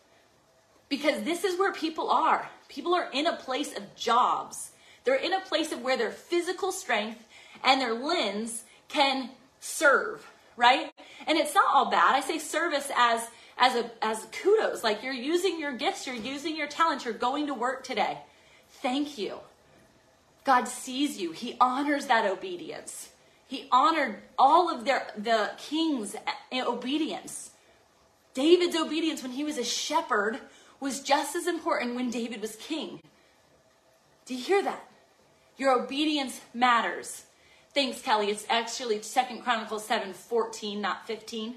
because 0.89 1.23
this 1.23 1.43
is 1.43 1.59
where 1.59 1.73
people 1.73 2.11
are. 2.11 2.49
People 2.69 2.95
are 2.95 3.11
in 3.13 3.27
a 3.27 3.37
place 3.37 3.77
of 3.77 3.95
jobs. 3.97 4.71
They're 5.05 5.15
in 5.17 5.33
a 5.33 5.41
place 5.41 5.73
of 5.73 5.83
where 5.83 5.97
their 5.97 6.11
physical 6.11 6.73
strength 6.73 7.25
and 7.65 7.81
their 7.81 7.95
lens 7.95 8.65
can 8.89 9.31
serve, 9.61 10.27
right? 10.57 10.93
And 11.27 11.39
it's 11.39 11.55
not 11.55 11.75
all 11.75 11.91
bad. 11.91 12.15
I 12.15 12.21
say 12.21 12.39
service 12.39 12.91
as 12.97 13.29
as 13.59 13.75
a 13.75 13.91
as 14.03 14.27
kudos. 14.43 14.85
Like 14.85 15.03
you're 15.03 15.13
using 15.13 15.59
your 15.59 15.73
gifts, 15.73 16.07
you're 16.07 16.15
using 16.15 16.57
your 16.57 16.69
talents, 16.69 17.05
you're 17.05 17.15
going 17.15 17.47
to 17.47 17.55
work 17.55 17.85
today. 17.85 18.19
Thank 18.83 19.19
you. 19.19 19.39
God 20.45 20.69
sees 20.69 21.19
you. 21.19 21.33
He 21.33 21.57
honors 21.61 22.07
that 22.07 22.31
obedience. 22.31 23.11
He 23.47 23.69
honored 23.71 24.23
all 24.39 24.69
of 24.75 24.85
their 24.85 25.07
the 25.17 25.53
king's 25.59 26.17
eh, 26.51 26.63
obedience. 26.63 27.51
David's 28.35 28.77
obedience 28.77 29.23
when 29.23 29.33
he 29.33 29.45
was 29.45 29.57
a 29.57 29.65
shepherd 29.65 30.41
was 30.81 31.01
just 31.01 31.37
as 31.37 31.47
important 31.47 31.95
when 31.95 32.11
David 32.11 32.41
was 32.41 32.57
king. 32.57 33.01
Do 34.27 34.35
you 34.35 34.43
hear 34.43 34.63
that? 34.63 34.85
Your 35.57 35.73
obedience 35.81 36.41
matters. 36.53 37.25
Thanks, 37.73 38.03
Kelly. 38.03 38.31
It's 38.31 38.45
actually 38.49 39.01
Second 39.03 39.43
Chronicles 39.43 39.87
7 39.87 40.13
14, 40.13 40.81
not 40.81 41.07
15. 41.07 41.55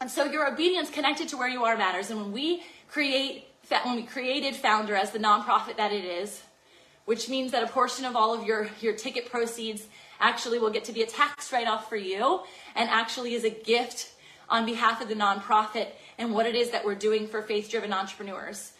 And 0.00 0.10
so 0.10 0.24
your 0.24 0.50
obedience 0.50 0.90
connected 0.90 1.28
to 1.30 1.36
where 1.36 1.48
you 1.48 1.64
are 1.64 1.76
matters. 1.76 2.10
And 2.10 2.20
when 2.20 2.32
we 2.32 2.62
create, 2.88 3.46
when 3.82 3.96
we 3.96 4.02
created 4.02 4.54
Founder 4.54 4.94
as 4.94 5.10
the 5.10 5.18
nonprofit 5.18 5.76
that 5.78 5.92
it 5.92 6.04
is, 6.04 6.42
which 7.04 7.28
means 7.28 7.52
that 7.52 7.62
a 7.62 7.66
portion 7.66 8.04
of 8.04 8.16
all 8.16 8.34
of 8.34 8.44
your, 8.44 8.68
your 8.80 8.94
ticket 8.94 9.30
proceeds 9.30 9.86
actually 10.20 10.58
will 10.58 10.70
get 10.70 10.84
to 10.84 10.92
be 10.92 11.02
a 11.02 11.06
tax 11.06 11.52
write 11.52 11.66
off 11.66 11.88
for 11.88 11.96
you 11.96 12.40
and 12.74 12.88
actually 12.88 13.34
is 13.34 13.44
a 13.44 13.50
gift 13.50 14.12
on 14.48 14.66
behalf 14.66 15.00
of 15.00 15.08
the 15.08 15.14
nonprofit 15.14 15.88
and 16.18 16.32
what 16.32 16.46
it 16.46 16.54
is 16.54 16.70
that 16.70 16.84
we're 16.84 16.94
doing 16.94 17.26
for 17.26 17.42
faith 17.42 17.70
driven 17.70 17.92
entrepreneurs. 17.92 18.72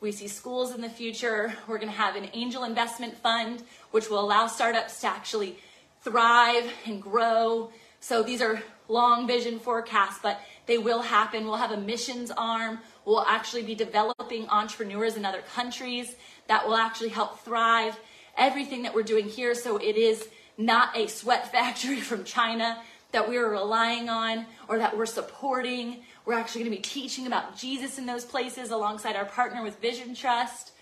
We 0.00 0.12
see 0.12 0.28
schools 0.28 0.74
in 0.74 0.80
the 0.80 0.88
future. 0.88 1.52
We're 1.68 1.76
going 1.76 1.90
to 1.90 1.98
have 1.98 2.16
an 2.16 2.30
angel 2.32 2.64
investment 2.64 3.16
fund, 3.18 3.62
which 3.90 4.08
will 4.08 4.20
allow 4.20 4.46
startups 4.46 5.00
to 5.02 5.08
actually 5.08 5.58
thrive 6.02 6.70
and 6.86 7.02
grow. 7.02 7.70
So 8.00 8.22
these 8.22 8.40
are 8.40 8.62
long 8.88 9.26
vision 9.26 9.58
forecasts, 9.58 10.18
but 10.22 10.40
they 10.66 10.78
will 10.78 11.02
happen. 11.02 11.44
We'll 11.44 11.56
have 11.56 11.70
a 11.70 11.76
missions 11.76 12.30
arm. 12.30 12.80
We'll 13.04 13.22
actually 13.22 13.62
be 13.62 13.74
developing 13.74 14.48
entrepreneurs 14.48 15.16
in 15.16 15.24
other 15.24 15.42
countries 15.54 16.14
that 16.48 16.66
will 16.66 16.76
actually 16.76 17.08
help 17.10 17.40
thrive 17.40 17.98
everything 18.36 18.82
that 18.82 18.94
we're 18.94 19.02
doing 19.02 19.26
here. 19.28 19.54
So 19.54 19.76
it 19.78 19.96
is 19.96 20.28
not 20.58 20.96
a 20.96 21.06
sweat 21.06 21.50
factory 21.52 22.00
from 22.00 22.24
China 22.24 22.82
that 23.12 23.28
we 23.28 23.36
are 23.36 23.48
relying 23.48 24.08
on 24.08 24.46
or 24.68 24.78
that 24.78 24.96
we're 24.96 25.06
supporting. 25.06 26.02
We're 26.24 26.34
actually 26.34 26.62
going 26.62 26.72
to 26.72 26.78
be 26.78 26.82
teaching 26.82 27.26
about 27.26 27.56
Jesus 27.56 27.98
in 27.98 28.06
those 28.06 28.24
places 28.24 28.70
alongside 28.70 29.16
our 29.16 29.24
partner 29.24 29.62
with 29.62 29.80
Vision 29.80 30.14
Trust. 30.14 30.72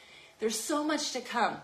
There's 0.41 0.59
so 0.59 0.85
much 0.85 1.13
to 1.13 1.21
come. 1.21 1.57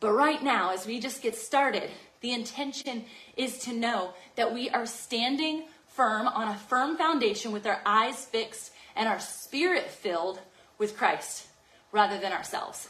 But 0.00 0.12
right 0.12 0.42
now, 0.42 0.72
as 0.72 0.86
we 0.86 0.98
just 0.98 1.22
get 1.22 1.36
started, 1.36 1.90
the 2.20 2.32
intention 2.32 3.04
is 3.36 3.58
to 3.58 3.72
know 3.72 4.14
that 4.36 4.52
we 4.52 4.70
are 4.70 4.86
standing 4.86 5.64
firm 5.86 6.26
on 6.26 6.48
a 6.48 6.56
firm 6.56 6.96
foundation 6.96 7.52
with 7.52 7.66
our 7.66 7.80
eyes 7.84 8.24
fixed 8.24 8.72
and 8.96 9.08
our 9.08 9.20
spirit 9.20 9.88
filled 9.88 10.40
with 10.78 10.96
Christ 10.96 11.46
rather 11.92 12.18
than 12.18 12.32
ourselves. 12.32 12.88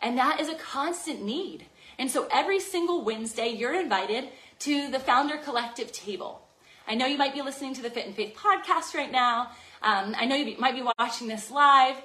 And 0.00 0.16
that 0.18 0.40
is 0.40 0.48
a 0.48 0.54
constant 0.54 1.22
need. 1.22 1.66
And 1.98 2.10
so 2.10 2.28
every 2.30 2.60
single 2.60 3.02
Wednesday, 3.02 3.48
you're 3.48 3.78
invited 3.78 4.28
to 4.60 4.88
the 4.90 5.00
Founder 5.00 5.36
Collective 5.36 5.92
table. 5.92 6.42
I 6.86 6.94
know 6.94 7.06
you 7.06 7.18
might 7.18 7.34
be 7.34 7.42
listening 7.42 7.74
to 7.74 7.82
the 7.82 7.90
Fit 7.90 8.06
and 8.06 8.14
Faith 8.14 8.34
podcast 8.36 8.94
right 8.94 9.10
now. 9.10 9.50
Um, 9.82 10.14
I 10.16 10.24
know 10.24 10.36
you 10.36 10.56
might 10.58 10.74
be 10.74 10.86
watching 10.98 11.28
this 11.28 11.50
live, 11.50 11.96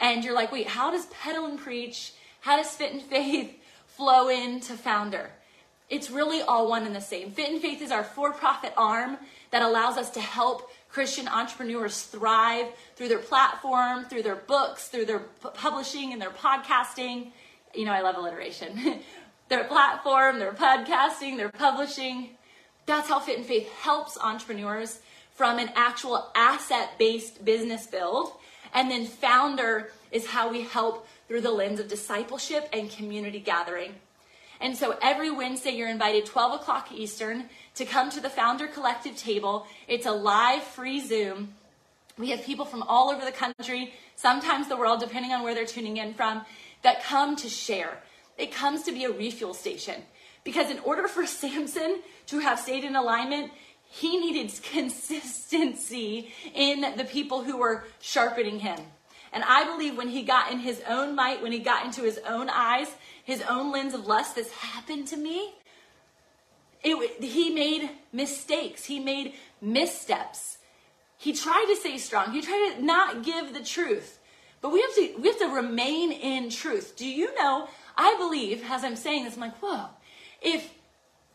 and 0.00 0.24
you're 0.24 0.34
like, 0.34 0.50
wait, 0.50 0.66
how 0.66 0.90
does 0.90 1.06
Pedal 1.06 1.46
and 1.46 1.58
Preach, 1.58 2.12
how 2.40 2.56
does 2.56 2.70
Fit 2.70 2.92
and 2.92 3.02
Faith 3.02 3.54
flow 3.86 4.28
into 4.28 4.74
Founder? 4.74 5.30
It's 5.88 6.10
really 6.10 6.42
all 6.42 6.68
one 6.68 6.84
and 6.84 6.96
the 6.96 7.00
same. 7.00 7.30
Fit 7.30 7.50
and 7.50 7.60
Faith 7.60 7.80
is 7.80 7.92
our 7.92 8.02
for 8.02 8.32
profit 8.32 8.72
arm 8.76 9.18
that 9.50 9.62
allows 9.62 9.96
us 9.96 10.10
to 10.10 10.20
help 10.20 10.70
Christian 10.94 11.26
entrepreneurs 11.26 12.02
thrive 12.02 12.66
through 12.94 13.08
their 13.08 13.18
platform, 13.18 14.04
through 14.04 14.22
their 14.22 14.36
books, 14.36 14.86
through 14.86 15.06
their 15.06 15.18
publishing 15.18 16.12
and 16.12 16.22
their 16.22 16.30
podcasting. 16.30 17.32
You 17.74 17.84
know, 17.84 17.90
I 17.90 18.00
love 18.00 18.16
alliteration. 18.16 19.00
their 19.48 19.64
platform, 19.64 20.38
their 20.38 20.52
podcasting, 20.52 21.36
their 21.36 21.48
publishing. 21.48 22.36
That's 22.86 23.08
how 23.08 23.18
Fit 23.18 23.38
and 23.38 23.44
Faith 23.44 23.68
helps 23.72 24.16
entrepreneurs 24.16 25.00
from 25.34 25.58
an 25.58 25.70
actual 25.74 26.30
asset 26.36 26.96
based 26.96 27.44
business 27.44 27.88
build. 27.88 28.32
And 28.72 28.88
then 28.88 29.04
Founder 29.04 29.90
is 30.12 30.28
how 30.28 30.48
we 30.48 30.62
help 30.62 31.08
through 31.26 31.40
the 31.40 31.50
lens 31.50 31.80
of 31.80 31.88
discipleship 31.88 32.68
and 32.72 32.88
community 32.88 33.40
gathering. 33.40 33.96
And 34.60 34.76
so 34.76 34.96
every 35.02 35.32
Wednesday, 35.32 35.72
you're 35.72 35.88
invited 35.88 36.24
12 36.24 36.60
o'clock 36.60 36.92
Eastern 36.92 37.48
to 37.74 37.84
come 37.84 38.10
to 38.10 38.20
the 38.20 38.30
Founder 38.30 38.66
Collective 38.66 39.16
table. 39.16 39.66
It's 39.88 40.06
a 40.06 40.12
live 40.12 40.62
free 40.62 41.00
Zoom. 41.00 41.54
We 42.16 42.30
have 42.30 42.44
people 42.44 42.64
from 42.64 42.82
all 42.82 43.10
over 43.10 43.24
the 43.24 43.32
country, 43.32 43.92
sometimes 44.14 44.68
the 44.68 44.76
world, 44.76 45.00
depending 45.00 45.32
on 45.32 45.42
where 45.42 45.54
they're 45.54 45.66
tuning 45.66 45.96
in 45.96 46.14
from, 46.14 46.44
that 46.82 47.02
come 47.02 47.34
to 47.36 47.48
share. 47.48 47.98
It 48.38 48.52
comes 48.52 48.82
to 48.84 48.92
be 48.92 49.04
a 49.04 49.10
refuel 49.10 49.54
station. 49.54 50.02
Because 50.44 50.70
in 50.70 50.78
order 50.80 51.08
for 51.08 51.26
Samson 51.26 52.00
to 52.26 52.38
have 52.38 52.60
stayed 52.60 52.84
in 52.84 52.94
alignment, 52.94 53.50
he 53.82 54.18
needed 54.18 54.52
consistency 54.72 56.32
in 56.54 56.96
the 56.96 57.04
people 57.04 57.42
who 57.42 57.56
were 57.56 57.84
sharpening 58.00 58.60
him. 58.60 58.78
And 59.32 59.42
I 59.42 59.64
believe 59.64 59.96
when 59.96 60.08
he 60.08 60.22
got 60.22 60.52
in 60.52 60.60
his 60.60 60.80
own 60.88 61.16
might, 61.16 61.42
when 61.42 61.50
he 61.50 61.58
got 61.58 61.84
into 61.84 62.02
his 62.02 62.20
own 62.24 62.48
eyes, 62.48 62.86
his 63.24 63.42
own 63.42 63.72
lens 63.72 63.92
of 63.92 64.06
lust, 64.06 64.36
this 64.36 64.52
happened 64.52 65.08
to 65.08 65.16
me. 65.16 65.54
It, 66.84 67.22
he 67.22 67.50
made 67.50 67.90
mistakes. 68.12 68.84
He 68.84 69.00
made 69.00 69.34
missteps. 69.60 70.58
He 71.16 71.32
tried 71.32 71.66
to 71.68 71.76
stay 71.76 71.96
strong. 71.98 72.32
He 72.32 72.42
tried 72.42 72.74
to 72.76 72.84
not 72.84 73.24
give 73.24 73.54
the 73.54 73.64
truth. 73.64 74.18
But 74.60 74.72
we 74.72 74.80
have 74.80 74.94
to 74.94 75.14
we 75.20 75.28
have 75.28 75.38
to 75.38 75.48
remain 75.48 76.12
in 76.12 76.50
truth. 76.50 76.94
Do 76.96 77.06
you 77.06 77.34
know? 77.34 77.68
I 77.96 78.14
believe, 78.18 78.64
as 78.68 78.84
I'm 78.84 78.96
saying 78.96 79.24
this, 79.24 79.34
I'm 79.34 79.40
like, 79.40 79.58
whoa. 79.58 79.86
If 80.40 80.72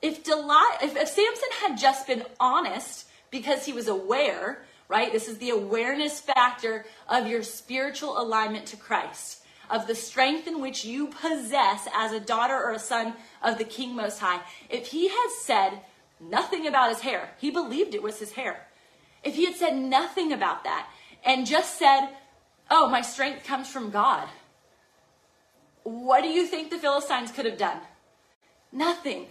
if 0.01 0.23
Delilah, 0.23 0.77
if, 0.81 0.95
if 0.95 1.09
Samson 1.09 1.49
had 1.61 1.77
just 1.77 2.07
been 2.07 2.23
honest 2.39 3.07
because 3.31 3.65
he 3.65 3.73
was 3.73 3.87
aware, 3.87 4.63
right? 4.87 5.11
This 5.11 5.27
is 5.27 5.37
the 5.37 5.51
awareness 5.51 6.19
factor 6.19 6.85
of 7.07 7.27
your 7.27 7.43
spiritual 7.43 8.19
alignment 8.19 8.65
to 8.67 8.77
Christ, 8.77 9.38
of 9.69 9.87
the 9.87 9.95
strength 9.95 10.47
in 10.47 10.61
which 10.61 10.85
you 10.85 11.07
possess 11.07 11.87
as 11.95 12.11
a 12.11 12.19
daughter 12.19 12.55
or 12.55 12.71
a 12.71 12.79
son 12.79 13.13
of 13.41 13.57
the 13.57 13.63
King 13.63 13.95
Most 13.95 14.19
High. 14.19 14.41
If 14.69 14.87
he 14.87 15.07
had 15.07 15.29
said 15.41 15.81
nothing 16.19 16.67
about 16.67 16.89
his 16.89 17.01
hair, 17.01 17.31
he 17.39 17.51
believed 17.51 17.93
it 17.93 18.03
was 18.03 18.19
his 18.19 18.33
hair. 18.33 18.65
If 19.23 19.35
he 19.35 19.45
had 19.45 19.55
said 19.55 19.75
nothing 19.75 20.33
about 20.33 20.63
that 20.63 20.89
and 21.23 21.45
just 21.45 21.77
said, 21.77 22.09
Oh, 22.71 22.89
my 22.89 23.01
strength 23.01 23.45
comes 23.45 23.67
from 23.67 23.89
God, 23.89 24.27
what 25.83 26.21
do 26.21 26.29
you 26.29 26.45
think 26.45 26.69
the 26.69 26.77
Philistines 26.77 27.31
could 27.31 27.45
have 27.45 27.57
done? 27.57 27.79
Nothing. 28.71 29.25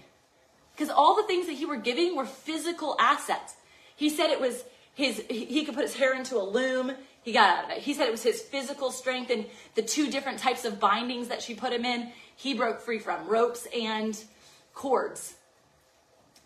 Because 0.75 0.91
all 0.91 1.17
the 1.17 1.23
things 1.25 1.47
that 1.47 1.55
he 1.55 1.67
were 1.67 1.77
giving 1.77 2.17
were 2.17 2.25
physical 2.25 2.97
assets. 2.99 3.55
He 3.97 4.11
said 4.11 4.31
it 4.31 4.41
was 4.41 4.65
his, 4.95 5.23
he 5.29 5.65
could 5.65 5.75
put 5.75 5.85
his 5.85 5.95
hair 5.95 6.15
into 6.15 6.37
a 6.37 6.43
loom. 6.43 6.93
He 7.23 7.33
got 7.33 7.59
out 7.59 7.65
of 7.65 7.71
it. 7.71 7.79
He 7.79 7.95
said 7.95 8.07
it 8.07 8.13
was 8.13 8.23
his 8.23 8.41
physical 8.41 8.91
strength 8.91 9.31
and 9.31 9.45
the 9.75 9.83
two 9.83 10.11
different 10.11 10.39
types 10.39 10.65
of 10.65 10.81
bindings 10.81 11.29
that 11.29 11.43
she 11.43 11.55
put 11.55 11.73
him 11.73 11.85
in, 11.85 12.11
he 12.37 12.55
broke 12.55 12.81
free 12.81 12.99
from 12.99 13.27
ropes 13.27 13.67
and 13.77 14.23
cords. 14.75 15.35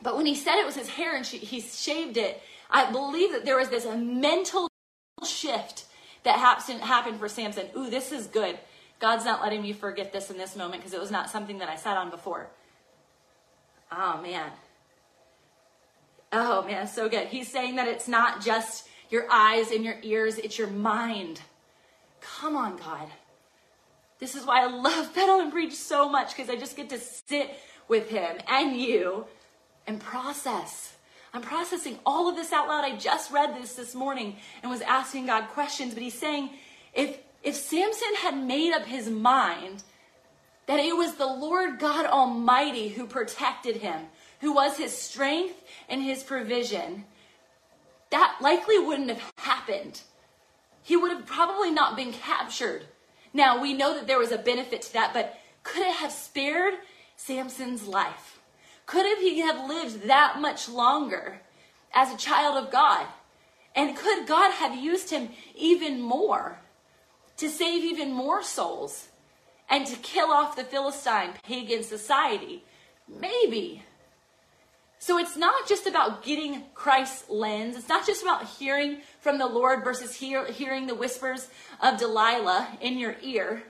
But 0.03 0.17
when 0.17 0.27
he 0.27 0.35
said 0.35 0.57
it 0.57 0.67
was 0.67 0.75
his 0.75 0.89
hair 0.89 1.15
and 1.15 1.25
she, 1.25 1.39
he 1.39 1.61
shaved 1.61 2.17
it, 2.17 2.43
I 2.71 2.91
believe 2.91 3.33
that 3.33 3.45
there 3.45 3.57
was 3.57 3.69
this 3.69 3.87
mental 3.87 4.69
shift 5.25 5.85
that 6.25 6.39
happened 6.39 7.19
for 7.19 7.29
Samson. 7.29 7.67
Ooh, 7.77 7.91
this 7.91 8.11
is 8.11 8.27
good. 8.27 8.59
God's 8.99 9.25
not 9.25 9.43
letting 9.43 9.63
me 9.63 9.73
forget 9.73 10.13
this 10.13 10.31
in 10.31 10.39
this 10.39 10.57
moment 10.57 10.81
because 10.81 10.95
it 10.95 11.01
was 11.01 11.11
not 11.11 11.31
something 11.31 11.59
that 11.59 11.69
I 11.69 11.77
sat 11.77 11.97
on 11.97 12.11
before. 12.11 12.49
Oh, 13.93 14.21
man. 14.23 14.51
Oh, 16.33 16.63
man, 16.63 16.89
so 16.89 17.09
good. 17.09 17.27
He's 17.29 17.51
saying 17.51 17.77
that 17.77 17.89
it's 17.89 18.09
not 18.09 18.43
just 18.43 18.89
your 19.13 19.31
eyes 19.31 19.71
and 19.71 19.85
your 19.85 19.97
ears, 20.03 20.39
it's 20.39 20.59
your 20.59 20.69
mind. 20.69 21.41
Come 22.21 22.57
on, 22.57 22.77
God. 22.77 23.09
This 24.19 24.35
is 24.35 24.47
why 24.47 24.63
I 24.63 24.67
love 24.67 25.15
Pedal 25.15 25.41
and 25.41 25.53
Preach 25.53 25.75
so 25.75 26.09
much 26.09 26.35
because 26.35 26.49
I 26.49 26.57
just 26.57 26.77
get 26.77 26.91
to 26.91 26.99
sit 26.99 27.51
with 27.89 28.09
him 28.09 28.37
and 28.49 28.77
you 28.77 29.27
and 29.87 30.01
process. 30.01 30.95
I'm 31.35 31.43
processing 31.43 31.99
all 32.05 32.29
of 32.29 32.37
this 32.37 32.53
out 32.53 32.69
loud. 32.69 32.85
I 32.85 32.97
just 32.97 33.31
read 33.31 33.57
this 33.57 33.75
this 33.75 33.95
morning 33.95 34.37
and 34.63 34.71
was 34.71 34.83
asking 34.83 35.27
God 35.27 35.49
questions, 35.49 35.95
but 35.95 36.03
he's 36.03 36.19
saying 36.19 36.51
if 36.95 37.19
if 37.43 37.57
Samson 37.57 38.15
had 38.19 38.37
made 38.37 38.73
up 38.73 38.85
his 38.85 39.11
mind 39.11 39.83
that 40.67 40.79
it 40.79 40.97
was 40.97 41.15
the 41.15 41.27
Lord 41.27 41.81
God 41.81 42.07
Almighty 42.07 42.89
who 42.89 43.07
protected 43.07 43.77
him, 43.77 44.03
who 44.41 44.55
was 44.55 44.77
his 44.77 44.97
strength 44.97 45.61
and 45.89 46.03
his 46.03 46.23
provision, 46.23 47.05
that 48.13 48.37
likely 48.41 48.79
wouldn't 48.79 49.11
have 49.11 49.33
happened. 49.39 50.03
He 50.83 50.97
would 50.97 51.11
have 51.11 51.27
probably 51.27 51.71
not 51.71 51.97
been 51.97 52.13
captured. 52.13 52.87
Now, 53.35 53.61
we 53.61 53.75
know 53.75 53.95
that 53.95 54.07
there 54.07 54.19
was 54.19 54.31
a 54.31 54.39
benefit 54.39 54.83
to 54.83 54.93
that, 54.93 55.13
but 55.13 55.39
could 55.65 55.87
it 55.87 55.97
have 55.97 56.13
spared 56.13 56.75
Samson's 57.17 57.87
life? 57.87 58.41
Could 58.87 59.07
he 59.19 59.41
have 59.41 59.69
lived 59.69 60.09
that 60.09 60.41
much 60.41 60.69
longer 60.69 61.41
as 61.93 62.13
a 62.13 62.17
child 62.17 62.63
of 62.63 62.71
God? 62.71 63.07
And 63.75 63.97
could 63.97 64.27
God 64.27 64.53
have 64.53 64.77
used 64.77 65.11
him 65.11 65.31
even 65.57 66.01
more 66.01 66.61
to 67.39 67.49
save 67.49 67.83
even 67.85 68.13
more 68.13 68.43
souls? 68.43 69.09
and 69.73 69.87
to 69.87 69.97
kill 69.97 70.31
off 70.31 70.55
the 70.55 70.65
Philistine 70.65 71.33
pagan 71.43 71.83
society? 71.83 72.63
Maybe. 73.09 73.83
So 75.03 75.19
it's 75.19 75.37
not 75.37 75.67
just 75.67 75.89
about 75.89 76.23
getting 76.23 76.63
Christ's 76.75 77.29
lens. 77.29 77.75
It's 77.75 77.89
not 77.89 78.07
just 78.07 78.23
about 78.23 78.47
hearing 78.47 78.99
from 79.19 79.37
the 79.37 79.49
Lord 79.49 79.83
versus 79.83 80.15
hear, 80.15 80.47
hearing 80.47 80.87
the 80.87 80.95
whispers 80.95 81.49
of 81.81 81.99
Delilah 81.99 82.79
in 82.81 83.01
your 83.01 83.17
ear 83.21 83.65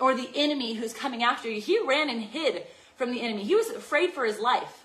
or 0.00 0.16
the 0.16 0.28
enemy 0.34 0.74
who's 0.74 0.92
coming 0.92 1.22
after 1.22 1.48
you. 1.48 1.60
He 1.60 1.78
ran 1.78 2.10
and 2.10 2.20
hid 2.20 2.64
from 2.96 3.12
the 3.12 3.20
enemy. 3.20 3.44
He 3.44 3.54
was 3.54 3.70
afraid 3.70 4.14
for 4.14 4.24
his 4.24 4.40
life. 4.40 4.84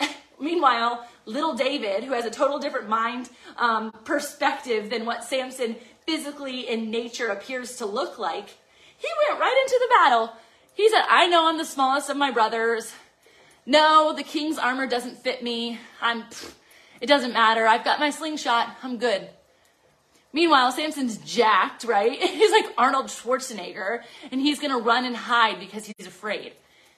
Meanwhile, 0.40 1.06
little 1.26 1.52
David, 1.52 2.04
who 2.04 2.14
has 2.14 2.24
a 2.24 2.30
total 2.30 2.58
different 2.58 2.88
mind 2.88 3.28
um, 3.58 3.92
perspective 4.06 4.88
than 4.88 5.04
what 5.04 5.24
Samson 5.24 5.76
physically 6.06 6.66
in 6.66 6.90
nature 6.90 7.26
appears 7.26 7.76
to 7.76 7.84
look 7.84 8.18
like, 8.18 8.48
he 8.96 9.08
went 9.28 9.40
right 9.40 9.62
into 9.66 9.78
the 9.78 9.94
battle. 9.94 10.32
He 10.72 10.88
said, 10.88 11.02
I 11.06 11.26
know 11.26 11.50
I'm 11.50 11.58
the 11.58 11.66
smallest 11.66 12.08
of 12.08 12.16
my 12.16 12.30
brothers. 12.30 12.94
No, 13.68 14.14
the 14.16 14.22
king's 14.22 14.56
armor 14.56 14.86
doesn't 14.86 15.18
fit 15.18 15.42
me. 15.42 15.78
I'm, 16.00 16.24
it 17.02 17.06
doesn't 17.06 17.34
matter. 17.34 17.66
I've 17.66 17.84
got 17.84 18.00
my 18.00 18.08
slingshot. 18.08 18.74
I'm 18.82 18.96
good. 18.96 19.28
Meanwhile, 20.32 20.72
Samson's 20.72 21.18
jacked, 21.18 21.84
right? 21.84 22.12
He's 22.18 22.50
like 22.50 22.64
Arnold 22.78 23.08
Schwarzenegger, 23.08 24.00
and 24.32 24.40
he's 24.40 24.58
gonna 24.58 24.78
run 24.78 25.04
and 25.04 25.14
hide 25.14 25.60
because 25.60 25.84
he's 25.84 26.06
afraid. 26.06 26.52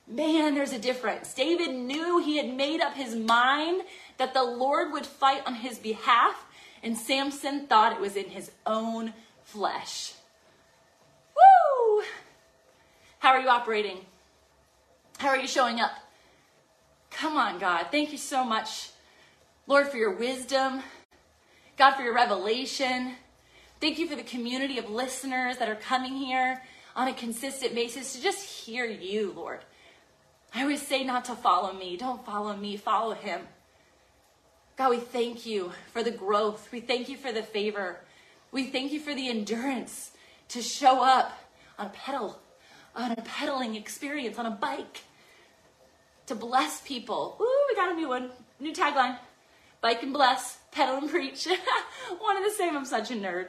Man, 0.06 0.54
there's 0.54 0.72
a 0.72 0.78
difference. 0.78 1.34
David 1.34 1.74
knew 1.74 2.18
he 2.18 2.36
had 2.36 2.54
made 2.54 2.80
up 2.80 2.94
his 2.94 3.16
mind 3.16 3.82
that 4.18 4.32
the 4.32 4.44
Lord 4.44 4.92
would 4.92 5.06
fight 5.06 5.42
on 5.46 5.54
his 5.54 5.76
behalf, 5.76 6.46
and 6.84 6.96
Samson 6.96 7.66
thought 7.66 7.92
it 7.92 8.00
was 8.00 8.14
in 8.14 8.26
his 8.26 8.52
own 8.64 9.12
flesh. 9.42 10.12
Woo! 11.34 12.04
How 13.18 13.30
are 13.30 13.40
you 13.40 13.48
operating? 13.48 13.98
How 15.18 15.30
are 15.30 15.38
you 15.38 15.48
showing 15.48 15.80
up? 15.80 15.90
Come 17.10 17.36
on, 17.36 17.58
God. 17.58 17.88
Thank 17.90 18.12
you 18.12 18.18
so 18.18 18.44
much, 18.44 18.90
Lord, 19.66 19.88
for 19.88 19.96
your 19.96 20.14
wisdom. 20.14 20.82
God, 21.76 21.94
for 21.94 22.02
your 22.02 22.14
revelation. 22.14 23.14
Thank 23.80 23.98
you 23.98 24.06
for 24.06 24.16
the 24.16 24.22
community 24.22 24.78
of 24.78 24.90
listeners 24.90 25.58
that 25.58 25.68
are 25.68 25.76
coming 25.76 26.14
here 26.14 26.62
on 26.94 27.08
a 27.08 27.14
consistent 27.14 27.74
basis 27.74 28.14
to 28.14 28.22
just 28.22 28.44
hear 28.44 28.84
you, 28.84 29.32
Lord. 29.34 29.60
I 30.54 30.62
always 30.62 30.86
say 30.86 31.04
not 31.04 31.24
to 31.26 31.34
follow 31.34 31.72
me. 31.72 31.96
Don't 31.96 32.24
follow 32.24 32.56
me, 32.56 32.76
follow 32.76 33.14
him. 33.14 33.42
God, 34.76 34.90
we 34.90 34.98
thank 34.98 35.46
you 35.46 35.72
for 35.92 36.02
the 36.02 36.10
growth. 36.10 36.70
We 36.72 36.80
thank 36.80 37.08
you 37.08 37.16
for 37.16 37.32
the 37.32 37.42
favor. 37.42 38.00
We 38.50 38.66
thank 38.66 38.92
you 38.92 39.00
for 39.00 39.14
the 39.14 39.28
endurance 39.28 40.12
to 40.48 40.62
show 40.62 41.02
up 41.02 41.38
on 41.78 41.86
a 41.86 41.90
pedal 41.90 42.38
on 42.96 43.12
a 43.12 43.22
pedaling 43.22 43.76
experience 43.76 44.36
on 44.36 44.46
a 44.46 44.50
bike 44.50 45.02
to 46.30 46.36
bless 46.36 46.80
people. 46.82 47.36
Ooh, 47.40 47.66
we 47.68 47.74
got 47.74 47.90
a 47.90 47.94
new 47.96 48.08
one, 48.08 48.30
new 48.60 48.72
tagline. 48.72 49.18
Bike 49.80 50.04
and 50.04 50.12
bless, 50.12 50.58
pedal 50.70 50.98
and 50.98 51.10
preach. 51.10 51.46
one 52.18 52.36
and 52.36 52.46
the 52.46 52.50
same. 52.50 52.76
I'm 52.76 52.84
such 52.84 53.10
a 53.10 53.14
nerd. 53.14 53.48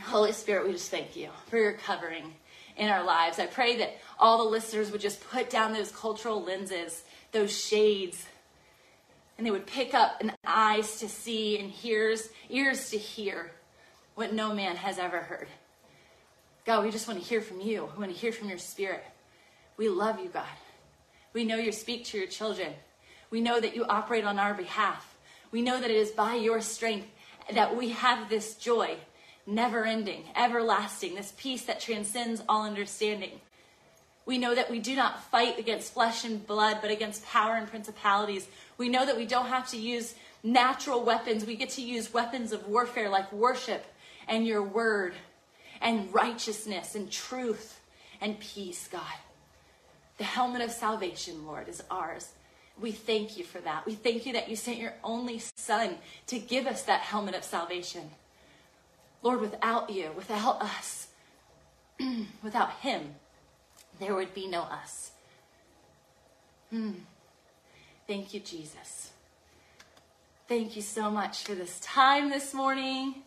Holy 0.00 0.30
Spirit, 0.30 0.64
we 0.64 0.72
just 0.72 0.92
thank 0.92 1.16
you 1.16 1.28
for 1.48 1.58
your 1.58 1.72
covering 1.72 2.34
in 2.76 2.88
our 2.88 3.04
lives. 3.04 3.40
I 3.40 3.46
pray 3.46 3.78
that 3.78 3.96
all 4.16 4.44
the 4.44 4.50
listeners 4.50 4.92
would 4.92 5.00
just 5.00 5.28
put 5.28 5.50
down 5.50 5.72
those 5.72 5.90
cultural 5.90 6.40
lenses, 6.40 7.02
those 7.32 7.50
shades, 7.50 8.24
and 9.36 9.44
they 9.44 9.50
would 9.50 9.66
pick 9.66 9.92
up 9.92 10.20
an 10.20 10.32
eyes 10.46 11.00
to 11.00 11.08
see 11.08 11.58
and 11.58 11.72
ears, 11.82 12.28
ears 12.48 12.90
to 12.90 12.96
hear 12.96 13.50
what 14.14 14.32
no 14.32 14.54
man 14.54 14.76
has 14.76 15.00
ever 15.00 15.18
heard. 15.18 15.48
God, 16.64 16.84
we 16.84 16.92
just 16.92 17.08
want 17.08 17.20
to 17.20 17.26
hear 17.26 17.40
from 17.40 17.60
you. 17.60 17.88
We 17.96 18.04
want 18.04 18.14
to 18.14 18.20
hear 18.20 18.30
from 18.30 18.48
your 18.48 18.58
spirit. 18.58 19.04
We 19.76 19.88
love 19.88 20.20
you, 20.20 20.28
God. 20.28 20.44
We 21.32 21.44
know 21.44 21.56
you 21.56 21.72
speak 21.72 22.04
to 22.06 22.18
your 22.18 22.26
children. 22.26 22.72
We 23.30 23.40
know 23.40 23.60
that 23.60 23.76
you 23.76 23.84
operate 23.84 24.24
on 24.24 24.38
our 24.38 24.54
behalf. 24.54 25.16
We 25.52 25.62
know 25.62 25.80
that 25.80 25.90
it 25.90 25.96
is 25.96 26.10
by 26.10 26.34
your 26.34 26.60
strength 26.60 27.08
that 27.52 27.76
we 27.76 27.90
have 27.90 28.28
this 28.28 28.54
joy, 28.54 28.96
never 29.46 29.84
ending, 29.84 30.24
everlasting, 30.36 31.14
this 31.14 31.32
peace 31.36 31.64
that 31.64 31.80
transcends 31.80 32.42
all 32.48 32.64
understanding. 32.64 33.40
We 34.26 34.38
know 34.38 34.54
that 34.54 34.70
we 34.70 34.78
do 34.78 34.94
not 34.94 35.24
fight 35.30 35.58
against 35.58 35.92
flesh 35.92 36.24
and 36.24 36.46
blood, 36.46 36.78
but 36.82 36.90
against 36.90 37.26
power 37.26 37.56
and 37.56 37.66
principalities. 37.66 38.46
We 38.78 38.88
know 38.88 39.06
that 39.06 39.16
we 39.16 39.26
don't 39.26 39.46
have 39.46 39.68
to 39.70 39.76
use 39.76 40.14
natural 40.42 41.04
weapons. 41.04 41.44
We 41.44 41.56
get 41.56 41.70
to 41.70 41.82
use 41.82 42.12
weapons 42.12 42.52
of 42.52 42.68
warfare 42.68 43.08
like 43.08 43.32
worship 43.32 43.84
and 44.28 44.46
your 44.46 44.62
word 44.62 45.14
and 45.80 46.12
righteousness 46.14 46.94
and 46.94 47.10
truth 47.10 47.80
and 48.20 48.38
peace, 48.38 48.88
God. 48.90 49.00
The 50.20 50.26
helmet 50.26 50.60
of 50.60 50.70
salvation, 50.70 51.46
Lord, 51.46 51.66
is 51.66 51.82
ours. 51.90 52.28
We 52.78 52.92
thank 52.92 53.38
you 53.38 53.44
for 53.44 53.58
that. 53.60 53.86
We 53.86 53.94
thank 53.94 54.26
you 54.26 54.34
that 54.34 54.50
you 54.50 54.54
sent 54.54 54.76
your 54.76 54.92
only 55.02 55.40
Son 55.56 55.96
to 56.26 56.38
give 56.38 56.66
us 56.66 56.82
that 56.82 57.00
helmet 57.00 57.34
of 57.34 57.42
salvation. 57.42 58.10
Lord, 59.22 59.40
without 59.40 59.88
you, 59.88 60.10
without 60.14 60.60
us, 60.60 61.06
without 62.42 62.70
Him, 62.80 63.14
there 63.98 64.14
would 64.14 64.34
be 64.34 64.46
no 64.46 64.60
us. 64.60 65.12
Hmm. 66.68 66.90
Thank 68.06 68.34
you, 68.34 68.40
Jesus. 68.40 69.12
Thank 70.46 70.76
you 70.76 70.82
so 70.82 71.10
much 71.10 71.44
for 71.44 71.54
this 71.54 71.80
time 71.80 72.28
this 72.28 72.52
morning. 72.52 73.22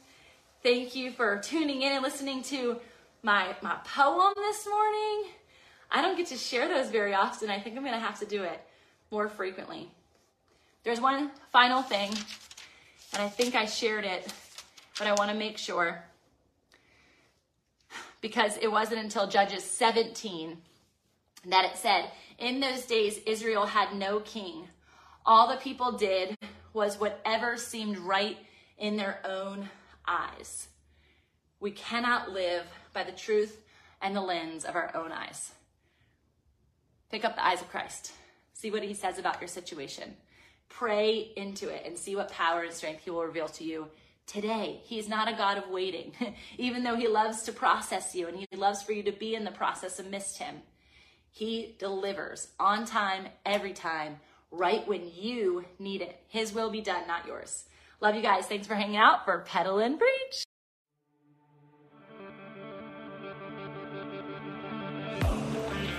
Thank 0.62 0.96
you 0.96 1.10
for 1.10 1.40
tuning 1.40 1.82
in 1.82 1.94
and 1.94 2.04
listening 2.04 2.44
to 2.44 2.80
my, 3.24 3.56
my 3.64 3.78
poem 3.84 4.34
this 4.36 4.68
morning. 4.68 5.32
I 5.94 6.02
don't 6.02 6.18
get 6.18 6.28
to 6.28 6.38
share 6.38 6.68
those 6.68 6.90
very 6.90 7.14
often. 7.14 7.52
I 7.52 7.60
think 7.60 7.78
I'm 7.78 7.84
going 7.84 7.94
to 7.94 8.00
have 8.00 8.20
to 8.20 8.26
do 8.26 8.42
it 8.44 8.60
more 9.12 9.30
frequently. 9.30 9.92
There's 10.84 11.00
one 11.00 11.30
final 11.52 11.84
thing, 11.84 12.10
and 13.14 13.22
I 13.22 13.30
think 13.30 13.54
I 13.54 13.66
shared 13.66 14.04
it, 14.04 14.28
but 14.98 15.08
I 15.08 15.14
want 15.14 15.30
to 15.30 15.38
make 15.38 15.58
sure 15.60 16.04
because 18.22 18.58
it 18.58 18.72
wasn't 18.72 19.02
until 19.02 19.28
Judges 19.28 19.64
17 19.64 20.58
that 21.48 21.66
it 21.66 21.78
said, 21.78 22.10
In 22.40 22.60
those 22.60 22.86
days, 22.86 23.20
Israel 23.26 23.66
had 23.66 23.94
no 23.94 24.20
king. 24.22 24.68
All 25.26 25.50
the 25.50 25.58
people 25.58 25.92
did 25.92 26.38
was 26.74 27.00
whatever 27.00 27.58
seemed 27.58 27.98
right 27.98 28.38
in 28.78 28.98
their 28.98 29.20
own 29.26 29.70
eyes. 30.08 30.70
We 31.60 31.72
cannot 31.72 32.32
live 32.32 32.66
by 32.94 33.04
the 33.04 33.12
truth 33.12 33.62
and 34.02 34.16
the 34.16 34.22
lens 34.22 34.66
of 34.66 34.76
our 34.76 34.96
own 34.96 35.12
eyes. 35.12 35.52
Pick 37.14 37.26
up 37.26 37.36
the 37.36 37.46
eyes 37.46 37.62
of 37.62 37.70
Christ. 37.70 38.12
See 38.54 38.72
what 38.72 38.82
he 38.82 38.96
says 38.96 39.20
about 39.20 39.40
your 39.40 39.48
situation. 39.48 40.16
Pray 40.68 41.32
into 41.38 41.70
it 41.70 41.84
and 41.86 41.96
see 41.96 42.16
what 42.16 42.32
power 42.32 42.64
and 42.64 42.74
strength 42.74 43.04
he 43.04 43.12
will 43.12 43.24
reveal 43.24 43.48
to 43.50 43.64
you 43.64 43.86
today. 44.26 44.82
He 44.84 44.98
is 44.98 45.08
not 45.08 45.32
a 45.32 45.38
God 45.38 45.60
of 45.60 45.70
waiting, 45.70 46.14
even 46.58 46.82
though 46.82 46.96
he 46.96 47.08
loves 47.08 47.44
to 47.44 47.52
process 47.52 48.16
you 48.16 48.28
and 48.28 48.36
he 48.36 48.48
loves 48.56 48.82
for 48.82 48.94
you 48.94 49.04
to 49.04 49.12
be 49.12 49.36
in 49.36 49.44
the 49.44 49.52
process 49.52 50.00
amidst 50.00 50.40
him. 50.40 50.64
He 51.30 51.76
delivers 51.78 52.48
on 52.60 52.84
time, 52.84 53.28
every 53.46 53.74
time, 53.74 54.20
right 54.50 54.88
when 54.88 55.12
you 55.14 55.66
need 55.78 56.02
it. 56.02 56.20
His 56.30 56.52
will 56.52 56.72
be 56.72 56.82
done, 56.82 57.06
not 57.06 57.28
yours. 57.28 57.66
Love 58.02 58.16
you 58.16 58.24
guys. 58.24 58.48
Thanks 58.48 58.66
for 58.66 58.74
hanging 58.74 58.98
out 58.98 59.24
for 59.24 59.46
Pedal 59.46 59.78
and 59.78 60.00
Preach. 60.00 60.46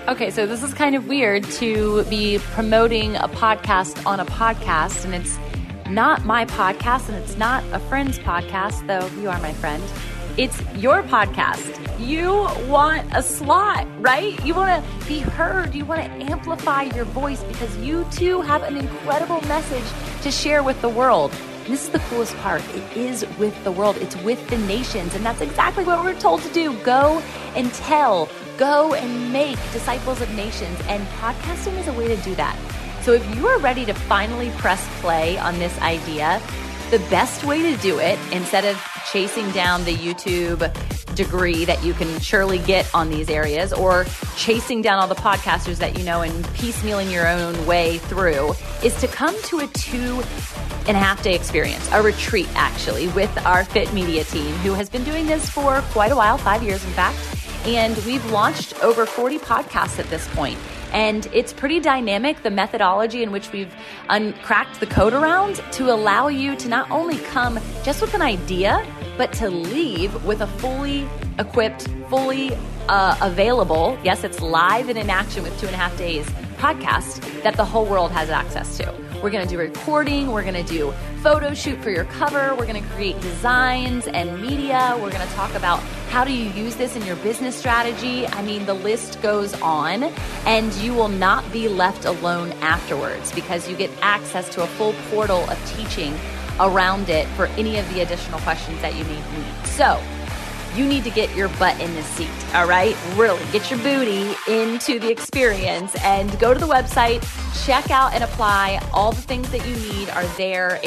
Okay, 0.07 0.31
so 0.31 0.45
this 0.45 0.63
is 0.63 0.75
kind 0.75 0.95
of 0.95 1.09
weird 1.09 1.45
to 1.45 2.05
be 2.05 2.39
promoting 2.53 3.17
a 3.17 3.27
podcast 3.27 4.05
on 4.05 4.21
a 4.21 4.27
podcast, 4.27 5.07
and 5.07 5.15
it's 5.15 5.39
not 5.89 6.27
my 6.27 6.45
podcast 6.45 7.09
and 7.09 7.17
it's 7.17 7.39
not 7.39 7.65
a 7.73 7.79
friend's 7.79 8.19
podcast, 8.19 8.87
though 8.87 9.07
you 9.19 9.31
are 9.31 9.41
my 9.41 9.55
friend. 9.55 9.83
It's 10.37 10.61
your 10.75 11.03
podcast. 11.05 11.81
You 11.99 12.33
want 12.69 13.07
a 13.17 13.23
slot, 13.23 13.87
right? 13.99 14.45
You 14.45 14.55
want 14.55 14.85
to 14.85 15.07
be 15.07 15.21
heard. 15.21 15.75
You 15.75 15.87
want 15.87 16.03
to 16.03 16.11
amplify 16.31 16.83
your 16.83 17.07
voice 17.07 17.43
because 17.45 17.75
you 17.79 18.07
too 18.13 18.43
have 18.43 18.63
an 18.63 18.77
incredible 18.77 19.41
message 19.43 19.85
to 20.23 20.31
share 20.31 20.63
with 20.63 20.79
the 20.83 20.89
world. 20.91 21.33
And 21.65 21.73
this 21.73 21.85
is 21.85 21.89
the 21.89 21.99
coolest 22.01 22.37
part. 22.39 22.63
It 22.75 22.95
is 22.95 23.27
with 23.39 23.65
the 23.65 23.73
world, 23.73 23.97
it's 23.97 24.17
with 24.17 24.47
the 24.51 24.59
nations. 24.59 25.15
And 25.15 25.25
that's 25.25 25.41
exactly 25.41 25.85
what 25.85 26.05
we're 26.05 26.19
told 26.21 26.43
to 26.43 26.53
do 26.53 26.77
go 26.81 27.23
and 27.55 27.73
tell 27.73 28.29
Go 28.57 28.95
and 28.95 29.33
make 29.33 29.59
disciples 29.73 30.21
of 30.21 30.33
nations. 30.35 30.79
And 30.87 31.07
podcasting 31.09 31.77
is 31.79 31.89
a 31.89 31.93
way 31.93 32.07
to 32.07 32.17
do 32.23 32.35
that. 32.37 32.57
So 33.03 33.13
if 33.13 33.37
you 33.37 33.49
are 33.49 33.59
ready 33.59 33.85
to 33.85 33.93
finally 33.93 34.51
press 34.59 34.87
play 35.01 35.37
on 35.39 35.59
this 35.59 35.77
idea, 35.81 36.41
the 36.91 37.01
best 37.11 37.45
way 37.45 37.63
to 37.63 37.77
do 37.83 37.99
it, 37.99 38.19
instead 38.33 38.65
of 38.65 38.81
chasing 39.11 39.51
down 39.51 39.85
the 39.85 39.95
YouTube 39.95 40.73
degree 41.17 41.65
that 41.65 41.83
you 41.85 41.95
can 41.95 42.21
surely 42.21 42.59
get 42.59 42.89
on 42.95 43.11
these 43.11 43.29
areas 43.29 43.73
or 43.73 44.05
chasing 44.37 44.83
down 44.83 44.99
all 44.99 45.09
the 45.09 45.15
podcasters 45.15 45.77
that 45.79 45.99
you 45.99 46.05
know 46.05 46.23
and 46.23 46.45
piecemealing 46.47 47.11
your 47.11 47.27
own 47.27 47.67
way 47.67 47.99
through, 47.99 48.53
is 48.85 48.95
to 49.01 49.09
come 49.09 49.35
to 49.43 49.59
a 49.59 49.67
two 49.69 50.23
and 50.87 50.97
a 50.97 51.01
half 51.01 51.23
day 51.23 51.35
experience, 51.35 51.89
a 51.93 52.03
retreat 52.03 52.49
actually, 52.55 53.09
with 53.09 53.37
our 53.45 53.65
Fit 53.65 53.93
Media 53.93 54.23
team 54.25 54.55
who 54.57 54.75
has 54.75 54.89
been 54.89 55.03
doing 55.03 55.27
this 55.27 55.51
for 55.51 55.81
quite 55.91 56.13
a 56.13 56.17
while, 56.17 56.39
five 56.39 56.63
years 56.63 56.85
in 56.85 56.91
fact 56.93 57.19
and 57.67 57.97
we've 58.05 58.25
launched 58.31 58.83
over 58.83 59.07
40 59.07 59.39
podcasts 59.39 59.99
at 59.99 60.07
this 60.11 60.29
point. 60.35 60.59
And 60.93 61.27
it's 61.33 61.53
pretty 61.53 61.81
dynamic, 61.81 62.43
the 62.43 62.51
methodology 62.51 63.23
in 63.23 63.33
which 63.33 63.51
we've 63.51 63.75
uncracked 64.11 64.79
the 64.81 64.87
code 64.87 65.13
around 65.13 65.57
to 65.73 65.93
allow 65.93 66.29
you 66.29 66.55
to 66.57 66.69
not 66.69 66.91
only 66.91 67.19
come 67.19 67.59
just 67.83 68.01
with 68.01 68.15
an 68.15 68.23
idea, 68.23 68.87
but 69.17 69.33
to 69.35 69.51
leave 69.51 70.25
with 70.25 70.41
a 70.41 70.47
fully 70.47 71.09
equipped, 71.39 71.89
fully 72.09 72.55
uh, 72.89 73.17
available, 73.23 73.99
yes, 74.05 74.25
it's 74.25 74.41
live 74.41 74.89
and 74.89 74.99
in 74.99 75.11
action 75.11 75.43
with 75.43 75.59
two 75.59 75.67
and 75.67 75.75
a 75.75 75.79
half 75.79 75.97
days 75.97 76.27
podcast 76.59 77.43
that 77.43 77.57
the 77.57 77.65
whole 77.65 77.87
world 77.87 78.11
has 78.13 78.31
access 78.31 78.77
to. 78.79 79.05
We're 79.23 79.31
going 79.31 79.47
to 79.47 79.51
do 79.51 79.59
recording. 79.59 80.31
We're 80.31 80.43
going 80.43 80.63
to 80.63 80.71
do 80.71 80.93
photo 81.23 81.55
shoot 81.55 81.81
for 81.83 81.91
your 81.91 82.05
cover. 82.05 82.55
We're 82.55 82.67
going 82.67 82.83
to 82.83 82.89
create 82.91 83.19
designs 83.21 84.07
and 84.07 84.41
media. 84.41 84.93
We're 85.01 85.11
going 85.11 85.27
to 85.27 85.35
talk 85.35 85.55
about 85.55 85.83
how 86.15 86.23
do 86.23 86.33
you 86.33 86.49
use 86.51 86.77
this 86.77 86.95
in 86.95 87.05
your 87.05 87.17
business 87.17 87.57
strategy. 87.57 88.25
I 88.25 88.41
mean, 88.41 88.67
the 88.67 88.75
list 88.75 89.21
goes 89.21 89.53
on, 89.61 90.05
and 90.47 90.73
you 90.75 90.95
will 90.95 91.09
not 91.09 91.51
be 91.51 91.67
left 91.67 92.05
alone 92.05 92.53
afterwards 92.61 93.33
because 93.33 93.69
you 93.69 93.75
get 93.77 93.91
access 94.01 94.49
to 94.51 94.63
a 94.63 94.67
full 94.69 94.93
portal 95.11 95.41
of 95.51 95.77
teaching 95.77 96.17
around 96.61 97.09
it 97.09 97.27
for 97.31 97.47
any 97.59 97.79
of 97.79 97.89
the 97.93 98.01
additional 98.01 98.39
questions 98.43 98.81
that 98.81 98.95
you 98.95 99.03
may 99.07 99.17
need. 99.17 99.67
So, 99.67 100.01
you 100.77 100.87
need 100.87 101.05
to 101.05 101.11
get 101.11 101.35
your 101.37 101.49
butt 101.51 101.81
in 101.81 101.95
the 101.95 102.03
seat, 102.03 102.29
all 102.55 102.67
right? 102.67 102.97
Really, 103.17 103.41
get 103.53 103.71
your 103.71 103.79
booty 103.81 104.35
into 104.49 104.99
the 104.99 105.11
experience 105.11 105.95
and 106.03 106.39
go 106.41 106.53
to 106.53 106.59
the 106.59 106.67
website, 106.67 107.23
check 107.65 107.91
out 107.91 108.13
and 108.13 108.25
apply. 108.25 108.81
All 108.93 109.13
the 109.13 109.23
things 109.23 109.51
that 109.51 109.67
you 109.67 109.75
need 109.93 110.11
are 110.11 110.25
there. 110.37 110.81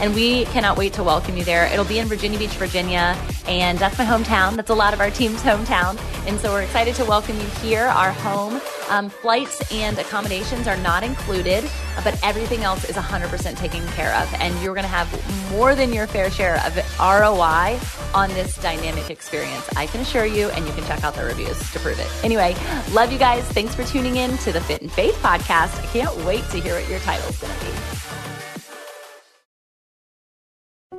And 0.00 0.14
we 0.14 0.44
cannot 0.46 0.76
wait 0.76 0.92
to 0.94 1.02
welcome 1.02 1.36
you 1.36 1.44
there. 1.44 1.66
It'll 1.66 1.84
be 1.84 1.98
in 1.98 2.08
Virginia 2.08 2.38
Beach, 2.38 2.50
Virginia, 2.50 3.16
and 3.46 3.78
that's 3.78 3.98
my 3.98 4.04
hometown. 4.04 4.56
That's 4.56 4.70
a 4.70 4.74
lot 4.74 4.94
of 4.94 5.00
our 5.00 5.10
team's 5.10 5.42
hometown. 5.42 5.98
And 6.26 6.38
so 6.40 6.52
we're 6.52 6.62
excited 6.62 6.94
to 6.96 7.04
welcome 7.04 7.36
you 7.36 7.46
here, 7.62 7.84
our 7.84 8.12
home. 8.12 8.60
Um, 8.88 9.08
flights 9.08 9.72
and 9.72 9.98
accommodations 9.98 10.68
are 10.68 10.76
not 10.78 11.02
included, 11.02 11.64
but 12.04 12.18
everything 12.22 12.62
else 12.62 12.84
is 12.88 12.96
100% 12.96 13.56
taken 13.56 13.86
care 13.88 14.14
of. 14.16 14.32
And 14.34 14.54
you're 14.62 14.74
going 14.74 14.84
to 14.84 14.88
have 14.88 15.50
more 15.50 15.74
than 15.74 15.92
your 15.92 16.06
fair 16.06 16.30
share 16.30 16.56
of 16.66 16.76
ROI 16.98 17.78
on 18.14 18.28
this 18.30 18.56
dynamic 18.58 19.10
experience. 19.32 19.68
I 19.76 19.86
can 19.86 20.02
assure 20.02 20.26
you, 20.26 20.50
and 20.50 20.66
you 20.66 20.72
can 20.74 20.84
check 20.84 21.02
out 21.04 21.14
the 21.14 21.24
reviews 21.24 21.58
to 21.72 21.78
prove 21.78 21.98
it. 21.98 22.08
Anyway, 22.22 22.54
love 22.92 23.10
you 23.10 23.18
guys. 23.18 23.44
Thanks 23.48 23.74
for 23.74 23.82
tuning 23.84 24.16
in 24.16 24.36
to 24.38 24.52
the 24.52 24.60
Fit 24.60 24.82
and 24.82 24.92
Faith 24.92 25.14
podcast. 25.22 25.82
I 25.82 25.86
can't 25.86 26.14
wait 26.24 26.44
to 26.50 26.60
hear 26.60 26.74
what 26.74 26.88
your 26.88 26.98
title's 27.00 27.38
going 27.38 27.52
to 27.54 27.64
be. 27.64 27.72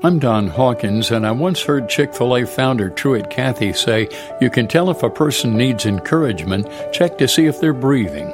I'm 0.02 0.20
Don 0.20 0.48
Hawkins, 0.48 1.12
and 1.12 1.26
I 1.26 1.32
once 1.32 1.62
heard 1.62 1.88
Chick 1.88 2.14
fil 2.14 2.36
A 2.36 2.46
founder 2.46 2.90
Truett 2.90 3.30
Cathy 3.30 3.72
say, 3.72 4.10
You 4.42 4.50
can 4.50 4.68
tell 4.68 4.90
if 4.90 5.04
a 5.04 5.10
person 5.10 5.56
needs 5.56 5.86
encouragement, 5.86 6.68
check 6.92 7.18
to 7.20 7.28
see 7.28 7.46
if 7.46 7.62
they're 7.62 7.72
breathing. 7.72 8.34